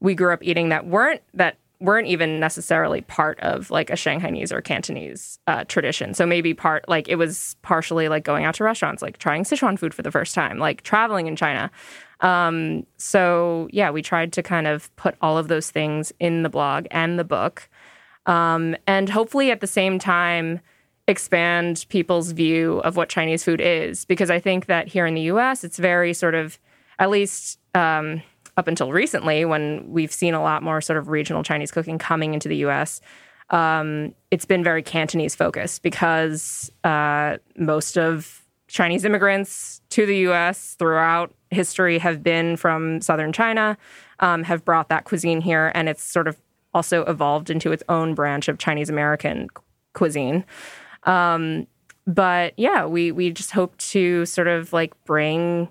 we 0.00 0.14
grew 0.14 0.32
up 0.32 0.42
eating 0.42 0.70
that 0.70 0.86
weren't 0.86 1.22
that 1.34 1.56
weren't 1.80 2.08
even 2.08 2.40
necessarily 2.40 3.02
part 3.02 3.38
of 3.40 3.70
like 3.70 3.88
a 3.90 3.94
Shanghainese 3.94 4.50
or 4.50 4.60
Cantonese 4.60 5.38
uh, 5.46 5.64
tradition. 5.64 6.12
So 6.12 6.26
maybe 6.26 6.52
part 6.52 6.88
like 6.88 7.08
it 7.08 7.16
was 7.16 7.56
partially 7.62 8.08
like 8.08 8.24
going 8.24 8.44
out 8.44 8.56
to 8.56 8.64
restaurants, 8.64 9.00
like 9.00 9.18
trying 9.18 9.44
Sichuan 9.44 9.78
food 9.78 9.94
for 9.94 10.02
the 10.02 10.10
first 10.10 10.34
time, 10.34 10.58
like 10.58 10.82
traveling 10.82 11.26
in 11.26 11.36
China. 11.36 11.70
Um, 12.20 12.84
so 12.96 13.68
yeah, 13.70 13.90
we 13.90 14.02
tried 14.02 14.32
to 14.32 14.42
kind 14.42 14.66
of 14.66 14.94
put 14.96 15.14
all 15.22 15.38
of 15.38 15.46
those 15.46 15.70
things 15.70 16.12
in 16.18 16.42
the 16.42 16.48
blog 16.48 16.86
and 16.90 17.16
the 17.16 17.24
book, 17.24 17.68
um, 18.26 18.76
and 18.86 19.08
hopefully 19.08 19.52
at 19.52 19.60
the 19.60 19.68
same 19.68 19.98
time 20.00 20.60
expand 21.06 21.86
people's 21.88 22.32
view 22.32 22.78
of 22.80 22.96
what 22.96 23.08
Chinese 23.08 23.44
food 23.44 23.60
is. 23.60 24.04
Because 24.04 24.30
I 24.30 24.40
think 24.40 24.66
that 24.66 24.88
here 24.88 25.06
in 25.06 25.14
the 25.14 25.22
U.S., 25.22 25.62
it's 25.62 25.78
very 25.78 26.12
sort 26.12 26.34
of 26.34 26.58
at 26.98 27.08
least. 27.08 27.60
Um, 27.74 28.22
up 28.58 28.66
until 28.66 28.90
recently, 28.92 29.44
when 29.44 29.88
we've 29.88 30.12
seen 30.12 30.34
a 30.34 30.42
lot 30.42 30.64
more 30.64 30.80
sort 30.80 30.98
of 30.98 31.08
regional 31.08 31.44
Chinese 31.44 31.70
cooking 31.70 31.96
coming 31.96 32.34
into 32.34 32.48
the 32.48 32.56
US, 32.66 33.00
um, 33.50 34.14
it's 34.32 34.44
been 34.44 34.64
very 34.64 34.82
Cantonese 34.82 35.36
focused 35.36 35.82
because 35.82 36.70
uh, 36.82 37.36
most 37.56 37.96
of 37.96 38.44
Chinese 38.66 39.04
immigrants 39.04 39.80
to 39.90 40.04
the 40.04 40.16
US 40.28 40.74
throughout 40.74 41.32
history 41.50 41.98
have 41.98 42.22
been 42.22 42.56
from 42.56 43.00
southern 43.00 43.32
China, 43.32 43.78
um, 44.18 44.42
have 44.42 44.64
brought 44.64 44.88
that 44.88 45.04
cuisine 45.04 45.40
here, 45.40 45.70
and 45.74 45.88
it's 45.88 46.02
sort 46.02 46.26
of 46.26 46.36
also 46.74 47.04
evolved 47.04 47.50
into 47.50 47.70
its 47.70 47.84
own 47.88 48.12
branch 48.12 48.48
of 48.48 48.58
Chinese 48.58 48.90
American 48.90 49.48
cuisine. 49.94 50.44
Um, 51.04 51.68
but 52.08 52.54
yeah, 52.56 52.86
we 52.86 53.12
we 53.12 53.30
just 53.30 53.52
hope 53.52 53.76
to 53.78 54.26
sort 54.26 54.48
of 54.48 54.72
like 54.72 54.92
bring 55.04 55.68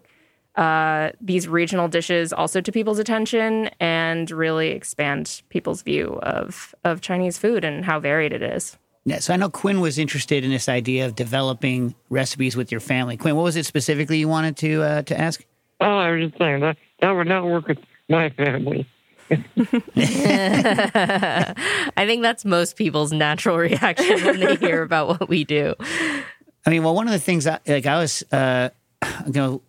uh, 0.57 1.11
these 1.21 1.47
regional 1.47 1.87
dishes 1.87 2.33
also 2.33 2.61
to 2.61 2.71
people's 2.71 2.99
attention 2.99 3.69
and 3.79 4.29
really 4.31 4.69
expand 4.69 5.43
people's 5.49 5.83
view 5.83 6.19
of 6.23 6.73
of 6.83 7.01
Chinese 7.01 7.37
food 7.37 7.63
and 7.63 7.85
how 7.85 7.99
varied 7.99 8.33
it 8.33 8.41
is. 8.41 8.77
Yeah, 9.05 9.19
so 9.19 9.33
I 9.33 9.37
know 9.37 9.49
Quinn 9.49 9.79
was 9.79 9.97
interested 9.97 10.43
in 10.43 10.49
this 10.49 10.67
idea 10.67 11.05
of 11.05 11.15
developing 11.15 11.95
recipes 12.09 12.57
with 12.57 12.71
your 12.71 12.81
family. 12.81 13.15
Quinn, 13.15 13.37
what 13.37 13.43
was 13.43 13.55
it 13.55 13.65
specifically 13.65 14.17
you 14.17 14.27
wanted 14.27 14.57
to 14.57 14.81
uh, 14.81 15.01
to 15.03 15.17
ask? 15.17 15.45
Oh, 15.79 15.85
I 15.85 16.11
was 16.11 16.29
just 16.29 16.39
saying 16.39 16.61
that 16.61 16.77
that 16.99 17.11
would 17.11 17.27
not 17.27 17.45
work 17.45 17.67
with 17.67 17.77
my 18.09 18.29
family. 18.31 18.87
I 19.29 19.35
think 21.97 22.21
that's 22.21 22.45
most 22.45 22.77
people's 22.77 23.11
natural 23.11 23.57
reaction 23.57 24.25
when 24.25 24.39
they 24.39 24.55
hear 24.55 24.81
about 24.81 25.07
what 25.07 25.29
we 25.29 25.43
do. 25.43 25.75
I 26.65 26.69
mean, 26.69 26.83
well, 26.83 26.95
one 26.95 27.07
of 27.07 27.13
the 27.13 27.19
things 27.19 27.45
I, 27.45 27.59
like 27.67 27.85
I 27.85 27.99
was, 27.99 28.23
uh, 28.31 28.69
you 29.25 29.33
know, 29.33 29.61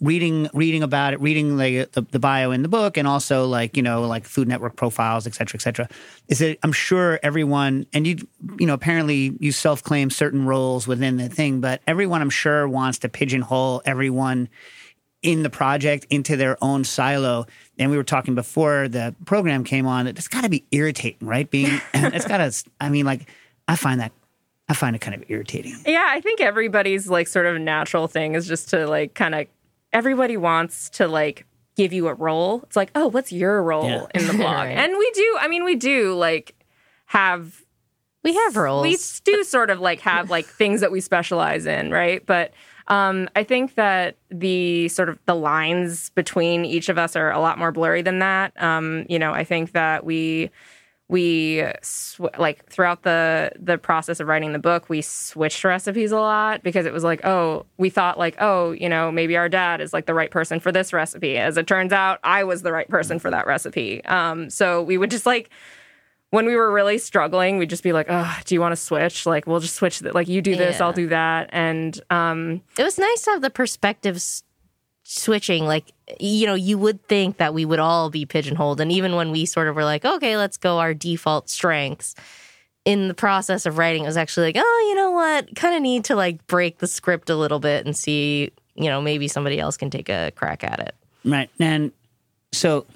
reading 0.00 0.48
reading 0.54 0.82
about 0.82 1.12
it, 1.12 1.20
reading 1.20 1.56
like 1.56 1.92
the, 1.92 2.02
the, 2.02 2.18
bio 2.18 2.52
in 2.52 2.62
the 2.62 2.68
book, 2.68 2.96
and 2.96 3.08
also 3.08 3.46
like 3.46 3.76
you 3.76 3.82
know 3.82 4.02
like 4.02 4.24
Food 4.24 4.48
Network 4.48 4.76
profiles, 4.76 5.26
et 5.26 5.34
cetera, 5.34 5.58
et 5.58 5.62
cetera. 5.62 5.88
Is 6.28 6.38
that 6.38 6.58
I'm 6.62 6.72
sure 6.72 7.18
everyone 7.22 7.86
and 7.92 8.06
you 8.06 8.18
you 8.58 8.66
know 8.66 8.74
apparently 8.74 9.36
you 9.40 9.52
self 9.52 9.82
claim 9.82 10.10
certain 10.10 10.46
roles 10.46 10.86
within 10.86 11.16
the 11.16 11.28
thing, 11.28 11.60
but 11.60 11.82
everyone 11.86 12.22
I'm 12.22 12.30
sure 12.30 12.68
wants 12.68 12.98
to 13.00 13.08
pigeonhole 13.08 13.82
everyone 13.84 14.48
in 15.22 15.42
the 15.42 15.50
project 15.50 16.06
into 16.10 16.36
their 16.36 16.62
own 16.62 16.84
silo. 16.84 17.46
And 17.78 17.90
we 17.90 17.96
were 17.96 18.04
talking 18.04 18.34
before 18.34 18.88
the 18.88 19.14
program 19.24 19.64
came 19.64 19.86
on 19.86 20.06
that 20.06 20.18
it's 20.18 20.28
got 20.28 20.42
to 20.42 20.48
be 20.48 20.64
irritating, 20.70 21.26
right? 21.26 21.50
Being 21.50 21.80
it's 21.94 22.26
got 22.26 22.38
to. 22.38 22.70
I 22.80 22.88
mean, 22.88 23.04
like 23.04 23.28
I 23.66 23.76
find 23.76 24.00
that 24.00 24.12
I 24.68 24.74
find 24.74 24.94
it 24.94 25.00
kind 25.00 25.14
of 25.14 25.24
irritating. 25.28 25.74
Yeah, 25.86 26.06
I 26.10 26.20
think 26.20 26.40
everybody's 26.40 27.08
like 27.08 27.26
sort 27.26 27.46
of 27.46 27.60
natural 27.60 28.06
thing 28.06 28.34
is 28.34 28.46
just 28.46 28.68
to 28.70 28.86
like 28.86 29.14
kind 29.14 29.34
of 29.34 29.46
everybody 29.92 30.36
wants 30.36 30.90
to 30.90 31.08
like 31.08 31.46
give 31.76 31.92
you 31.92 32.08
a 32.08 32.14
role. 32.14 32.60
It's 32.64 32.76
like, 32.76 32.90
oh, 32.94 33.06
what's 33.08 33.32
your 33.32 33.62
role 33.62 33.84
Yeah. 33.88 34.06
in 34.14 34.26
the 34.26 34.32
blog? 34.34 34.66
Right. 34.66 34.68
And 34.76 34.92
we 34.98 35.10
do. 35.12 35.36
I 35.40 35.48
mean, 35.48 35.64
we 35.64 35.74
do 35.76 36.14
like 36.14 36.54
have 37.06 37.62
We 38.24 38.34
have 38.34 38.56
roles. 38.56 38.82
we 38.82 38.98
do 39.24 39.42
sort 39.44 39.70
of 39.70 39.80
like 39.80 40.00
have 40.00 40.28
like 40.28 40.44
things 40.46 40.80
that 40.82 40.92
we 40.92 41.00
specialize 41.00 41.64
in, 41.66 41.90
right? 41.90 42.24
But 42.26 42.52
um, 42.88 43.28
I 43.36 43.44
think 43.44 43.74
that 43.76 44.16
the 44.30 44.88
sort 44.88 45.08
of 45.08 45.18
the 45.26 45.34
lines 45.34 46.10
between 46.10 46.64
each 46.64 46.88
of 46.88 46.98
us 46.98 47.16
are 47.16 47.30
a 47.30 47.38
lot 47.38 47.58
more 47.58 47.70
blurry 47.72 48.02
than 48.02 48.18
that. 48.20 48.60
Um, 48.62 49.04
you 49.08 49.18
know, 49.18 49.32
I 49.32 49.44
think 49.44 49.72
that 49.72 50.04
we 50.04 50.50
we 51.10 51.64
sw- 51.82 52.20
like 52.38 52.66
throughout 52.66 53.02
the 53.02 53.50
the 53.58 53.78
process 53.78 54.20
of 54.20 54.26
writing 54.28 54.52
the 54.52 54.58
book 54.58 54.88
we 54.90 55.00
switched 55.00 55.64
recipes 55.64 56.12
a 56.12 56.16
lot 56.20 56.62
because 56.62 56.84
it 56.84 56.92
was 56.92 57.02
like 57.02 57.24
oh 57.24 57.64
we 57.78 57.88
thought 57.88 58.18
like 58.18 58.36
oh 58.40 58.72
you 58.72 58.88
know 58.88 59.10
maybe 59.10 59.36
our 59.36 59.48
dad 59.48 59.80
is 59.80 59.92
like 59.94 60.04
the 60.06 60.12
right 60.14 60.30
person 60.30 60.60
for 60.60 60.70
this 60.70 60.92
recipe. 60.92 61.36
As 61.38 61.56
it 61.56 61.66
turns 61.66 61.92
out 61.92 62.18
i 62.22 62.44
was 62.44 62.62
the 62.62 62.72
right 62.72 62.88
person 62.88 63.18
for 63.18 63.30
that 63.30 63.46
recipe. 63.46 64.04
Um, 64.04 64.50
so 64.50 64.82
we 64.82 64.98
would 64.98 65.10
just 65.10 65.24
like 65.26 65.48
when 66.30 66.44
we 66.44 66.54
were 66.56 66.70
really 66.70 66.98
struggling 66.98 67.56
we'd 67.56 67.70
just 67.70 67.82
be 67.82 67.94
like 67.94 68.06
oh 68.10 68.38
do 68.44 68.54
you 68.54 68.60
want 68.60 68.72
to 68.72 68.76
switch? 68.76 69.24
Like 69.24 69.46
we'll 69.46 69.60
just 69.60 69.76
switch 69.76 70.00
th- 70.00 70.12
like 70.12 70.28
you 70.28 70.42
do 70.42 70.56
this 70.56 70.78
Yeah. 70.78 70.84
i'll 70.86 70.92
do 70.92 71.06
that. 71.08 71.48
And 71.52 71.98
um 72.10 72.60
it 72.78 72.82
was 72.82 72.98
nice 72.98 73.22
to 73.22 73.30
have 73.30 73.40
the 73.40 73.48
perspectives 73.50 74.42
switching 75.10 75.64
like 75.64 75.92
you 76.20 76.46
know 76.46 76.54
you 76.54 76.76
would 76.76 77.02
think 77.08 77.38
that 77.38 77.54
we 77.54 77.64
would 77.64 77.78
all 77.78 78.10
be 78.10 78.26
pigeonholed 78.26 78.78
and 78.78 78.92
even 78.92 79.14
when 79.14 79.30
we 79.30 79.46
sort 79.46 79.66
of 79.66 79.74
were 79.74 79.84
like 79.84 80.04
okay 80.04 80.36
let's 80.36 80.58
go 80.58 80.78
our 80.78 80.92
default 80.92 81.48
strengths 81.48 82.14
in 82.84 83.08
the 83.08 83.14
process 83.14 83.64
of 83.64 83.78
writing 83.78 84.04
it 84.04 84.06
was 84.06 84.18
actually 84.18 84.46
like 84.48 84.56
oh 84.58 84.86
you 84.88 84.94
know 84.94 85.10
what 85.10 85.54
kind 85.56 85.74
of 85.74 85.80
need 85.80 86.04
to 86.04 86.14
like 86.14 86.46
break 86.46 86.78
the 86.78 86.86
script 86.86 87.30
a 87.30 87.36
little 87.36 87.58
bit 87.58 87.86
and 87.86 87.96
see 87.96 88.50
you 88.74 88.90
know 88.90 89.00
maybe 89.00 89.28
somebody 89.28 89.58
else 89.58 89.78
can 89.78 89.88
take 89.88 90.10
a 90.10 90.30
crack 90.36 90.62
at 90.62 90.78
it 90.78 90.94
Right. 91.24 91.50
And 91.58 91.92
so, 92.52 92.86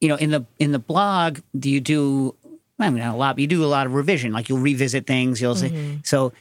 you 0.00 0.08
know, 0.08 0.16
in 0.16 0.30
the 0.30 0.44
in 0.58 0.72
the 0.72 0.78
blog, 0.78 1.40
do 1.58 1.70
you 1.70 1.80
do 1.80 2.34
I 2.78 2.90
mean 2.90 3.02
not 3.02 3.14
a 3.14 3.16
lot, 3.16 3.36
but 3.36 3.40
you 3.40 3.46
do 3.46 3.64
a 3.64 3.66
lot 3.66 3.86
of 3.86 3.94
revision. 3.94 4.32
Like 4.32 4.48
you'll 4.48 4.60
revisit 4.60 5.06
things, 5.06 5.40
you'll 5.40 5.54
say 5.54 5.70
mm-hmm. 5.70 5.96
so 6.04 6.32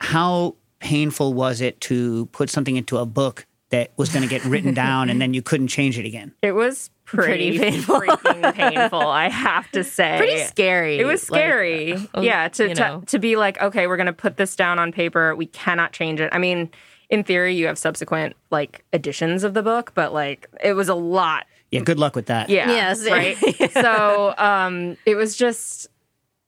how 0.00 0.56
painful 0.80 1.32
was 1.32 1.60
it 1.60 1.80
to 1.80 2.26
put 2.26 2.50
something 2.50 2.76
into 2.76 2.98
a 2.98 3.06
book 3.06 3.46
that 3.74 3.90
was 3.96 4.08
going 4.10 4.22
to 4.22 4.28
get 4.28 4.44
written 4.44 4.72
down 4.72 5.10
and 5.10 5.20
then 5.20 5.34
you 5.34 5.42
couldn't 5.42 5.66
change 5.68 5.98
it 5.98 6.06
again? 6.06 6.32
It 6.42 6.52
was 6.52 6.90
pretty, 7.04 7.58
Pretty 7.58 7.58
painful. 7.58 8.00
freaking 8.00 8.54
painful, 8.54 9.00
I 9.00 9.28
have 9.28 9.68
to 9.72 9.82
say. 9.98 10.16
Pretty 10.16 10.42
scary. 10.44 10.98
It 10.98 11.04
was 11.06 11.28
like, 11.28 11.40
scary. 11.40 11.92
uh, 12.14 12.20
yeah, 12.20 12.46
to, 12.48 12.68
you 12.68 12.74
to 12.76 12.80
know. 12.80 13.02
to 13.06 13.18
be 13.18 13.34
like, 13.36 13.60
okay, 13.60 13.86
we're 13.88 13.96
gonna 13.96 14.12
put 14.12 14.36
this 14.36 14.54
down 14.54 14.78
on 14.78 14.92
paper. 14.92 15.34
We 15.34 15.46
cannot 15.46 15.92
change 15.92 16.20
it. 16.20 16.28
I 16.32 16.38
mean, 16.38 16.70
in 17.10 17.24
theory, 17.24 17.54
you 17.54 17.66
have 17.66 17.76
subsequent 17.78 18.36
like 18.50 18.84
editions 18.92 19.42
of 19.44 19.54
the 19.54 19.62
book, 19.62 19.92
but 19.94 20.12
like 20.12 20.48
it 20.62 20.74
was 20.74 20.88
a 20.88 20.94
lot. 20.94 21.46
Yeah, 21.70 21.80
good 21.80 21.98
luck 21.98 22.14
with 22.14 22.26
that. 22.26 22.48
Yeah. 22.50 22.70
Yes. 22.70 23.04
Right. 23.10 23.36
so 23.72 24.34
um 24.38 24.96
it 25.04 25.16
was 25.16 25.36
just 25.36 25.88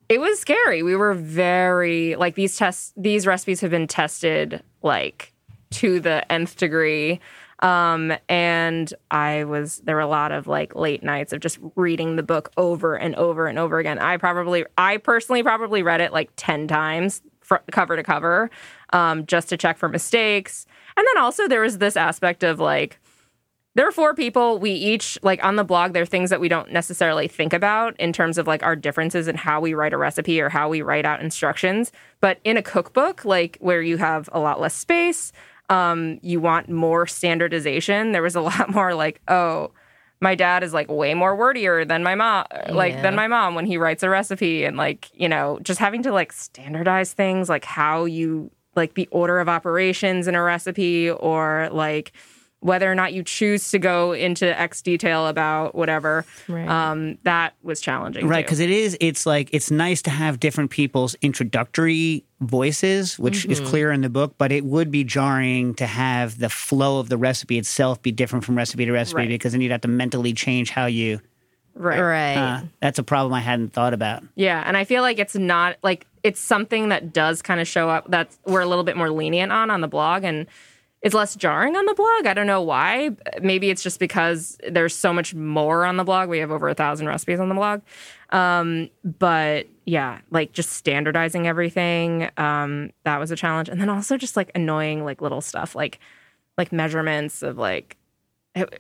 it 0.09 0.21
was 0.21 0.39
scary. 0.39 0.83
We 0.85 0.95
were 0.95 1.15
very 1.15 2.15
like 2.15 2.37
these 2.37 2.57
tests 2.57 2.93
these 2.97 3.27
recipes 3.27 3.61
have 3.63 3.73
been 3.73 3.89
tested 3.89 4.63
like 4.83 5.33
to 5.71 6.01
the 6.01 6.31
nth 6.31 6.57
degree. 6.57 7.21
Um, 7.61 8.13
and 8.29 8.93
I 9.11 9.45
was 9.45 9.79
there 9.79 9.95
were 9.95 10.03
a 10.03 10.07
lot 10.07 10.31
of 10.31 10.47
like 10.47 10.75
late 10.75 11.03
nights 11.03 11.33
of 11.33 11.41
just 11.41 11.59
reading 11.75 12.17
the 12.17 12.23
book 12.23 12.53
over 12.57 12.97
and 12.97 13.15
over 13.17 13.47
and 13.47 13.59
over 13.59 13.79
again. 13.79 13.99
I 13.99 14.19
probably 14.19 14.67
I 14.77 14.99
personally 14.99 15.43
probably 15.43 15.83
read 15.83 16.01
it 16.01 16.13
like 16.13 16.31
10 16.37 16.69
times 16.69 17.23
fr- 17.41 17.57
cover 17.73 17.97
to 17.97 18.03
cover 18.03 18.51
um, 18.93 19.25
just 19.27 19.49
to 19.49 19.57
check 19.57 19.79
for 19.79 19.89
mistakes. 19.89 20.67
And 20.97 21.07
then 21.07 21.23
also 21.23 21.49
there 21.49 21.63
was 21.63 21.79
this 21.79 21.97
aspect 21.97 22.43
of 22.43 22.61
like 22.61 22.99
there 23.77 23.87
are 23.87 23.93
four 23.93 24.15
people. 24.15 24.59
We 24.59 24.71
each 24.71 25.19
like 25.23 25.45
on 25.45 25.57
the 25.57 25.65
blog. 25.65 25.93
There 25.93 26.03
are 26.03 26.07
things 26.07 26.31
that 26.31 26.41
we 26.41 26.49
don't 26.49 26.73
necessarily 26.73 27.29
think 27.29 27.53
about 27.53 27.95
in 28.01 28.11
terms 28.11 28.39
of 28.39 28.47
like 28.47 28.63
our 28.63 28.75
differences 28.75 29.29
in 29.29 29.37
how 29.37 29.61
we 29.61 29.75
write 29.75 29.93
a 29.93 29.99
recipe 29.99 30.41
or 30.41 30.49
how 30.49 30.71
we 30.71 30.81
write 30.81 31.05
out 31.05 31.21
instructions. 31.21 31.93
But 32.21 32.41
in 32.43 32.57
a 32.57 32.63
cookbook, 32.63 33.27
like 33.27 33.59
where 33.61 33.83
you 33.83 33.99
have 33.99 34.31
a 34.33 34.41
lot 34.41 34.63
less 34.63 34.75
space, 34.75 35.31
um, 35.69 36.19
you 36.23 36.41
want 36.41 36.69
more 36.69 37.07
standardization. 37.07 38.13
There 38.13 38.23
was 38.23 38.37
a 38.37 38.41
lot 38.51 38.71
more 38.71 38.95
like, 38.95 39.21
oh, 39.29 39.73
my 40.21 40.35
dad 40.35 40.63
is 40.63 40.73
like 40.73 40.89
way 40.91 41.13
more 41.15 41.37
wordier 41.37 41.85
than 41.87 42.03
my 42.03 42.15
mom, 42.15 42.47
like 42.71 42.95
Yeah. 42.95 43.03
than 43.03 43.15
my 43.15 43.27
mom 43.29 43.55
when 43.55 43.67
he 43.67 43.77
writes 43.77 44.03
a 44.03 44.09
recipe, 44.09 44.65
and 44.65 44.77
like 44.77 45.11
you 45.15 45.29
know, 45.29 45.59
just 45.63 45.79
having 45.79 46.03
to 46.05 46.13
like 46.13 46.33
standardize 46.33 47.13
things, 47.13 47.49
like 47.49 47.65
how 47.65 48.05
you 48.07 48.51
like 48.75 48.95
the 48.95 49.09
order 49.11 49.41
of 49.41 49.49
operations 49.49 50.27
in 50.27 50.35
a 50.35 50.43
recipe, 50.43 51.11
or 51.11 51.69
like 51.71 52.13
whether 52.61 52.91
or 52.91 52.95
not 52.95 53.13
you 53.13 53.23
choose 53.23 53.71
to 53.71 53.79
go 53.79 54.13
into 54.13 54.59
X 54.59 54.83
detail 54.83 55.27
about 55.29 55.75
whatever. 55.75 56.25
Right. 56.49 56.67
Um, 56.69 57.19
that 57.23 57.55
was 57.63 57.81
challenging, 57.81 58.27
Right, 58.27 58.45
because 58.45 58.61
it 58.61 58.71
is. 58.71 58.97
It's 59.01 59.27
like 59.27 59.51
it's 59.53 59.71
nice 59.71 60.03
to 60.03 60.11
have 60.11 60.41
different 60.41 60.71
people's 60.71 61.15
introductory 61.23 62.25
voices, 62.41 63.19
which 63.19 63.45
is 63.47 63.61
Mm-hmm. 63.61 63.69
clear 63.69 63.93
in 63.93 64.01
the 64.01 64.09
book. 64.09 64.35
But 64.39 64.53
it 64.53 64.65
would 64.65 64.91
be 64.91 65.05
jarring 65.05 65.75
to 65.75 65.87
have 65.87 66.39
the 66.39 66.49
flow 66.49 66.99
of 66.99 67.09
the 67.09 67.17
recipe 67.17 67.59
itself 67.59 68.03
be 68.03 68.11
different 68.11 68.45
from 68.45 68.57
recipe 68.57 68.85
to 68.85 68.93
recipe 68.93 69.19
Right. 69.19 69.29
because 69.29 69.53
then 69.53 69.61
you'd 69.61 69.71
have 69.73 69.83
to 69.83 69.89
mentally 69.89 70.33
change 70.33 70.71
how 70.71 70.87
you. 70.87 71.21
right, 71.75 72.01
Right. 72.01 72.37
Uh, 72.37 72.61
that's 72.81 72.99
a 72.99 73.03
problem 73.03 73.33
I 73.35 73.41
hadn't 73.41 73.73
thought 73.75 73.93
about. 73.95 74.23
Yeah, 74.35 74.63
and 74.67 74.77
I 74.77 74.85
feel 74.85 75.03
like 75.03 75.19
it's 75.19 75.35
not 75.37 75.77
like 75.83 76.07
it's 76.23 76.41
something 76.41 76.89
that 76.89 77.13
does 77.13 77.43
kind 77.43 77.61
of 77.61 77.69
show 77.69 77.89
up 77.91 78.11
that 78.11 78.35
we're 78.47 78.63
a 78.63 78.67
little 78.67 78.83
bit 78.85 78.97
more 78.97 79.11
lenient 79.11 79.53
on 79.53 79.71
on 79.71 79.83
the 79.83 79.89
blog 79.89 80.25
and 80.25 80.47
it's 81.07 81.15
less 81.15 81.37
jarring 81.37 81.77
on 81.77 81.87
the 81.87 81.95
blog. 81.95 82.27
I 82.27 82.35
don't 82.35 82.49
know 82.49 82.61
why. 82.61 83.11
Maybe 83.41 83.71
it's 83.71 83.81
just 83.81 84.01
because 84.01 84.59
there's 84.69 84.93
so 84.93 85.13
much 85.13 85.37
more 85.37 85.85
on 85.85 85.99
the 85.99 86.03
blog. 86.03 86.29
We 86.29 86.41
have 86.41 86.51
over 86.51 86.69
a 86.69 86.75
thousand 86.75 87.07
recipes 87.07 87.39
on 87.39 87.49
the 87.49 87.55
blog. 87.55 87.83
Um, 88.31 88.91
but 89.05 89.69
yeah, 89.85 90.19
like 90.33 90.51
just 90.51 90.73
standardizing 90.73 91.47
everything. 91.47 92.29
Um, 92.37 92.91
that 93.05 93.21
was 93.21 93.31
a 93.31 93.37
challenge. 93.37 93.69
And 93.69 93.81
then 93.81 93.89
also 93.89 94.17
just 94.17 94.37
like 94.37 94.51
annoying 94.57 95.05
like 95.05 95.23
little 95.23 95.41
stuff 95.41 95.77
like 95.77 96.01
like 96.59 96.73
measurements 96.73 97.41
of 97.45 97.57
like 97.57 97.97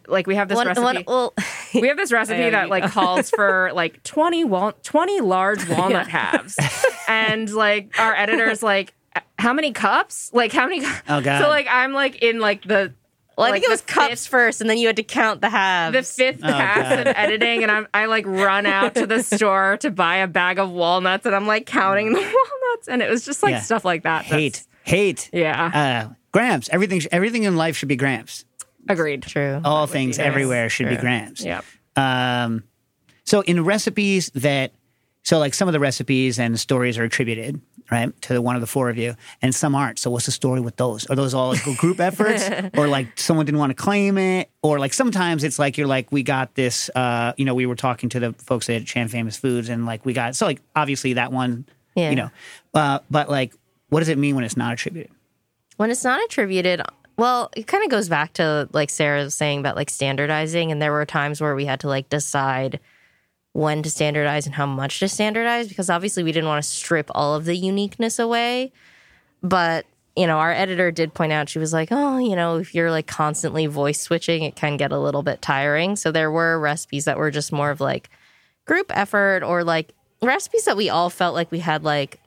like 0.08 0.26
we 0.26 0.34
have 0.34 0.48
this 0.48 0.64
recipe 0.64 1.04
well, 1.06 1.32
we 1.74 1.86
have 1.86 1.96
this 1.96 2.10
recipe 2.10 2.50
that 2.50 2.70
like 2.70 2.82
know. 2.82 2.90
calls 2.90 3.30
for 3.30 3.70
like 3.74 4.02
20 4.02 4.42
wal- 4.42 4.74
20 4.82 5.20
large 5.20 5.68
walnut 5.68 6.08
halves 6.08 6.56
and 7.06 7.52
like 7.52 7.92
our 8.00 8.16
editor's 8.16 8.64
like 8.64 8.94
how 9.38 9.52
many 9.52 9.72
cups 9.72 10.30
like 10.32 10.52
how 10.52 10.66
many 10.66 10.80
cu-" 10.80 10.92
Oh, 11.08 11.20
God. 11.20 11.42
so 11.42 11.48
like 11.48 11.66
i'm 11.70 11.92
like 11.92 12.16
in 12.22 12.40
like 12.40 12.62
the 12.62 12.92
well, 13.36 13.46
I 13.46 13.50
like 13.50 13.60
think 13.60 13.64
it 13.68 13.70
was 13.70 13.82
cups 13.82 14.08
fifth- 14.08 14.26
first, 14.28 14.60
and 14.62 14.70
then 14.70 14.78
you 14.78 14.86
had 14.86 14.96
to 14.96 15.02
count 15.02 15.42
the 15.42 15.50
halves. 15.50 15.92
the 15.94 16.02
fifth 16.02 16.40
Oh, 16.42 16.46
pass 16.48 16.88
God. 16.88 17.06
of 17.06 17.14
editing 17.16 17.62
and 17.64 17.70
I'm, 17.70 17.86
i 17.92 18.06
like 18.06 18.24
run 18.26 18.64
out 18.64 18.94
to 18.94 19.06
the 19.06 19.22
store 19.22 19.76
to 19.80 19.90
buy 19.90 20.16
a 20.16 20.26
bag 20.26 20.58
of 20.58 20.70
walnuts 20.70 21.26
and 21.26 21.34
i'm 21.34 21.46
like 21.46 21.66
counting 21.66 22.12
the 22.14 22.20
walnuts 22.20 22.88
and 22.88 23.02
it 23.02 23.10
was 23.10 23.24
just 23.26 23.42
like 23.42 23.52
Yeah. 23.52 23.60
stuff 23.60 23.84
like 23.84 24.04
that 24.04 24.24
Hate, 24.24 24.64
That's- 24.64 24.66
hate. 24.84 25.30
yeah 25.34 26.06
Uh, 26.10 26.14
grams. 26.32 26.68
Everything. 26.70 27.02
Everything 27.12 27.42
in 27.44 27.56
life 27.56 27.76
should 27.76 27.88
be 27.88 27.96
grams. 27.96 28.44
agreed 28.88 29.22
True. 29.22 29.60
All 29.64 29.86
things 29.86 30.16
nice. 30.18 30.26
everywhere 30.26 30.68
should 30.70 30.88
be 30.88 30.94
True. 30.94 31.00
grams. 31.02 31.44
yeah 31.44 31.60
Um, 31.96 32.62
so 33.24 33.40
in 33.42 33.64
recipes 33.64 34.30
that, 34.34 34.72
so 35.24 35.38
like 35.38 35.52
some 35.54 35.68
of 35.68 35.72
the 35.72 35.80
recipes 35.80 36.38
and 36.38 36.58
stories 36.58 36.96
are 36.98 37.04
attributed, 37.04 37.60
right, 37.90 38.22
to 38.22 38.40
one 38.42 38.54
of 38.54 38.60
the 38.60 38.66
four 38.66 38.88
of 38.90 38.96
you, 38.98 39.14
and 39.42 39.54
some 39.54 39.74
aren't. 39.74 39.98
So 39.98 40.10
what's 40.10 40.26
the 40.26 40.32
story 40.32 40.60
with 40.60 40.76
those? 40.76 41.06
Are 41.06 41.16
those 41.16 41.34
all 41.34 41.50
like 41.50 41.64
group 41.78 42.00
efforts, 42.10 42.48
or 42.76 42.88
like 42.88 43.18
someone 43.18 43.46
didn't 43.46 43.58
want 43.58 43.70
to 43.70 43.74
claim 43.74 44.18
it, 44.18 44.50
or 44.62 44.78
like 44.78 44.92
sometimes 44.92 45.44
it's 45.44 45.58
like 45.58 45.76
you're 45.78 45.86
like 45.86 46.10
we 46.12 46.22
got 46.22 46.54
this. 46.54 46.90
Uh, 46.94 47.32
you 47.36 47.44
know, 47.44 47.54
we 47.54 47.66
were 47.66 47.76
talking 47.76 48.08
to 48.10 48.20
the 48.20 48.32
folks 48.34 48.68
at 48.70 48.84
Chan 48.86 49.08
Famous 49.08 49.36
Foods, 49.36 49.68
and 49.68 49.86
like 49.86 50.04
we 50.04 50.12
got 50.12 50.34
so 50.36 50.46
like 50.46 50.60
obviously 50.74 51.12
that 51.14 51.32
one, 51.32 51.66
Yeah. 51.94 52.10
you 52.10 52.16
know, 52.16 52.30
uh, 52.74 52.98
but 53.10 53.28
like 53.28 53.54
what 53.88 54.00
does 54.00 54.08
it 54.08 54.18
mean 54.18 54.34
when 54.34 54.44
it's 54.44 54.56
not 54.56 54.72
attributed? 54.72 55.12
When 55.76 55.90
it's 55.90 56.02
not 56.04 56.22
attributed, 56.24 56.82
well, 57.16 57.50
it 57.56 57.66
kind 57.66 57.84
of 57.84 57.90
goes 57.90 58.08
back 58.08 58.32
to 58.34 58.68
like 58.72 58.90
Sarah 58.90 59.22
was 59.22 59.34
saying 59.34 59.60
about 59.60 59.76
like 59.76 59.90
standardizing. 59.90 60.72
And 60.72 60.82
there 60.82 60.90
were 60.92 61.04
times 61.06 61.40
where 61.40 61.54
we 61.54 61.66
had 61.66 61.80
to 61.80 61.88
like 61.88 62.08
decide 62.08 62.80
when 63.56 63.82
to 63.82 63.90
standardize 63.90 64.44
and 64.44 64.54
how 64.54 64.66
much 64.66 64.98
to 65.00 65.08
standardize 65.08 65.66
because 65.66 65.88
obviously 65.88 66.22
we 66.22 66.30
didn't 66.30 66.48
want 66.48 66.62
to 66.62 66.70
strip 66.70 67.10
all 67.14 67.34
of 67.34 67.46
the 67.46 67.56
uniqueness 67.56 68.18
away. 68.18 68.70
But, 69.42 69.86
you 70.14 70.26
know, 70.26 70.36
our 70.36 70.52
editor 70.52 70.90
did 70.90 71.14
point 71.14 71.32
out, 71.32 71.48
she 71.48 71.58
was 71.58 71.72
like, 71.72 71.88
oh, 71.90 72.18
you 72.18 72.36
know, 72.36 72.56
if 72.56 72.74
you're 72.74 72.90
like 72.90 73.06
constantly 73.06 73.64
voice 73.64 73.98
switching, 73.98 74.42
it 74.42 74.56
can 74.56 74.76
get 74.76 74.92
a 74.92 74.98
little 74.98 75.22
bit 75.22 75.40
tiring. 75.40 75.96
So 75.96 76.12
there 76.12 76.30
were 76.30 76.60
recipes 76.60 77.06
that 77.06 77.16
were 77.16 77.30
just 77.30 77.50
more 77.50 77.70
of 77.70 77.80
like 77.80 78.10
group 78.66 78.94
effort 78.94 79.42
or 79.42 79.64
like 79.64 79.94
recipes 80.20 80.66
that 80.66 80.76
we 80.76 80.90
all 80.90 81.08
felt 81.08 81.34
like 81.34 81.50
we 81.50 81.60
had 81.60 81.82
like 81.82 82.20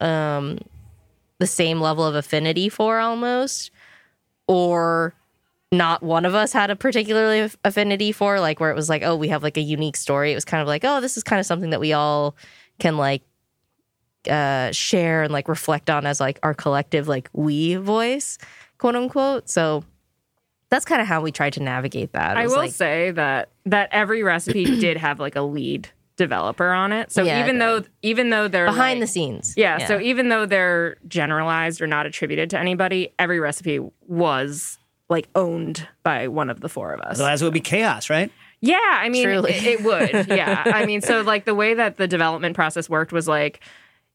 um 0.00 0.58
the 1.38 1.46
same 1.46 1.80
level 1.80 2.04
of 2.04 2.14
affinity 2.16 2.68
for 2.68 2.98
almost 2.98 3.70
or 4.48 5.14
not 5.72 6.02
one 6.02 6.24
of 6.24 6.34
us 6.34 6.52
had 6.52 6.70
a 6.70 6.76
particularly 6.76 7.50
affinity 7.64 8.12
for 8.12 8.38
like 8.40 8.60
where 8.60 8.70
it 8.70 8.76
was 8.76 8.88
like 8.88 9.02
oh 9.02 9.16
we 9.16 9.28
have 9.28 9.42
like 9.42 9.56
a 9.56 9.62
unique 9.62 9.96
story. 9.96 10.32
It 10.32 10.34
was 10.34 10.44
kind 10.44 10.60
of 10.62 10.68
like 10.68 10.84
oh 10.84 11.00
this 11.00 11.16
is 11.16 11.22
kind 11.22 11.40
of 11.40 11.46
something 11.46 11.70
that 11.70 11.80
we 11.80 11.92
all 11.92 12.36
can 12.78 12.96
like 12.96 13.22
uh 14.30 14.70
share 14.72 15.22
and 15.22 15.32
like 15.32 15.48
reflect 15.48 15.88
on 15.90 16.06
as 16.06 16.20
like 16.20 16.38
our 16.42 16.54
collective 16.54 17.06
like 17.08 17.30
we 17.32 17.74
voice 17.76 18.38
quote 18.78 18.96
unquote. 18.96 19.48
So 19.48 19.84
that's 20.68 20.84
kind 20.84 21.00
of 21.00 21.06
how 21.06 21.20
we 21.20 21.30
tried 21.32 21.52
to 21.54 21.62
navigate 21.62 22.12
that. 22.12 22.36
I 22.36 22.46
will 22.46 22.56
like, 22.56 22.72
say 22.72 23.10
that 23.12 23.50
that 23.66 23.88
every 23.92 24.22
recipe 24.22 24.64
did 24.80 24.96
have 24.96 25.20
like 25.20 25.36
a 25.36 25.42
lead 25.42 25.88
developer 26.16 26.70
on 26.70 26.92
it. 26.92 27.12
So 27.12 27.22
Yeah, 27.22 27.42
even 27.42 27.58
though 27.58 27.82
even 28.02 28.30
though 28.30 28.48
they're 28.48 28.66
behind 28.66 29.00
like- 29.00 29.08
the 29.08 29.12
scenes. 29.12 29.54
Yeah, 29.56 29.86
so 29.86 30.00
even 30.00 30.28
though 30.28 30.46
they're 30.46 30.96
generalized 31.06 31.80
or 31.80 31.86
not 31.86 32.06
attributed 32.06 32.50
to 32.50 32.58
anybody, 32.58 33.12
every 33.18 33.40
recipe 33.40 33.80
was 34.06 34.78
like 35.08 35.28
owned 35.34 35.86
by 36.02 36.28
one 36.28 36.50
of 36.50 36.60
the 36.60 36.68
four 36.68 36.92
of 36.92 37.00
us. 37.00 37.18
Otherwise, 37.18 37.42
it 37.42 37.44
would 37.44 37.54
be 37.54 37.60
chaos, 37.60 38.10
right? 38.10 38.30
Yeah, 38.60 38.78
I 38.82 39.08
mean, 39.08 39.28
it, 39.28 39.44
it 39.64 39.84
would. 39.84 40.28
Yeah, 40.36 40.62
I 40.66 40.86
mean, 40.86 41.00
so 41.00 41.20
like 41.20 41.44
the 41.44 41.54
way 41.54 41.74
that 41.74 41.96
the 41.98 42.08
development 42.08 42.54
process 42.54 42.88
worked 42.88 43.12
was 43.12 43.28
like 43.28 43.60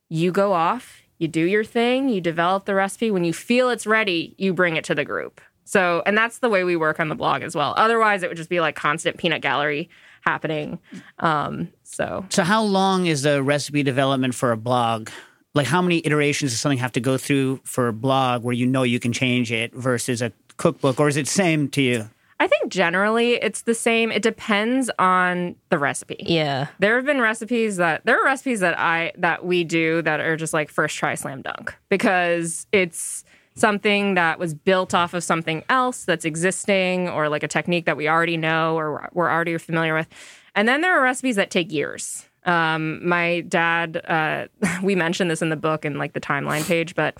you 0.09 0.31
go 0.31 0.53
off, 0.53 1.01
you 1.19 1.27
do 1.27 1.45
your 1.45 1.63
thing, 1.63 2.09
you 2.09 2.19
develop 2.19 2.65
the 2.65 2.75
recipe. 2.75 3.11
When 3.11 3.23
you 3.23 3.33
feel 3.33 3.69
it's 3.69 3.87
ready, 3.87 4.35
you 4.37 4.53
bring 4.53 4.75
it 4.75 4.83
to 4.85 4.95
the 4.95 5.05
group. 5.05 5.39
So, 5.63 6.03
and 6.05 6.17
that's 6.17 6.39
the 6.39 6.49
way 6.49 6.63
we 6.65 6.75
work 6.75 6.99
on 6.99 7.07
the 7.07 7.15
blog 7.15 7.43
as 7.43 7.55
well. 7.55 7.73
Otherwise, 7.77 8.23
it 8.23 8.29
would 8.29 8.35
just 8.37 8.49
be 8.49 8.59
like 8.59 8.75
constant 8.75 9.17
peanut 9.17 9.41
gallery 9.41 9.89
happening. 10.21 10.79
Um, 11.19 11.69
so 11.83 12.25
So 12.29 12.43
how 12.43 12.63
long 12.63 13.05
is 13.05 13.21
the 13.21 13.41
recipe 13.41 13.83
development 13.83 14.35
for 14.35 14.51
a 14.51 14.57
blog? 14.57 15.09
Like 15.53 15.67
how 15.67 15.81
many 15.81 16.01
iterations 16.05 16.51
does 16.51 16.59
something 16.59 16.77
have 16.79 16.93
to 16.93 16.99
go 16.99 17.17
through 17.17 17.61
for 17.63 17.87
a 17.87 17.93
blog 17.93 18.43
where 18.43 18.53
you 18.53 18.65
know 18.65 18.83
you 18.83 18.99
can 18.99 19.13
change 19.13 19.51
it 19.51 19.73
versus 19.73 20.21
a 20.21 20.31
cookbook, 20.61 20.99
or 20.99 21.07
is 21.07 21.17
it 21.17 21.27
same 21.27 21.67
to 21.69 21.81
you? 21.81 22.09
I 22.39 22.47
think 22.47 22.71
generally 22.71 23.33
it's 23.33 23.63
the 23.63 23.75
same. 23.75 24.11
It 24.11 24.23
depends 24.23 24.89
on 24.97 25.55
the 25.69 25.77
recipe. 25.77 26.23
yeah 26.25 26.67
There 26.79 26.95
have 26.95 27.05
been 27.05 27.21
recipes 27.21 27.77
that 27.77 28.03
there 28.05 28.19
are 28.19 28.25
recipes 28.25 28.61
that 28.61 28.79
I 28.79 29.11
that 29.17 29.45
we 29.45 29.63
do 29.63 30.01
that 30.01 30.19
are 30.19 30.37
just 30.37 30.53
like 30.53 30.69
first 30.69 30.97
try 30.97 31.15
slam 31.15 31.41
dunk 31.41 31.75
because 31.89 32.65
it's 32.71 33.23
something 33.53 34.15
that 34.15 34.39
was 34.39 34.53
built 34.53 34.93
off 34.93 35.13
of 35.13 35.23
something 35.23 35.63
else 35.69 36.05
that's 36.05 36.25
existing 36.25 37.09
or 37.09 37.29
like 37.29 37.43
a 37.43 37.47
technique 37.47 37.85
that 37.85 37.97
we 37.97 38.07
already 38.07 38.37
know 38.37 38.75
or 38.75 39.09
we're 39.13 39.29
already 39.29 39.57
familiar 39.57 39.93
with. 39.93 40.07
And 40.55 40.67
then 40.67 40.81
there 40.81 40.97
are 40.97 41.01
recipes 41.01 41.35
that 41.35 41.51
take 41.51 41.71
years. 41.71 42.27
Um, 42.45 43.07
my 43.07 43.41
dad, 43.41 44.01
uh, 44.07 44.47
we 44.83 44.95
mentioned 44.95 45.29
this 45.29 45.41
in 45.41 45.49
the 45.49 45.55
book 45.55 45.85
and 45.85 45.99
like 45.99 46.13
the 46.13 46.21
timeline 46.21 46.65
page, 46.65 46.95
but 46.95 47.17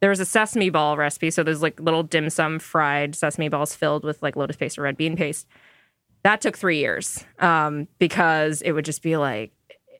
there 0.00 0.10
was 0.10 0.20
a 0.20 0.24
sesame 0.24 0.70
ball 0.70 0.96
recipe. 0.96 1.30
So 1.30 1.42
there's 1.42 1.62
like 1.62 1.80
little 1.80 2.02
dim 2.02 2.30
sum 2.30 2.58
fried 2.58 3.14
sesame 3.14 3.48
balls 3.48 3.74
filled 3.74 4.04
with 4.04 4.22
like 4.22 4.36
lotus 4.36 4.56
paste 4.56 4.78
or 4.78 4.82
red 4.82 4.96
bean 4.96 5.16
paste. 5.16 5.46
That 6.22 6.40
took 6.40 6.56
three 6.58 6.78
years 6.78 7.24
um, 7.38 7.88
because 7.98 8.60
it 8.62 8.72
would 8.72 8.84
just 8.84 9.02
be 9.02 9.16
like, 9.16 9.52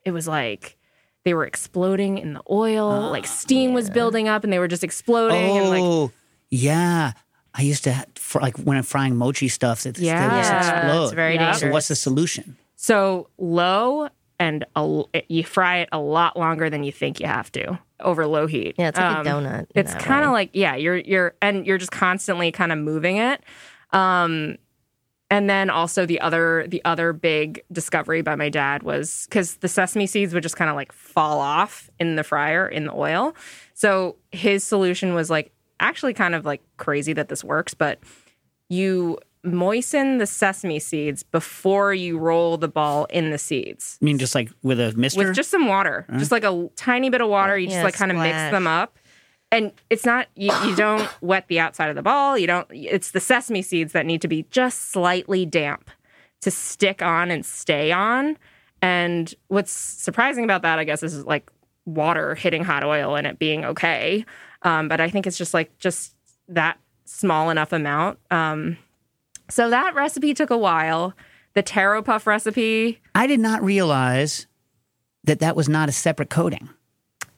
it 0.05 0.11
was 0.11 0.27
like 0.27 0.77
they 1.25 1.33
were 1.33 1.45
exploding 1.45 2.17
in 2.17 2.33
the 2.33 2.41
oil, 2.49 3.09
like 3.09 3.27
steam 3.27 3.73
was 3.73 3.89
building 3.89 4.27
up 4.27 4.43
and 4.43 4.51
they 4.53 4.59
were 4.59 4.67
just 4.67 4.83
exploding. 4.83 5.57
and 5.57 5.69
like, 5.69 5.81
Oh, 5.81 6.11
yeah. 6.49 7.13
I 7.53 7.61
used 7.63 7.83
to, 7.85 8.05
fr- 8.15 8.39
like 8.41 8.57
when 8.57 8.77
I'm 8.77 8.83
frying 8.83 9.15
mochi 9.15 9.47
stuff, 9.47 9.85
it, 9.85 9.97
Yeah. 9.97 10.29
they 10.29 10.41
just 10.49 10.69
explode. 10.69 11.03
it's 11.05 11.13
very 11.13 11.35
Yeah. 11.35 11.51
So 11.53 11.69
what's 11.71 11.87
the 11.89 11.95
solution? 11.95 12.57
So 12.75 13.29
low 13.37 14.07
and 14.39 14.65
a, 14.75 15.03
you 15.27 15.43
fry 15.43 15.79
it 15.79 15.89
a 15.91 15.99
lot 15.99 16.37
longer 16.37 16.69
than 16.69 16.83
you 16.83 16.91
think 16.91 17.19
you 17.19 17.27
have 17.27 17.51
to 17.53 17.77
over 18.01 18.25
low 18.27 18.47
heat. 18.47 18.75
Yeah, 18.77 18.89
it's 18.89 18.97
like 18.97 19.17
Um, 19.17 19.27
a 19.27 19.29
donut. 19.29 19.67
It's 19.75 19.93
kind 19.95 20.25
of 20.25 20.31
like 20.31 20.49
yeah, 20.53 20.75
you're 20.75 20.97
you're 20.97 21.35
and 21.41 21.65
you're 21.65 21.77
just 21.77 21.91
constantly 21.91 22.51
kind 22.51 22.71
of 22.71 22.77
moving 22.77 23.17
it. 23.17 23.43
Um, 23.91 24.57
and 25.31 25.49
then 25.49 25.69
also 25.69 26.05
the 26.05 26.19
other 26.21 26.65
the 26.67 26.83
other 26.85 27.13
big 27.13 27.61
discovery 27.71 28.21
by 28.21 28.35
my 28.35 28.49
dad 28.49 28.83
was 28.83 29.25
because 29.29 29.57
the 29.57 29.67
sesame 29.67 30.07
seeds 30.07 30.33
would 30.33 30.43
just 30.43 30.55
kind 30.57 30.69
of 30.69 30.75
like 30.75 30.91
fall 30.91 31.39
off 31.39 31.89
in 31.99 32.15
the 32.15 32.23
fryer 32.23 32.67
in 32.67 32.85
the 32.85 32.93
oil. 32.93 33.35
So 33.73 34.15
his 34.31 34.63
solution 34.63 35.13
was 35.13 35.29
like 35.29 35.51
actually 35.79 36.13
kind 36.13 36.35
of 36.35 36.45
like 36.45 36.61
crazy 36.77 37.13
that 37.13 37.29
this 37.29 37.43
works, 37.43 37.73
but 37.73 37.99
you 38.69 39.17
moisten 39.43 40.17
the 40.17 40.27
sesame 40.27 40.79
seeds 40.79 41.23
before 41.23 41.93
you 41.93 42.17
roll 42.17 42.57
the 42.57 42.67
ball 42.67 43.05
in 43.05 43.31
the 43.31 43.37
seeds 43.37 43.97
I 44.01 44.05
mean, 44.05 44.17
just 44.17 44.35
like 44.35 44.51
with 44.63 44.79
a 44.79 44.93
mister? 44.93 45.27
with 45.27 45.35
just 45.35 45.49
some 45.49 45.67
water, 45.67 46.05
just 46.17 46.31
like 46.31 46.43
a 46.43 46.69
tiny 46.75 47.09
bit 47.09 47.21
of 47.21 47.29
water. 47.29 47.57
You 47.57 47.67
just 47.67 47.83
like 47.83 47.93
kind 47.93 48.11
of 48.11 48.17
mix 48.17 48.35
them 48.51 48.67
up, 48.67 48.97
and 49.51 49.71
it's 49.89 50.05
not 50.05 50.27
you, 50.35 50.51
you 50.65 50.75
don't 50.75 51.09
wet 51.21 51.47
the 51.47 51.59
outside 51.59 51.89
of 51.89 51.95
the 51.95 52.01
ball. 52.01 52.37
You 52.37 52.47
don't. 52.47 52.67
It's 52.71 53.11
the 53.11 53.19
sesame 53.19 53.61
seeds 53.61 53.93
that 53.93 54.05
need 54.05 54.21
to 54.21 54.27
be 54.27 54.45
just 54.49 54.91
slightly 54.91 55.45
damp 55.45 55.89
to 56.41 56.51
stick 56.51 57.01
on 57.01 57.31
and 57.31 57.45
stay 57.45 57.91
on. 57.91 58.37
And 58.81 59.33
what's 59.47 59.71
surprising 59.71 60.43
about 60.43 60.61
that, 60.61 60.79
I 60.79 60.83
guess, 60.83 61.03
is 61.03 61.25
like 61.25 61.51
water 61.85 62.35
hitting 62.35 62.63
hot 62.63 62.83
oil 62.83 63.15
and 63.15 63.27
it 63.27 63.39
being 63.39 63.65
okay. 63.65 64.25
Um, 64.61 64.87
but 64.87 65.01
I 65.01 65.09
think 65.09 65.27
it's 65.27 65.37
just 65.37 65.53
like 65.53 65.77
just 65.79 66.15
that 66.47 66.79
small 67.05 67.49
enough 67.49 67.73
amount. 67.73 68.19
Um, 68.31 68.77
so 69.49 69.69
that 69.69 69.95
recipe 69.95 70.33
took 70.33 70.49
a 70.49 70.57
while. 70.57 71.13
The 71.55 71.63
taro 71.63 72.01
puff 72.01 72.27
recipe, 72.27 73.01
I 73.15 73.27
did 73.27 73.39
not 73.39 73.63
realize 73.63 74.45
that 75.23 75.39
that 75.39 75.55
was 75.55 75.67
not 75.67 75.89
a 75.89 75.91
separate 75.91 76.29
coating. 76.29 76.69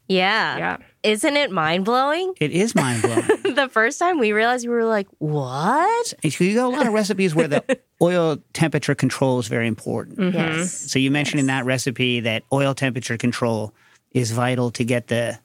yeah. 0.07 0.57
yeah. 0.57 0.78
Isn't 1.03 1.36
it 1.36 1.49
mind 1.49 1.86
blowing? 1.86 2.34
It 2.39 2.51
is 2.51 2.76
mind 2.76 3.01
blowing. 3.01 3.55
the 3.55 3.70
first 3.72 3.97
time 3.97 4.20
we 4.20 4.34
realized, 4.34 4.68
we 4.68 4.74
were 4.74 4.86
like, 4.86 5.07
what? 5.18 6.14
you 6.24 6.53
got 6.53 6.66
a 6.66 6.76
lot 6.76 6.86
of 6.86 6.93
recipes 6.93 7.34
where 7.34 7.47
the 7.47 7.80
oil 8.01 8.38
temperature 8.53 8.93
control 8.93 9.39
is 9.39 9.47
very 9.47 9.68
important. 9.68 10.20
Mm-hmm. 10.20 10.38
Yes. 10.38 10.91
So 10.91 10.99
you 10.99 11.09
mentioned 11.09 11.39
in 11.39 11.47
that 11.47 11.66
recipe 11.66 12.20
that 12.20 12.43
oil 12.53 12.76
temperature 12.76 13.18
control 13.18 13.74
is 14.12 14.32
vital 14.32 14.72
to 14.72 14.84
get 14.84 15.07
the 15.07 15.39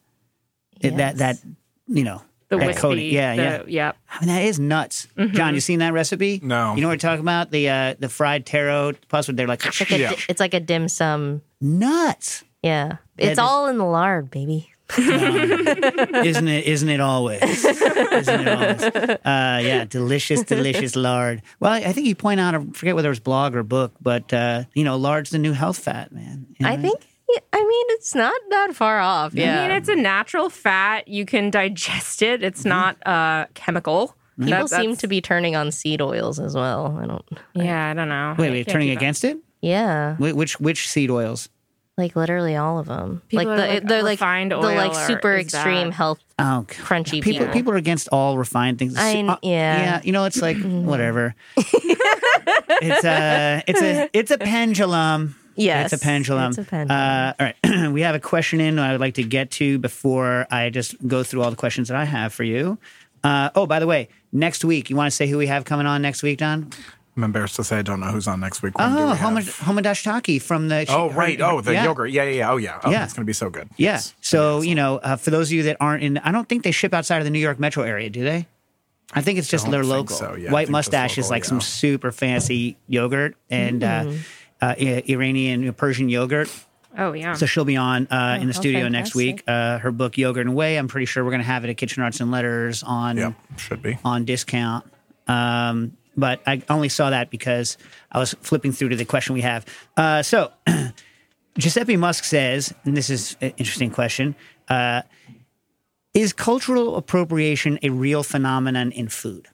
that 0.82 1.16
that 1.18 1.38
you 1.86 2.04
know 2.04 2.20
the 2.48 2.56
that 2.58 2.66
wispy, 2.66 2.80
coating. 2.80 3.12
Yeah, 3.12 3.36
the, 3.36 3.42
yeah. 3.42 3.62
yeah. 3.66 3.92
I 4.10 4.20
mean, 4.20 4.28
that 4.34 4.44
is 4.44 4.58
nuts. 4.60 5.08
John, 5.32 5.54
you 5.54 5.60
seen 5.60 5.80
that 5.80 5.92
recipe? 5.92 6.40
No. 6.42 6.74
You 6.74 6.80
know 6.82 6.88
what 6.88 6.94
we're 6.94 6.98
talking 6.98 7.22
about? 7.24 7.50
The 7.50 7.68
uh, 7.68 7.94
the 7.98 8.08
fried 8.08 8.46
taro 8.46 8.92
plus 9.08 9.26
they're 9.26 9.46
like 9.48 9.64
It's 9.66 9.80
like, 9.80 9.90
a, 9.92 9.98
Yeah. 9.98 10.12
it's 10.28 10.40
like 10.40 10.54
a 10.54 10.60
dim 10.60 10.88
sum. 10.88 11.42
nuts. 11.60 12.44
Yeah. 12.62 12.96
It's 13.18 13.36
that- 13.36 13.42
all 13.42 13.66
in 13.66 13.78
the 13.78 13.84
lard, 13.84 14.30
baby. 14.30 14.70
isn't 14.98 16.46
it? 16.48 16.64
Isn't 16.64 16.88
it 16.88 17.00
always? 17.00 17.42
isn't 17.42 18.40
it 18.40 18.48
always? 18.48 18.82
Uh, 18.84 19.18
yeah, 19.64 19.84
delicious, 19.84 20.42
delicious 20.44 20.94
lard. 20.94 21.42
Well, 21.58 21.72
I 21.72 21.92
think 21.92 22.06
you 22.06 22.14
point 22.14 22.38
out, 22.38 22.54
I 22.54 22.64
forget 22.72 22.94
whether 22.94 23.08
it 23.08 23.10
was 23.10 23.18
blog 23.18 23.56
or 23.56 23.64
book, 23.64 23.92
but 24.00 24.32
uh, 24.32 24.62
you 24.74 24.84
know, 24.84 24.96
lard's 24.96 25.30
the 25.30 25.38
new 25.38 25.52
health 25.54 25.78
fat, 25.80 26.12
man. 26.12 26.46
You 26.58 26.66
know? 26.66 26.72
I 26.72 26.76
think, 26.76 27.04
I 27.52 27.58
mean, 27.58 27.86
it's 27.90 28.14
not 28.14 28.40
that 28.50 28.74
far 28.74 29.00
off. 29.00 29.34
Yeah. 29.34 29.60
I 29.64 29.68
mean, 29.68 29.76
it's 29.76 29.88
a 29.88 29.96
natural 29.96 30.48
fat. 30.48 31.08
You 31.08 31.26
can 31.26 31.50
digest 31.50 32.22
it. 32.22 32.42
It's 32.42 32.60
Mm-hmm. 32.60 32.68
not 32.68 33.06
uh, 33.06 33.46
chemical. 33.54 34.14
People 34.38 34.68
That- 34.68 34.80
seem 34.80 34.96
to 34.96 35.06
be 35.08 35.20
turning 35.20 35.56
on 35.56 35.72
seed 35.72 36.00
oils 36.02 36.38
as 36.38 36.54
well. 36.54 36.98
I 37.02 37.06
don't. 37.06 37.24
Yeah, 37.54 37.88
I 37.90 37.94
don't 37.94 38.08
know. 38.08 38.34
Wait, 38.38 38.48
I 38.48 38.50
wait, 38.52 38.68
turning 38.68 38.90
against 38.90 39.24
it? 39.24 39.38
Yeah. 39.62 40.14
Wh- 40.16 40.36
Which 40.36 40.60
which 40.60 40.88
seed 40.88 41.10
oils? 41.10 41.48
Like 41.96 42.14
literally 42.14 42.54
all 42.56 42.78
of 42.78 42.86
them. 42.86 43.22
People 43.28 43.46
like 43.46 43.58
are 43.58 43.62
the 43.62 43.68
like, 43.74 43.86
the 43.88 44.02
like 44.02 44.10
refined 44.20 44.52
the 44.52 44.58
like 44.58 44.90
oil 44.90 44.96
or 44.96 45.06
super 45.06 45.34
extreme 45.36 45.86
that- 45.88 45.94
health 45.94 46.18
Oh, 46.38 46.66
crunchy 46.68 47.22
people 47.22 47.46
people. 47.46 47.52
people 47.54 47.72
are 47.72 47.76
against 47.76 48.08
all 48.12 48.36
refined 48.36 48.78
things. 48.78 48.94
I- 48.98 49.22
Uh, 49.22 49.36
yeah. 49.42 49.78
yeah. 49.78 50.00
You 50.04 50.12
know, 50.12 50.26
it's 50.26 50.42
like 50.42 50.58
whatever. 50.62 51.34
it's 51.56 53.04
a 53.04 53.62
it's 53.66 53.80
a 53.82 54.10
it's 54.12 54.30
a 54.30 54.38
pendulum. 54.38 55.34
Yes, 55.56 55.92
it's 55.92 56.02
a 56.02 56.04
pendulum. 56.04 56.48
it's 56.50 56.58
a 56.58 56.64
pendulum. 56.64 57.00
Uh, 57.00 57.32
all 57.40 57.46
right, 57.46 57.90
we 57.92 58.02
have 58.02 58.14
a 58.14 58.20
question 58.20 58.60
in 58.60 58.78
I 58.78 58.92
would 58.92 59.00
like 59.00 59.14
to 59.14 59.22
get 59.24 59.50
to 59.52 59.78
before 59.78 60.46
I 60.50 60.70
just 60.70 60.94
go 61.06 61.22
through 61.22 61.42
all 61.42 61.50
the 61.50 61.56
questions 61.56 61.88
that 61.88 61.96
I 61.96 62.04
have 62.04 62.32
for 62.32 62.44
you. 62.44 62.78
Uh, 63.24 63.50
oh, 63.54 63.66
by 63.66 63.78
the 63.80 63.86
way, 63.86 64.08
next 64.32 64.64
week, 64.64 64.90
you 64.90 64.96
want 64.96 65.10
to 65.10 65.16
say 65.16 65.26
who 65.26 65.38
we 65.38 65.46
have 65.46 65.64
coming 65.64 65.86
on 65.86 66.02
next 66.02 66.22
week, 66.22 66.38
Don? 66.38 66.70
I'm 67.16 67.24
embarrassed 67.24 67.56
to 67.56 67.64
say 67.64 67.78
I 67.78 67.82
don't 67.82 68.00
know 68.00 68.08
who's 68.08 68.28
on 68.28 68.40
next 68.40 68.62
week. 68.62 68.76
When 68.78 68.92
Oh, 68.92 69.10
we 69.12 69.16
Homa- 69.16 69.40
Homadash 69.40 70.02
from 70.38 70.68
the. 70.68 70.84
Oh, 70.90 71.08
her- 71.08 71.18
right. 71.18 71.40
Oh, 71.40 71.62
the 71.62 71.72
yeah. 71.72 71.84
yogurt. 71.84 72.10
Yeah, 72.10 72.24
yeah, 72.24 72.30
yeah. 72.30 72.50
Oh, 72.52 72.56
yeah. 72.58 72.78
Oh, 72.84 72.90
Yeah. 72.90 73.04
it's 73.04 73.14
going 73.14 73.24
to 73.24 73.26
be 73.26 73.32
so 73.32 73.48
good. 73.48 73.70
Yeah. 73.78 73.92
Yes. 73.92 74.14
So, 74.20 74.60
you 74.60 74.74
know, 74.74 74.98
uh, 74.98 75.16
for 75.16 75.30
those 75.30 75.48
of 75.48 75.52
you 75.54 75.62
that 75.62 75.78
aren't 75.80 76.02
in, 76.02 76.18
I 76.18 76.30
don't 76.30 76.46
think 76.46 76.62
they 76.62 76.72
ship 76.72 76.92
outside 76.92 77.16
of 77.18 77.24
the 77.24 77.30
New 77.30 77.38
York 77.38 77.58
metro 77.58 77.84
area, 77.84 78.10
do 78.10 78.22
they? 78.22 78.46
I 79.14 79.22
think 79.22 79.38
it's 79.38 79.48
just 79.48 79.64
don't 79.64 79.72
their 79.72 79.82
local. 79.84 80.14
so. 80.14 80.34
Yeah, 80.34 80.50
White 80.52 80.66
think 80.66 80.76
just 80.76 80.92
Moustache 80.92 81.16
is 81.16 81.24
local, 81.26 81.34
like 81.36 81.44
some 81.46 81.60
super 81.62 82.12
fancy 82.12 82.76
yogurt 82.86 83.34
and 83.48 83.82
uh, 83.82 84.12
uh, 84.60 84.74
I- 84.78 85.02
Iranian 85.08 85.72
Persian 85.74 86.08
yogurt. 86.08 86.50
Oh 86.98 87.12
yeah. 87.12 87.34
So 87.34 87.44
she'll 87.46 87.64
be 87.66 87.76
on 87.76 88.06
uh, 88.06 88.38
in 88.40 88.46
the 88.48 88.54
how 88.54 88.60
studio 88.60 88.88
next 88.88 89.14
week. 89.14 89.42
Uh, 89.46 89.78
her 89.78 89.92
book 89.92 90.16
Yogurt 90.16 90.46
and 90.46 90.54
Whey. 90.56 90.76
I'm 90.78 90.88
pretty 90.88 91.04
sure 91.06 91.22
we're 91.24 91.30
going 91.30 91.42
to 91.42 91.46
have 91.46 91.64
it 91.64 91.70
at 91.70 91.76
Kitchen 91.76 92.02
Arts 92.02 92.20
and 92.20 92.30
Letters 92.30 92.82
on 92.82 93.16
Yeah, 93.18 93.32
should 93.58 93.82
be. 93.82 93.98
on 94.04 94.24
discount. 94.24 94.86
Um, 95.28 95.96
but 96.16 96.40
I 96.46 96.62
only 96.70 96.88
saw 96.88 97.10
that 97.10 97.28
because 97.30 97.76
I 98.10 98.18
was 98.18 98.32
flipping 98.40 98.72
through 98.72 98.88
to 98.90 98.96
the 98.96 99.04
question 99.04 99.34
we 99.34 99.42
have. 99.42 99.66
Uh, 99.94 100.22
so 100.22 100.50
Giuseppe 101.58 101.96
Musk 101.98 102.24
says, 102.24 102.72
and 102.84 102.96
this 102.96 103.10
is 103.10 103.36
an 103.42 103.52
interesting 103.58 103.90
question: 103.90 104.34
uh, 104.70 105.02
Is 106.14 106.32
cultural 106.32 106.96
appropriation 106.96 107.78
a 107.82 107.90
real 107.90 108.22
phenomenon 108.22 108.90
in 108.92 109.08
food? 109.08 109.48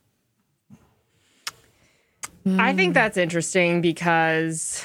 I 2.47 2.73
think 2.73 2.95
that's 2.95 3.17
interesting 3.17 3.81
because 3.83 4.85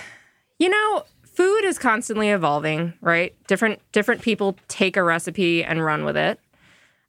you 0.60 0.70
know, 0.70 1.04
food 1.24 1.64
is 1.66 1.78
constantly 1.78 2.30
evolving, 2.30 2.94
right? 3.02 3.36
Different 3.48 3.80
different 3.92 4.22
people 4.22 4.58
take 4.68 4.98
a 4.98 5.04
recipe 5.04 5.64
and 5.64 5.84
run 5.84 6.04
with 6.04 6.18
it. 6.18 6.40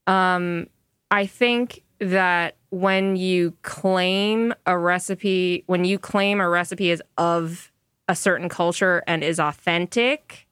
Um 0.06 0.68
I 1.10 1.26
think 1.26 1.82
that 2.00 2.56
when 2.70 3.16
you 3.16 3.54
claim 3.62 4.54
a 4.66 4.78
recipe, 4.78 5.64
when 5.66 5.84
you 5.84 5.98
claim 5.98 6.40
a 6.40 6.48
recipe 6.48 6.90
is 6.90 7.02
of 7.16 7.72
a 8.08 8.14
certain 8.14 8.48
culture 8.48 9.02
and 9.06 9.24
is 9.24 9.40
authentic, 9.40 10.46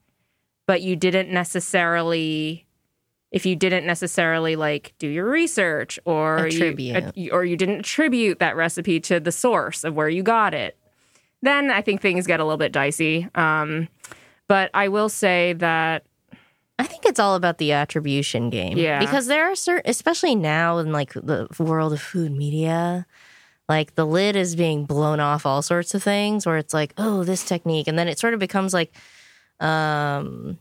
but 0.65 0.81
you 0.81 0.95
didn't 0.95 1.29
necessarily 1.29 2.65
if 3.31 3.45
you 3.45 3.55
didn't 3.55 3.85
necessarily 3.85 4.55
like 4.55 4.93
do 4.99 5.07
your 5.07 5.29
research 5.29 5.99
or 6.05 6.45
Attribute. 6.45 7.15
you 7.17 7.31
or 7.31 7.43
you 7.45 7.57
didn't 7.57 7.79
attribute 7.79 8.39
that 8.39 8.55
recipe 8.55 8.99
to 9.01 9.19
the 9.19 9.31
source 9.31 9.83
of 9.83 9.93
where 9.93 10.09
you 10.09 10.23
got 10.23 10.53
it 10.53 10.77
then 11.41 11.69
i 11.71 11.81
think 11.81 12.01
things 12.01 12.27
get 12.27 12.39
a 12.39 12.43
little 12.43 12.57
bit 12.57 12.71
dicey 12.71 13.27
um, 13.35 13.87
but 14.47 14.69
i 14.73 14.87
will 14.87 15.09
say 15.09 15.53
that 15.53 16.03
I 16.79 16.83
think 16.83 17.05
it's 17.05 17.19
all 17.19 17.35
about 17.35 17.57
the 17.57 17.71
attribution 17.71 18.49
game. 18.51 18.77
Yeah. 18.77 18.99
Because 18.99 19.25
there 19.25 19.51
are 19.51 19.55
certain, 19.55 19.89
especially 19.89 20.35
now 20.35 20.77
in 20.77 20.91
like 20.91 21.13
the 21.13 21.47
world 21.57 21.91
of 21.91 21.99
food 21.99 22.31
media, 22.31 23.07
like 23.67 23.95
the 23.95 24.05
lid 24.05 24.35
is 24.35 24.55
being 24.55 24.85
blown 24.85 25.19
off 25.19 25.45
all 25.45 25.61
sorts 25.61 25.95
of 25.95 26.03
things 26.03 26.45
where 26.45 26.57
it's 26.57 26.73
like, 26.73 26.93
oh, 26.97 27.23
this 27.23 27.43
technique. 27.43 27.87
And 27.87 27.97
then 27.97 28.07
it 28.07 28.19
sort 28.19 28.35
of 28.35 28.39
becomes 28.39 28.73
like, 28.73 28.93
um, 29.59 30.59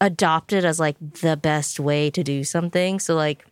adopted 0.00 0.64
as 0.64 0.78
like 0.78 0.96
the 0.98 1.36
best 1.36 1.80
way 1.80 2.10
to 2.10 2.22
do 2.22 2.44
something. 2.44 2.98
So 3.00 3.14
like, 3.14 3.46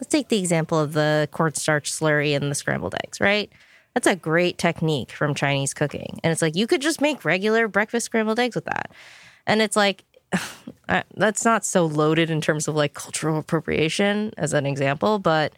let's 0.00 0.08
take 0.08 0.28
the 0.28 0.38
example 0.38 0.78
of 0.78 0.94
the 0.94 1.28
cornstarch 1.30 1.92
slurry 1.92 2.34
and 2.34 2.50
the 2.50 2.54
scrambled 2.56 2.94
eggs, 3.04 3.20
right? 3.20 3.52
That's 3.94 4.06
a 4.06 4.16
great 4.16 4.58
technique 4.58 5.10
from 5.10 5.34
Chinese 5.34 5.74
cooking. 5.74 6.20
And 6.22 6.32
it's 6.32 6.42
like, 6.42 6.56
you 6.56 6.66
could 6.66 6.80
just 6.80 7.00
make 7.00 7.24
regular 7.24 7.68
breakfast 7.68 8.06
scrambled 8.06 8.38
eggs 8.38 8.54
with 8.54 8.66
that. 8.66 8.90
And 9.46 9.60
it's 9.60 9.76
like, 9.76 10.04
that's 11.16 11.44
not 11.44 11.64
so 11.64 11.86
loaded 11.86 12.30
in 12.30 12.40
terms 12.40 12.68
of 12.68 12.76
like 12.76 12.94
cultural 12.94 13.38
appropriation 13.38 14.32
as 14.36 14.52
an 14.52 14.66
example, 14.66 15.18
but 15.18 15.52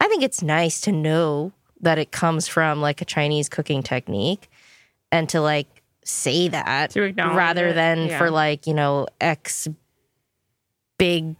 I 0.00 0.08
think 0.08 0.22
it's 0.22 0.42
nice 0.42 0.80
to 0.82 0.92
know 0.92 1.52
that 1.80 1.98
it 1.98 2.10
comes 2.10 2.48
from 2.48 2.80
like 2.80 3.00
a 3.00 3.04
Chinese 3.04 3.48
cooking 3.48 3.82
technique 3.82 4.50
and 5.10 5.28
to 5.28 5.40
like 5.40 5.82
say 6.04 6.48
that 6.48 6.94
rather 6.96 7.68
it, 7.68 7.74
than 7.74 8.06
yeah. 8.06 8.18
for 8.18 8.30
like, 8.30 8.66
you 8.66 8.74
know, 8.74 9.06
X 9.20 9.68
big, 10.98 11.36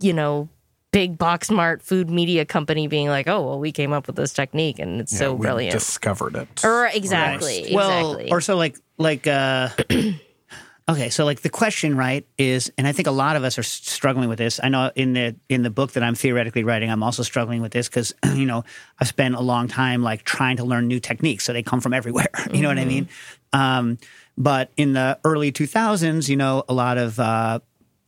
you 0.00 0.12
know, 0.12 0.48
big 0.94 1.18
box 1.18 1.50
mart 1.50 1.82
food 1.82 2.08
media 2.08 2.44
company 2.44 2.86
being 2.86 3.08
like, 3.08 3.26
"Oh, 3.26 3.42
well, 3.42 3.58
we 3.58 3.72
came 3.72 3.92
up 3.92 4.06
with 4.06 4.14
this 4.14 4.32
technique 4.32 4.78
and 4.78 5.00
it's 5.00 5.12
Yeah, 5.12 5.18
so 5.18 5.34
we 5.34 5.40
brilliant." 5.40 5.72
discovered 5.72 6.36
it. 6.36 6.64
Or 6.64 6.86
exactly, 6.86 7.70
Well, 7.72 8.12
exactly. 8.12 8.30
or 8.30 8.40
so 8.40 8.56
like 8.56 8.76
like 8.96 9.26
uh 9.26 9.70
okay, 10.88 11.10
so 11.10 11.24
like 11.24 11.40
the 11.42 11.48
question 11.50 11.96
right 11.96 12.24
is 12.38 12.70
and 12.78 12.86
I 12.86 12.92
think 12.92 13.08
a 13.08 13.10
lot 13.24 13.34
of 13.34 13.42
us 13.42 13.58
are 13.58 13.64
struggling 13.64 14.28
with 14.28 14.38
this. 14.38 14.60
I 14.62 14.68
know 14.68 14.92
in 14.94 15.14
the 15.14 15.34
in 15.48 15.62
the 15.62 15.70
book 15.70 15.92
that 15.92 16.04
I'm 16.04 16.14
theoretically 16.14 16.62
writing, 16.62 16.90
I'm 16.92 17.02
also 17.02 17.24
struggling 17.24 17.60
with 17.60 17.72
this 17.72 17.88
cuz 17.88 18.14
you 18.36 18.46
know, 18.46 18.62
I've 19.00 19.08
spent 19.08 19.34
a 19.34 19.40
long 19.40 19.66
time 19.66 20.00
like 20.02 20.22
trying 20.22 20.58
to 20.58 20.64
learn 20.64 20.86
new 20.86 21.00
techniques 21.00 21.42
so 21.44 21.52
they 21.52 21.64
come 21.64 21.80
from 21.80 21.92
everywhere. 21.92 22.28
You 22.54 22.62
know 22.62 22.68
what 22.68 22.78
I 22.78 22.84
mean? 22.84 23.08
Um 23.52 23.98
but 24.38 24.70
in 24.76 24.92
the 24.92 25.18
early 25.24 25.50
2000s, 25.50 26.28
you 26.28 26.36
know, 26.36 26.62
a 26.68 26.74
lot 26.74 26.98
of 26.98 27.18
uh 27.18 27.58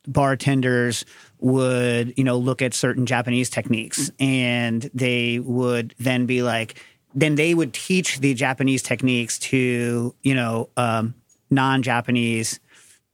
bartenders 0.08 1.04
would 1.38 2.16
you 2.16 2.24
know 2.24 2.36
look 2.36 2.62
at 2.62 2.74
certain 2.74 3.06
japanese 3.06 3.50
techniques. 3.50 4.10
And 4.18 4.90
they 4.94 5.38
would 5.38 5.94
then 5.98 6.26
be 6.26 6.42
like 6.42 6.82
then 7.14 7.34
they 7.34 7.54
would 7.54 7.72
teach 7.72 8.20
the 8.20 8.34
japanese 8.34 8.82
techniques 8.82 9.38
to 9.38 10.14
you 10.22 10.34
know 10.34 10.68
um, 10.76 11.14
non-japanese 11.50 12.60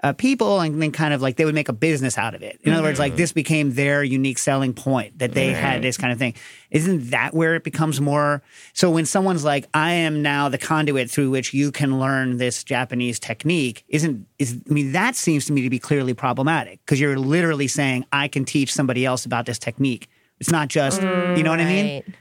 uh, 0.02 0.12
people 0.12 0.60
and 0.60 0.82
then 0.82 0.90
kind 0.90 1.14
of 1.14 1.22
like 1.22 1.36
they 1.36 1.44
would 1.44 1.54
make 1.54 1.68
a 1.68 1.72
business 1.72 2.18
out 2.18 2.34
of 2.34 2.42
it. 2.42 2.58
In 2.62 2.72
other 2.72 2.82
words 2.82 2.98
like 2.98 3.16
this 3.16 3.32
became 3.32 3.74
their 3.74 4.02
unique 4.02 4.38
selling 4.38 4.74
point 4.74 5.18
that 5.20 5.32
they 5.32 5.52
had 5.52 5.82
this 5.82 5.96
kind 5.96 6.12
of 6.12 6.18
thing. 6.18 6.34
Isn't 6.70 7.10
that 7.10 7.34
where 7.34 7.54
it 7.54 7.62
becomes 7.62 8.00
more? 8.00 8.42
So 8.72 8.90
when 8.90 9.06
someone's 9.06 9.44
like 9.44 9.68
i 9.74 9.92
am 9.92 10.22
now 10.22 10.48
the 10.48 10.58
conduit 10.58 11.10
through 11.10 11.30
which 11.30 11.54
you 11.54 11.70
can 11.70 11.98
learn 12.00 12.38
this 12.38 12.64
japanese 12.64 13.18
technique 13.20 13.84
isn't 13.88 14.26
is 14.38 14.58
i 14.68 14.72
mean 14.72 14.92
that 14.92 15.14
seems 15.14 15.46
to 15.46 15.52
me 15.52 15.62
to 15.62 15.70
be 15.70 15.78
clearly 15.78 16.14
problematic 16.14 16.80
because 16.84 17.00
you're 17.00 17.18
literally 17.18 17.68
saying 17.68 18.04
i 18.12 18.28
can 18.28 18.44
teach 18.44 18.72
somebody 18.72 19.04
else 19.04 19.24
about 19.24 19.46
this 19.46 19.58
technique. 19.58 20.08
It's 20.40 20.50
not 20.50 20.68
just 20.68 21.02
you 21.02 21.42
know 21.42 21.50
what 21.50 21.60
i 21.60 21.64
mean? 21.64 22.14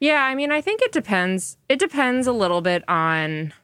Yeah, 0.00 0.22
I 0.22 0.34
mean, 0.34 0.52
I 0.52 0.60
think 0.60 0.82
it 0.82 0.92
depends. 0.92 1.56
It 1.68 1.78
depends 1.78 2.26
a 2.26 2.32
little 2.32 2.60
bit 2.60 2.86
on. 2.88 3.54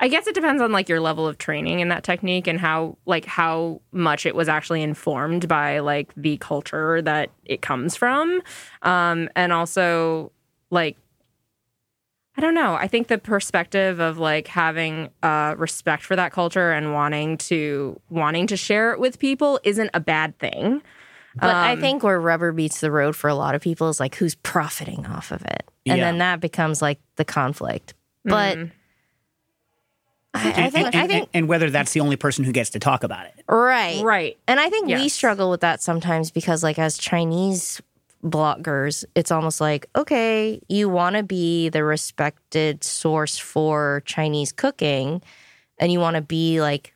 I 0.00 0.08
guess 0.08 0.26
it 0.26 0.34
depends 0.34 0.60
on 0.62 0.72
like 0.72 0.88
your 0.88 1.00
level 1.00 1.26
of 1.26 1.38
training 1.38 1.80
in 1.80 1.88
that 1.88 2.04
technique 2.04 2.46
and 2.46 2.58
how 2.60 2.96
like 3.06 3.24
how 3.24 3.80
much 3.92 4.26
it 4.26 4.34
was 4.34 4.48
actually 4.48 4.82
informed 4.82 5.48
by 5.48 5.78
like 5.80 6.12
the 6.16 6.36
culture 6.38 7.00
that 7.02 7.30
it 7.44 7.62
comes 7.62 7.96
from, 7.96 8.40
um, 8.82 9.28
and 9.36 9.52
also 9.52 10.32
like 10.70 10.96
I 12.36 12.40
don't 12.40 12.54
know. 12.54 12.74
I 12.74 12.88
think 12.88 13.06
the 13.06 13.18
perspective 13.18 14.00
of 14.00 14.18
like 14.18 14.48
having 14.48 15.08
uh, 15.22 15.54
respect 15.56 16.02
for 16.02 16.16
that 16.16 16.32
culture 16.32 16.72
and 16.72 16.92
wanting 16.92 17.38
to 17.38 18.00
wanting 18.10 18.48
to 18.48 18.56
share 18.56 18.92
it 18.92 18.98
with 18.98 19.20
people 19.20 19.60
isn't 19.62 19.90
a 19.94 20.00
bad 20.00 20.36
thing. 20.40 20.82
But 21.36 21.50
I 21.56 21.72
Um, 21.74 21.80
think 21.80 22.02
where 22.02 22.20
rubber 22.20 22.52
meets 22.52 22.80
the 22.80 22.90
road 22.90 23.14
for 23.14 23.28
a 23.28 23.34
lot 23.36 23.54
of 23.54 23.60
people 23.62 23.88
is 23.88 24.00
like 24.00 24.16
who's 24.16 24.34
profiting 24.36 25.06
off 25.06 25.30
of 25.30 25.42
it, 25.44 25.62
and 25.86 25.98
Yeah. 25.98 26.04
then 26.06 26.18
that 26.18 26.40
becomes 26.40 26.82
like 26.82 26.98
the 27.16 27.24
conflict. 27.24 27.94
But 28.24 28.58
Mm-hmm. 28.58 28.70
I, 30.34 30.48
I 30.48 30.50
and, 30.52 30.72
think 30.72 30.86
and- 30.86 30.96
I 30.96 31.06
think 31.06 31.28
and 31.32 31.48
whether 31.48 31.70
that's 31.70 31.92
the 31.92 32.00
only 32.00 32.16
person 32.16 32.44
who 32.44 32.52
gets 32.52 32.70
to 32.70 32.78
talk 32.78 33.04
about 33.04 33.26
it 33.26 33.44
right, 33.48 34.02
Right. 34.02 34.38
And 34.48 34.58
I 34.60 34.68
think 34.70 34.88
we 34.88 35.08
struggle 35.08 35.50
with 35.50 35.60
that 35.60 35.82
sometimes 35.82 36.30
because, 36.30 36.62
like, 36.62 36.78
as 36.78 36.98
Chinese 36.98 37.80
bloggers, 38.24 39.04
it's 39.14 39.30
almost 39.30 39.60
like, 39.60 39.86
okay, 39.94 40.60
you 40.68 40.88
want 40.88 41.16
to 41.16 41.22
be 41.22 41.68
the 41.68 41.84
respected 41.84 42.82
source 42.82 43.38
for 43.38 44.02
Chinese 44.06 44.50
cooking, 44.50 45.22
and 45.78 45.92
you 45.92 46.00
want 46.00 46.16
to 46.16 46.22
be 46.22 46.60
like 46.60 46.94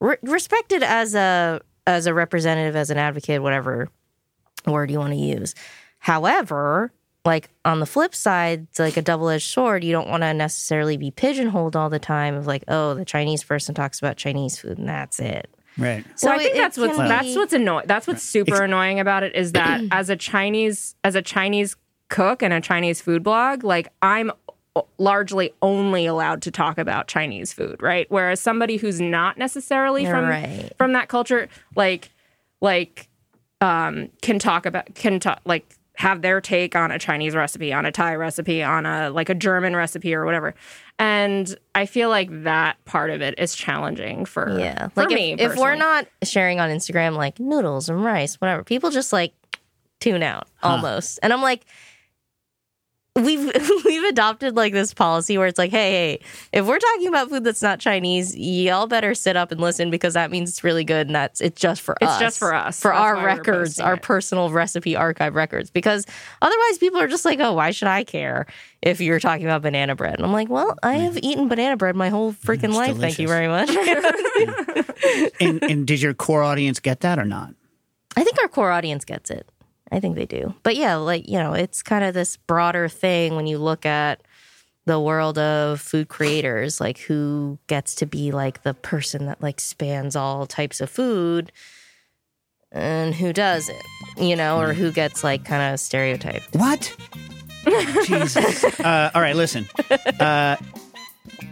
re- 0.00 0.16
respected 0.22 0.82
as 0.82 1.14
a 1.14 1.60
as 1.86 2.06
a 2.06 2.14
representative, 2.14 2.76
as 2.76 2.90
an 2.90 2.98
advocate, 2.98 3.42
whatever 3.42 3.88
word 4.66 4.90
you 4.90 4.98
want 4.98 5.12
to 5.12 5.18
use. 5.18 5.54
However, 5.98 6.92
like 7.24 7.48
on 7.64 7.80
the 7.80 7.86
flip 7.86 8.14
side, 8.14 8.66
it's 8.70 8.78
like 8.78 8.96
a 8.96 9.02
double 9.02 9.28
edged 9.30 9.48
sword. 9.48 9.82
You 9.82 9.92
don't 9.92 10.08
want 10.08 10.22
to 10.22 10.34
necessarily 10.34 10.96
be 10.96 11.10
pigeonholed 11.10 11.74
all 11.74 11.88
the 11.88 11.98
time 11.98 12.34
of 12.34 12.46
like, 12.46 12.64
oh, 12.68 12.94
the 12.94 13.04
Chinese 13.04 13.42
person 13.42 13.74
talks 13.74 13.98
about 13.98 14.16
Chinese 14.16 14.58
food 14.58 14.76
and 14.78 14.88
that's 14.88 15.18
it. 15.20 15.48
right 15.78 16.04
So 16.16 16.26
well, 16.28 16.36
I 16.36 16.42
think 16.42 16.54
it- 16.54 16.58
that's 16.58 16.76
what's 16.78 16.96
can 16.96 17.08
that's 17.08 17.26
be- 17.28 17.36
what's 17.36 17.52
annoying. 17.54 17.84
That's 17.86 18.06
what's 18.06 18.22
super 18.22 18.62
annoying 18.62 19.00
about 19.00 19.22
it 19.22 19.34
is 19.34 19.52
that 19.52 19.80
as 19.90 20.10
a 20.10 20.16
Chinese 20.16 20.94
as 21.02 21.14
a 21.14 21.22
Chinese 21.22 21.76
cook 22.10 22.42
and 22.42 22.52
a 22.52 22.60
Chinese 22.60 23.00
food 23.00 23.22
blog, 23.22 23.64
like 23.64 23.88
I'm 24.02 24.30
largely 24.98 25.52
only 25.62 26.04
allowed 26.04 26.42
to 26.42 26.50
talk 26.50 26.78
about 26.78 27.06
Chinese 27.08 27.52
food, 27.52 27.80
right? 27.80 28.06
Whereas 28.10 28.40
somebody 28.40 28.76
who's 28.76 29.00
not 29.00 29.38
necessarily 29.38 30.04
from 30.04 30.24
Right. 30.26 30.70
from 30.76 30.92
that 30.92 31.08
culture, 31.08 31.48
like 31.76 32.10
like 32.60 33.08
um, 33.60 34.10
can 34.20 34.38
talk 34.38 34.66
about 34.66 34.94
can 34.94 35.20
talk 35.20 35.40
like 35.46 35.76
have 35.96 36.22
their 36.22 36.40
take 36.40 36.74
on 36.74 36.90
a 36.90 36.98
Chinese 36.98 37.34
recipe, 37.36 37.72
on 37.72 37.86
a 37.86 37.92
Thai 37.92 38.16
recipe, 38.16 38.62
on 38.62 38.84
a 38.84 39.10
like 39.10 39.28
a 39.28 39.34
German 39.34 39.76
recipe 39.76 40.14
or 40.14 40.24
whatever. 40.24 40.54
And 40.98 41.54
I 41.74 41.86
feel 41.86 42.08
like 42.08 42.28
that 42.44 42.84
part 42.84 43.10
of 43.10 43.20
it 43.22 43.36
is 43.38 43.54
challenging 43.54 44.24
for 44.24 44.58
Yeah. 44.58 44.88
for 44.88 45.02
Like 45.02 45.10
me. 45.10 45.32
if, 45.34 45.52
if 45.52 45.56
we're 45.56 45.76
not 45.76 46.06
sharing 46.22 46.58
on 46.60 46.70
Instagram 46.70 47.16
like 47.16 47.38
noodles 47.38 47.88
and 47.88 48.04
rice, 48.04 48.34
whatever, 48.40 48.64
people 48.64 48.90
just 48.90 49.12
like 49.12 49.34
tune 50.00 50.22
out 50.22 50.48
almost. 50.62 51.18
And 51.22 51.32
I'm 51.32 51.42
like, 51.42 51.64
we've 53.16 53.52
we've 53.84 54.04
adopted 54.04 54.56
like 54.56 54.72
this 54.72 54.92
policy 54.92 55.38
where 55.38 55.46
it's 55.46 55.58
like, 55.58 55.70
hey, 55.70 55.90
hey, 55.90 56.20
if 56.52 56.66
we're 56.66 56.78
talking 56.78 57.08
about 57.08 57.28
food 57.28 57.44
that's 57.44 57.62
not 57.62 57.78
Chinese, 57.78 58.36
y'all 58.36 58.86
better 58.86 59.14
sit 59.14 59.36
up 59.36 59.52
and 59.52 59.60
listen 59.60 59.90
because 59.90 60.14
that 60.14 60.30
means 60.30 60.50
it's 60.50 60.64
really 60.64 60.84
good 60.84 61.06
and 61.06 61.14
that's 61.14 61.40
it's 61.40 61.60
just 61.60 61.82
for 61.82 61.96
It's 62.00 62.10
us. 62.10 62.14
It's 62.16 62.20
just 62.20 62.38
for 62.38 62.54
us. 62.54 62.80
For 62.80 62.90
That's 62.90 63.00
our 63.00 63.24
records, 63.24 63.78
our 63.78 63.94
it. 63.94 64.02
personal 64.02 64.50
recipe 64.50 64.96
archive 64.96 65.34
records. 65.34 65.70
Because 65.70 66.06
otherwise 66.42 66.78
people 66.78 67.00
are 67.00 67.08
just 67.08 67.24
like, 67.24 67.40
oh, 67.40 67.52
why 67.52 67.70
should 67.70 67.88
I 67.88 68.04
care 68.04 68.46
if 68.82 69.00
you're 69.00 69.20
talking 69.20 69.44
about 69.44 69.62
banana 69.62 69.94
bread? 69.94 70.14
And 70.14 70.24
I'm 70.24 70.32
like, 70.32 70.48
well, 70.48 70.76
I 70.82 70.94
have 70.94 71.14
mm. 71.14 71.20
eaten 71.22 71.48
banana 71.48 71.76
bread 71.76 71.96
my 71.96 72.08
whole 72.08 72.32
freaking 72.32 72.64
It's 72.64 72.76
life. 72.76 72.96
Thank 72.96 73.18
you 73.18 73.28
very 73.28 73.48
much. 73.48 73.70
and, 75.40 75.62
and 75.62 75.86
did 75.86 76.02
your 76.02 76.14
core 76.14 76.42
audience 76.42 76.80
get 76.80 77.00
that 77.00 77.18
or 77.18 77.24
not 77.24 77.54
I 78.16 78.22
think 78.22 78.40
our 78.40 78.48
core 78.48 78.70
audience 78.70 79.04
gets 79.04 79.30
it. 79.30 79.48
I 79.94 80.00
think 80.00 80.16
they 80.16 80.26
do. 80.26 80.52
But 80.64 80.74
yeah, 80.74 80.96
like, 80.96 81.28
you 81.28 81.38
know, 81.38 81.52
it's 81.52 81.80
kind 81.80 82.02
of 82.02 82.14
this 82.14 82.36
broader 82.36 82.88
thing 82.88 83.36
when 83.36 83.46
you 83.46 83.58
look 83.58 83.86
at 83.86 84.22
the 84.86 84.98
world 84.98 85.38
of 85.38 85.80
food 85.80 86.08
creators, 86.08 86.80
like 86.80 86.98
who 86.98 87.60
gets 87.68 87.94
to 87.96 88.06
be 88.06 88.32
like 88.32 88.64
the 88.64 88.74
person 88.74 89.26
that 89.26 89.40
like 89.40 89.60
spans 89.60 90.16
all 90.16 90.46
types 90.46 90.80
of 90.80 90.90
food 90.90 91.52
and 92.72 93.14
who 93.14 93.32
does 93.32 93.68
it, 93.68 93.82
you 94.16 94.34
know, 94.34 94.60
or 94.60 94.72
who 94.72 94.90
gets 94.90 95.22
like 95.22 95.44
kind 95.44 95.72
of 95.72 95.78
stereotyped. 95.78 96.56
What? 96.56 96.94
Jesus. 98.04 98.64
Uh, 98.84 99.10
all 99.14 99.22
right, 99.22 99.36
listen. 99.36 99.66
Uh, 100.20 100.56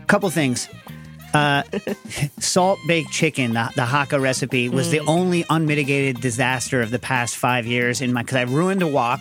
couple 0.09 0.29
things. 0.31 0.69
Uh, 1.35 1.63
salt 2.39 2.79
baked 2.87 3.11
chicken, 3.11 3.55
the, 3.55 3.71
the 3.77 3.83
Hakka 3.83 4.21
recipe, 4.21 4.69
was 4.69 4.91
the 4.91 5.01
only 5.01 5.45
unmitigated 5.49 6.21
disaster 6.21 6.83
of 6.83 6.91
the 6.91 6.99
past 6.99 7.37
five 7.37 7.67
years 7.67 8.01
in 8.01 8.13
my 8.13 8.23
because 8.23 8.37
I 8.37 8.43
ruined 8.43 8.83
a 8.83 8.87
wok. 8.87 9.21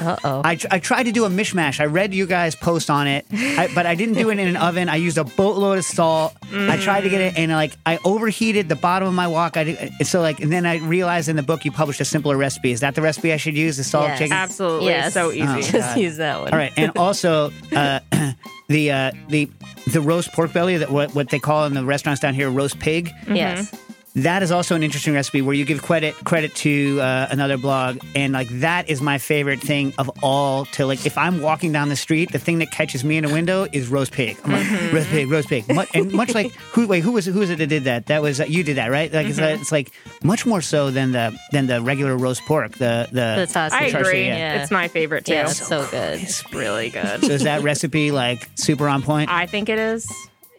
Uh 0.00 0.16
oh. 0.24 0.42
I, 0.44 0.58
I 0.70 0.78
tried 0.78 1.04
to 1.04 1.12
do 1.12 1.24
a 1.24 1.28
mishmash. 1.28 1.80
I 1.80 1.86
read 1.86 2.14
you 2.14 2.26
guys 2.26 2.54
post 2.54 2.88
on 2.90 3.06
it, 3.06 3.26
I, 3.32 3.68
but 3.74 3.84
I 3.86 3.94
didn't 3.94 4.14
do 4.14 4.30
it 4.30 4.38
in 4.38 4.46
an 4.48 4.56
oven. 4.56 4.88
I 4.88 4.96
used 4.96 5.18
a 5.18 5.24
boatload 5.24 5.78
of 5.78 5.84
salt. 5.84 6.34
I 6.52 6.76
tried 6.78 7.02
to 7.02 7.08
get 7.10 7.20
it, 7.20 7.36
and 7.36 7.50
like 7.52 7.76
I 7.84 7.98
overheated 8.04 8.68
the 8.68 8.76
bottom 8.76 9.08
of 9.08 9.14
my 9.14 9.26
wok. 9.26 9.56
I 9.56 9.64
did, 9.64 10.06
so 10.06 10.20
like, 10.20 10.40
and 10.40 10.52
then 10.52 10.66
I 10.66 10.76
realized 10.78 11.28
in 11.28 11.36
the 11.36 11.42
book 11.42 11.64
you 11.64 11.72
published 11.72 12.00
a 12.00 12.04
simpler 12.04 12.36
recipe. 12.36 12.70
Is 12.72 12.80
that 12.80 12.94
the 12.94 13.02
recipe 13.02 13.32
I 13.32 13.36
should 13.36 13.56
use? 13.56 13.76
The 13.76 13.84
salt 13.84 14.06
Yes. 14.08 14.18
chicken. 14.18 14.36
Absolutely. 14.36 14.86
Yes. 14.88 15.14
So 15.14 15.32
easy. 15.32 15.42
Oh. 15.46 15.60
Just 15.60 15.96
use 15.96 16.16
that 16.18 16.40
one. 16.40 16.52
All 16.52 16.58
right, 16.58 16.72
and 16.76 16.96
also 16.96 17.50
uh, 17.74 18.00
the 18.68 18.90
uh, 18.92 19.12
the 19.28 19.50
the 19.88 20.00
roast 20.00 20.32
pork 20.32 20.52
belly 20.52 20.76
that 20.78 20.90
what 20.90 21.14
what 21.14 21.28
they 21.30 21.38
call 21.38 21.64
in 21.66 21.74
the 21.74 21.84
restaurants 21.84 22.20
down 22.20 22.34
here 22.34 22.50
roast 22.50 22.78
pig. 22.78 23.10
Yes. 23.28 23.74
That 24.14 24.42
is 24.42 24.50
also 24.50 24.74
an 24.74 24.82
interesting 24.82 25.14
recipe 25.14 25.40
where 25.40 25.54
you 25.54 25.64
give 25.64 25.80
credit 25.82 26.14
credit 26.16 26.54
to 26.56 27.00
uh, 27.00 27.28
another 27.30 27.56
blog, 27.56 27.98
and 28.14 28.34
like 28.34 28.48
that 28.60 28.90
is 28.90 29.00
my 29.00 29.16
favorite 29.16 29.60
thing 29.60 29.94
of 29.96 30.10
all. 30.22 30.66
To 30.66 30.84
like, 30.84 31.06
if 31.06 31.16
I'm 31.16 31.40
walking 31.40 31.72
down 31.72 31.88
the 31.88 31.96
street, 31.96 32.30
the 32.30 32.38
thing 32.38 32.58
that 32.58 32.70
catches 32.70 33.04
me 33.04 33.16
in 33.16 33.24
a 33.24 33.32
window 33.32 33.66
is 33.72 33.88
roast 33.88 34.12
pig. 34.12 34.36
I'm 34.44 34.52
like 34.52 34.92
roast 34.92 35.08
pig, 35.08 35.30
roast 35.30 35.48
pig, 35.48 35.66
Mu- 35.66 35.84
and 35.94 36.12
much 36.12 36.34
like 36.34 36.52
who 36.72 36.86
wait 36.86 37.02
who 37.02 37.12
was 37.12 37.24
who 37.24 37.38
was 37.40 37.48
it 37.48 37.56
that 37.56 37.68
did 37.68 37.84
that? 37.84 38.06
That 38.06 38.20
was 38.20 38.38
uh, 38.38 38.44
you 38.44 38.62
did 38.62 38.76
that 38.76 38.90
right? 38.90 39.10
Like 39.10 39.28
it's, 39.28 39.38
uh, 39.38 39.56
it's 39.58 39.72
like 39.72 39.92
much 40.22 40.44
more 40.44 40.60
so 40.60 40.90
than 40.90 41.12
the 41.12 41.34
than 41.52 41.66
the 41.66 41.80
regular 41.80 42.14
roast 42.14 42.42
pork. 42.44 42.72
The 42.72 43.08
the, 43.10 43.34
The 43.36 43.46
sausage. 43.46 43.80
I 43.80 43.90
Char 43.90 44.02
siu, 44.04 44.10
agree. 44.10 44.26
yeah. 44.26 44.60
It's 44.60 44.70
my 44.70 44.88
favorite 44.88 45.24
too. 45.24 45.32
Yeah, 45.32 45.48
it's 45.48 45.66
so 45.66 45.86
good. 45.90 46.20
It's 46.20 46.44
really 46.52 46.90
good. 46.90 47.24
so 47.24 47.32
is 47.32 47.44
that 47.44 47.62
recipe 47.62 48.10
like 48.10 48.46
super 48.56 48.88
on 48.88 49.00
point? 49.02 49.30
I 49.30 49.46
think 49.46 49.70
it 49.70 49.78
is. 49.78 50.06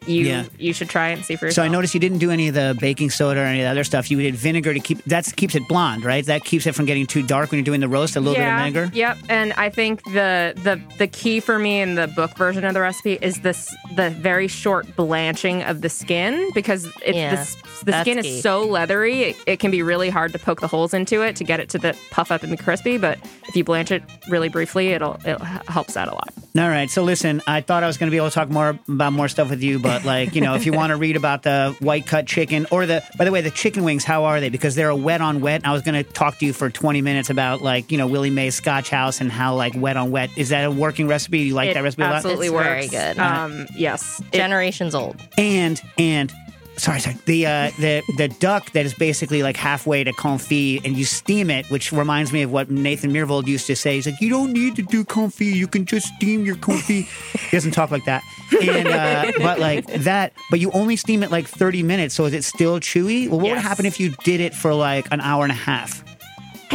You 0.07 0.25
Yeah. 0.25 0.43
you 0.57 0.73
should 0.73 0.89
try 0.89 1.09
it 1.09 1.13
and 1.13 1.25
see 1.25 1.35
for 1.35 1.45
yourself. 1.45 1.63
So. 1.65 1.67
I 1.67 1.71
noticed 1.71 1.93
you 1.93 1.99
didn't 1.99 2.19
do 2.19 2.31
any 2.31 2.47
of 2.47 2.53
the 2.55 2.77
baking 2.79 3.09
soda 3.09 3.39
or 3.41 3.43
any 3.43 3.59
of 3.61 3.65
the 3.65 3.69
other 3.71 3.83
stuff. 3.83 4.09
You 4.11 4.21
did 4.21 4.35
vinegar 4.35 4.73
to 4.73 4.79
keep 4.79 5.03
that 5.05 5.31
keeps 5.35 5.55
it 5.55 5.67
blonde, 5.67 6.03
right? 6.05 6.25
That 6.25 6.43
keeps 6.43 6.65
it 6.67 6.73
from 6.75 6.85
getting 6.85 7.05
too 7.07 7.23
dark 7.23 7.51
when 7.51 7.57
you're 7.59 7.65
doing 7.65 7.81
the 7.81 7.87
roast. 7.89 8.15
A 8.15 8.19
little 8.19 8.35
bit 8.35 8.47
of 8.47 8.57
vinegar. 8.59 8.91
Yep. 8.93 9.17
And 9.29 9.53
I 9.53 9.69
think 9.69 10.03
the 10.05 10.53
the 10.63 10.81
the 10.97 11.07
key 11.07 11.39
for 11.39 11.57
me 11.59 11.81
in 11.81 11.95
the 11.95 12.07
book 12.07 12.35
version 12.37 12.63
of 12.65 12.73
the 12.73 12.81
recipe 12.81 13.13
is 13.21 13.41
this 13.41 13.73
the 13.95 14.09
very 14.09 14.47
short 14.47 14.95
blanching 14.95 15.63
of 15.63 15.81
the 15.81 15.89
skin 15.89 16.49
because 16.53 16.85
it's 17.05 17.15
Yeah, 17.17 17.35
the, 17.35 17.85
the 17.85 17.91
that's 17.91 18.01
skin 18.09 18.21
key. 18.21 18.37
is 18.37 18.41
so 18.43 18.65
leathery 18.65 19.21
it, 19.23 19.35
it 19.45 19.59
can 19.59 19.71
be 19.71 19.81
really 19.81 20.09
hard 20.09 20.31
to 20.33 20.39
poke 20.39 20.61
the 20.61 20.67
holes 20.67 20.93
into 20.93 21.21
it 21.21 21.35
to 21.37 21.43
get 21.43 21.59
it 21.59 21.69
to 21.69 21.77
the 21.77 21.95
puff 22.11 22.31
up 22.31 22.43
and 22.43 22.51
be 22.51 22.57
crispy. 22.57 22.97
But 22.97 23.19
if 23.47 23.55
you 23.55 23.63
blanch 23.63 23.91
it 23.91 24.03
really 24.29 24.49
briefly, 24.49 24.89
it'll 24.89 25.17
it 25.25 25.39
helps 25.41 25.95
out 25.97 26.07
a 26.07 26.13
lot. 26.13 26.33
All 26.55 26.69
right. 26.69 26.87
So 26.87 27.01
listen, 27.01 27.41
I 27.47 27.61
thought 27.61 27.83
I 27.83 27.87
was 27.87 27.97
going 27.97 28.09
to 28.09 28.11
be 28.11 28.17
able 28.17 28.29
to 28.29 28.35
talk 28.35 28.47
more 28.49 28.77
about 28.87 29.11
more 29.11 29.27
stuff 29.27 29.49
with 29.49 29.63
you, 29.63 29.79
but 29.79 30.05
like 30.05 30.35
you 30.35 30.41
know, 30.41 30.53
if 30.53 30.67
you 30.67 30.71
want 30.79 30.91
to 30.91 30.97
read 30.97 31.15
about 31.15 31.41
the 31.41 31.75
white 31.79 32.05
cut 32.05 32.27
chicken 32.27 32.67
or 32.69 32.85
the 32.85 33.03
by 33.17 33.25
the 33.25 33.31
way, 33.31 33.41
the 33.41 33.49
chicken 33.49 33.83
wings, 33.83 34.03
how 34.03 34.25
are 34.25 34.39
they? 34.39 34.49
Because 34.49 34.75
they're 34.75 34.89
a 34.89 34.95
wet 34.95 35.19
on 35.19 35.41
wet. 35.41 35.61
And 35.61 35.65
I 35.65 35.73
was 35.73 35.81
going 35.81 35.95
to 36.03 36.09
talk 36.09 36.37
to 36.39 36.45
you 36.45 36.53
for 36.53 36.69
20 36.69 37.01
minutes 37.01 37.31
about 37.31 37.61
like 37.63 37.91
you 37.91 37.97
know 37.97 38.05
Willie 38.05 38.29
Mae's 38.29 38.53
Scotch 38.53 38.91
House 38.91 39.19
and 39.19 39.31
how 39.31 39.55
like 39.55 39.73
wet 39.75 39.97
on 39.97 40.11
wet 40.11 40.29
is 40.37 40.49
that 40.49 40.63
a 40.65 40.69
working 40.69 41.07
recipe? 41.07 41.39
You 41.39 41.55
like 41.55 41.71
it 41.71 41.73
that 41.73 41.81
recipe 41.83 42.03
a 42.03 42.05
lot? 42.05 42.15
absolutely 42.17 42.47
It's 42.47 42.53
works. 42.53 42.67
very 42.67 42.87
good. 42.87 43.17
Um, 43.19 43.65
yes. 43.75 44.21
It- 44.31 44.37
Generations 44.37 44.93
old. 44.93 45.15
and 45.39 45.81
and 45.97 46.31
sorry 46.77 46.99
sorry. 46.99 47.17
The 47.25 47.45
uh 47.45 47.71
the 47.79 48.01
the 48.17 48.27
duck 48.27 48.71
that 48.71 48.85
is 48.85 48.93
basically 48.93 49.43
like 49.43 49.57
halfway 49.57 50.03
to 50.03 50.11
confit 50.13 50.85
and 50.85 50.97
you 50.97 51.05
steam 51.05 51.49
it 51.49 51.65
which 51.67 51.91
reminds 51.91 52.31
me 52.33 52.41
of 52.41 52.51
what 52.51 52.69
nathan 52.69 53.11
Myhrvold 53.11 53.47
used 53.47 53.67
to 53.67 53.75
say. 53.75 53.95
He's 53.95 54.05
like 54.05 54.19
you 54.21 54.29
don't 54.29 54.53
need 54.53 54.75
to 54.77 54.81
do 54.81 55.03
confit. 55.03 55.53
You 55.53 55.67
can 55.67 55.85
just 55.85 56.07
steam 56.15 56.45
your 56.45 56.55
confit. 56.55 57.07
He 57.53 57.57
doesn't 57.57 57.71
talk 57.71 57.91
like 57.91 58.05
that. 58.05 58.23
And 58.61 58.87
uh 58.87 59.31
but 59.37 59.59
like 59.59 59.85
that 60.03 60.33
but 60.49 60.59
you 60.59 60.71
only 60.71 60.95
steam 60.95 61.23
it 61.23 61.31
like 61.31 61.47
30 61.47 61.83
minutes 61.83 62.15
so 62.15 62.25
is 62.25 62.33
it 62.33 62.43
still 62.43 62.79
chewy? 62.79 63.29
Well 63.29 63.39
what 63.39 63.51
would 63.51 63.59
happen 63.59 63.85
if 63.85 63.99
you 63.99 64.15
did 64.23 64.39
it 64.41 64.53
for 64.53 64.73
like 64.73 65.07
an 65.11 65.21
hour 65.21 65.43
and 65.43 65.51
a 65.51 65.55
half 65.55 66.03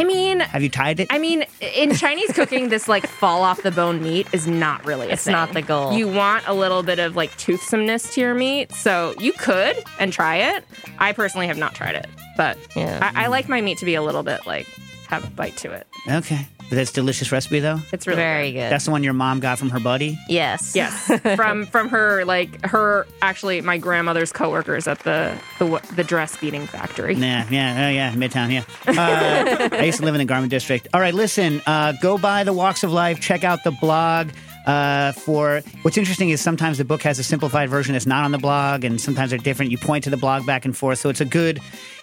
I 0.01 0.05
mean, 0.05 0.41
have 0.41 0.63
you 0.63 0.69
tied 0.69 1.01
it 1.01 1.09
I 1.11 1.19
mean, 1.19 1.45
in 1.61 1.95
Chinese 1.95 2.33
cooking, 2.33 2.69
this 2.69 2.89
like 2.89 3.07
fall 3.07 3.43
off 3.43 3.63
the 3.63 3.71
bone 3.71 4.03
meat 4.03 4.27
is 4.33 4.47
not 4.47 4.85
really 4.87 5.09
a 5.09 5.15
It's 5.15 5.25
thing. 5.25 5.33
not 5.33 5.53
the 5.53 5.63
goal. 5.63 5.93
You 5.93 6.09
want 6.09 6.45
a 6.47 6.55
little 6.55 6.83
bit 6.83 6.99
of 6.99 7.17
like 7.17 7.37
toothsomeness 7.37 8.15
to 8.15 8.21
your 8.21 8.35
meat, 8.35 8.73
so 8.73 9.15
you 9.19 9.33
could 9.33 9.83
and 9.99 10.13
try 10.13 10.37
it. 10.37 10.65
I 10.99 11.13
personally 11.13 11.47
have 11.49 11.59
not 11.59 11.75
tried 11.75 11.97
it, 11.97 12.07
but 12.37 12.57
Yeah. 12.77 13.11
I, 13.15 13.25
I 13.25 13.27
like 13.29 13.49
my 13.49 13.61
meat 13.61 13.79
to 13.79 13.85
be 13.85 13.95
a 13.97 14.03
little 14.03 14.23
bit 14.23 14.47
like 14.47 14.67
have 15.09 15.25
a 15.25 15.31
bite 15.31 15.57
to 15.59 15.73
it. 15.73 15.87
okay 16.09 16.47
but 16.58 16.58
that's 16.71 16.93
delicious 16.93 17.33
recipe 17.33 17.61
though 17.61 17.79
It's 17.93 18.07
really 18.07 18.17
Very 18.17 18.53
good. 18.53 18.59
good. 18.61 18.73
that's 18.73 18.85
the 18.85 18.91
one 18.91 19.03
your 19.03 19.13
mom 19.15 19.41
got 19.41 19.59
from 19.59 19.71
her 19.71 19.81
buddy 19.81 20.19
yes. 20.29 20.73
Yes, 20.75 21.11
from 21.37 21.67
from 21.67 21.89
her 21.89 22.25
like 22.25 22.65
her 22.67 23.07
actually 23.23 23.61
my 23.61 23.79
grandmother's 23.79 24.33
coworkers 24.33 24.87
at 24.87 24.99
the 25.01 25.35
the 25.59 25.81
the 25.97 26.05
dress 26.05 26.37
beating 26.37 26.67
factory. 26.67 27.15
Yeah, 27.15 27.47
yeah, 27.51 27.87
oh, 27.87 27.91
yeah, 27.91 28.13
Midtown, 28.15 28.53
yeah. 28.53 28.65
Uh, 28.87 29.69
I 29.73 29.85
used 29.85 29.99
to 29.99 30.05
live 30.05 30.15
in 30.15 30.19
the 30.19 30.25
Garment 30.25 30.51
District. 30.51 30.87
All 30.93 31.01
right, 31.01 31.15
listen, 31.15 31.61
uh, 31.67 31.93
go 32.03 32.19
by 32.19 32.45
the 32.45 32.53
Woks 32.53 32.85
of 32.85 32.93
Life, 32.93 33.21
check 33.21 33.45
out 33.45 33.65
the 33.65 33.71
blog. 33.71 34.29
Uh, 34.69 35.13
for 35.13 35.63
what's 35.81 35.97
interesting 35.97 36.29
is 36.29 36.43
sometimes 36.43 36.77
the 36.77 36.85
book 36.85 37.03
has 37.03 37.19
a 37.19 37.25
simplified 37.25 37.71
version 37.71 37.95
that's 37.95 38.07
not 38.07 38.23
on 38.23 38.33
the 38.33 38.39
blog, 38.39 38.85
and 38.85 39.01
sometimes 39.01 39.31
they're 39.31 39.39
different. 39.39 39.73
You 39.73 39.79
point 39.79 40.05
to 40.05 40.11
the 40.11 40.19
blog 40.19 40.45
back 40.45 40.67
and 40.67 40.77
forth, 40.77 40.99
so 40.99 41.09
it's 41.09 41.23
a 41.23 41.25
good, 41.25 41.59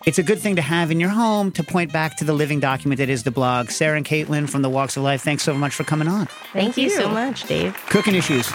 it's 0.08 0.18
a 0.18 0.24
good 0.24 0.40
thing 0.40 0.56
to 0.56 0.64
have 0.64 0.90
in 0.90 1.00
your 1.00 1.10
home 1.10 1.52
to 1.52 1.64
point 1.64 1.94
back 1.94 2.18
to 2.18 2.26
the 2.26 2.34
living 2.34 2.60
document 2.60 2.98
that 2.98 3.10
is 3.10 3.22
the 3.22 3.30
blog. 3.30 3.70
Sarah 3.70 3.98
and 3.98 4.06
Kaitlin 4.06 4.50
from 4.50 4.64
the 4.64 4.70
Woks 4.70 4.98
of 4.98 5.04
Life, 5.04 5.22
thanks 5.22 5.44
so 5.44 5.54
much 5.54 5.76
for 5.76 5.84
coming 5.84 6.08
on. 6.08 6.26
Thank, 6.54 6.76
you 6.76 6.86
you. 6.86 6.90
so 6.90 7.08
much, 7.08 7.44
Dave. 7.44 7.76
Cooking 7.86 8.16
issues. 8.16 8.52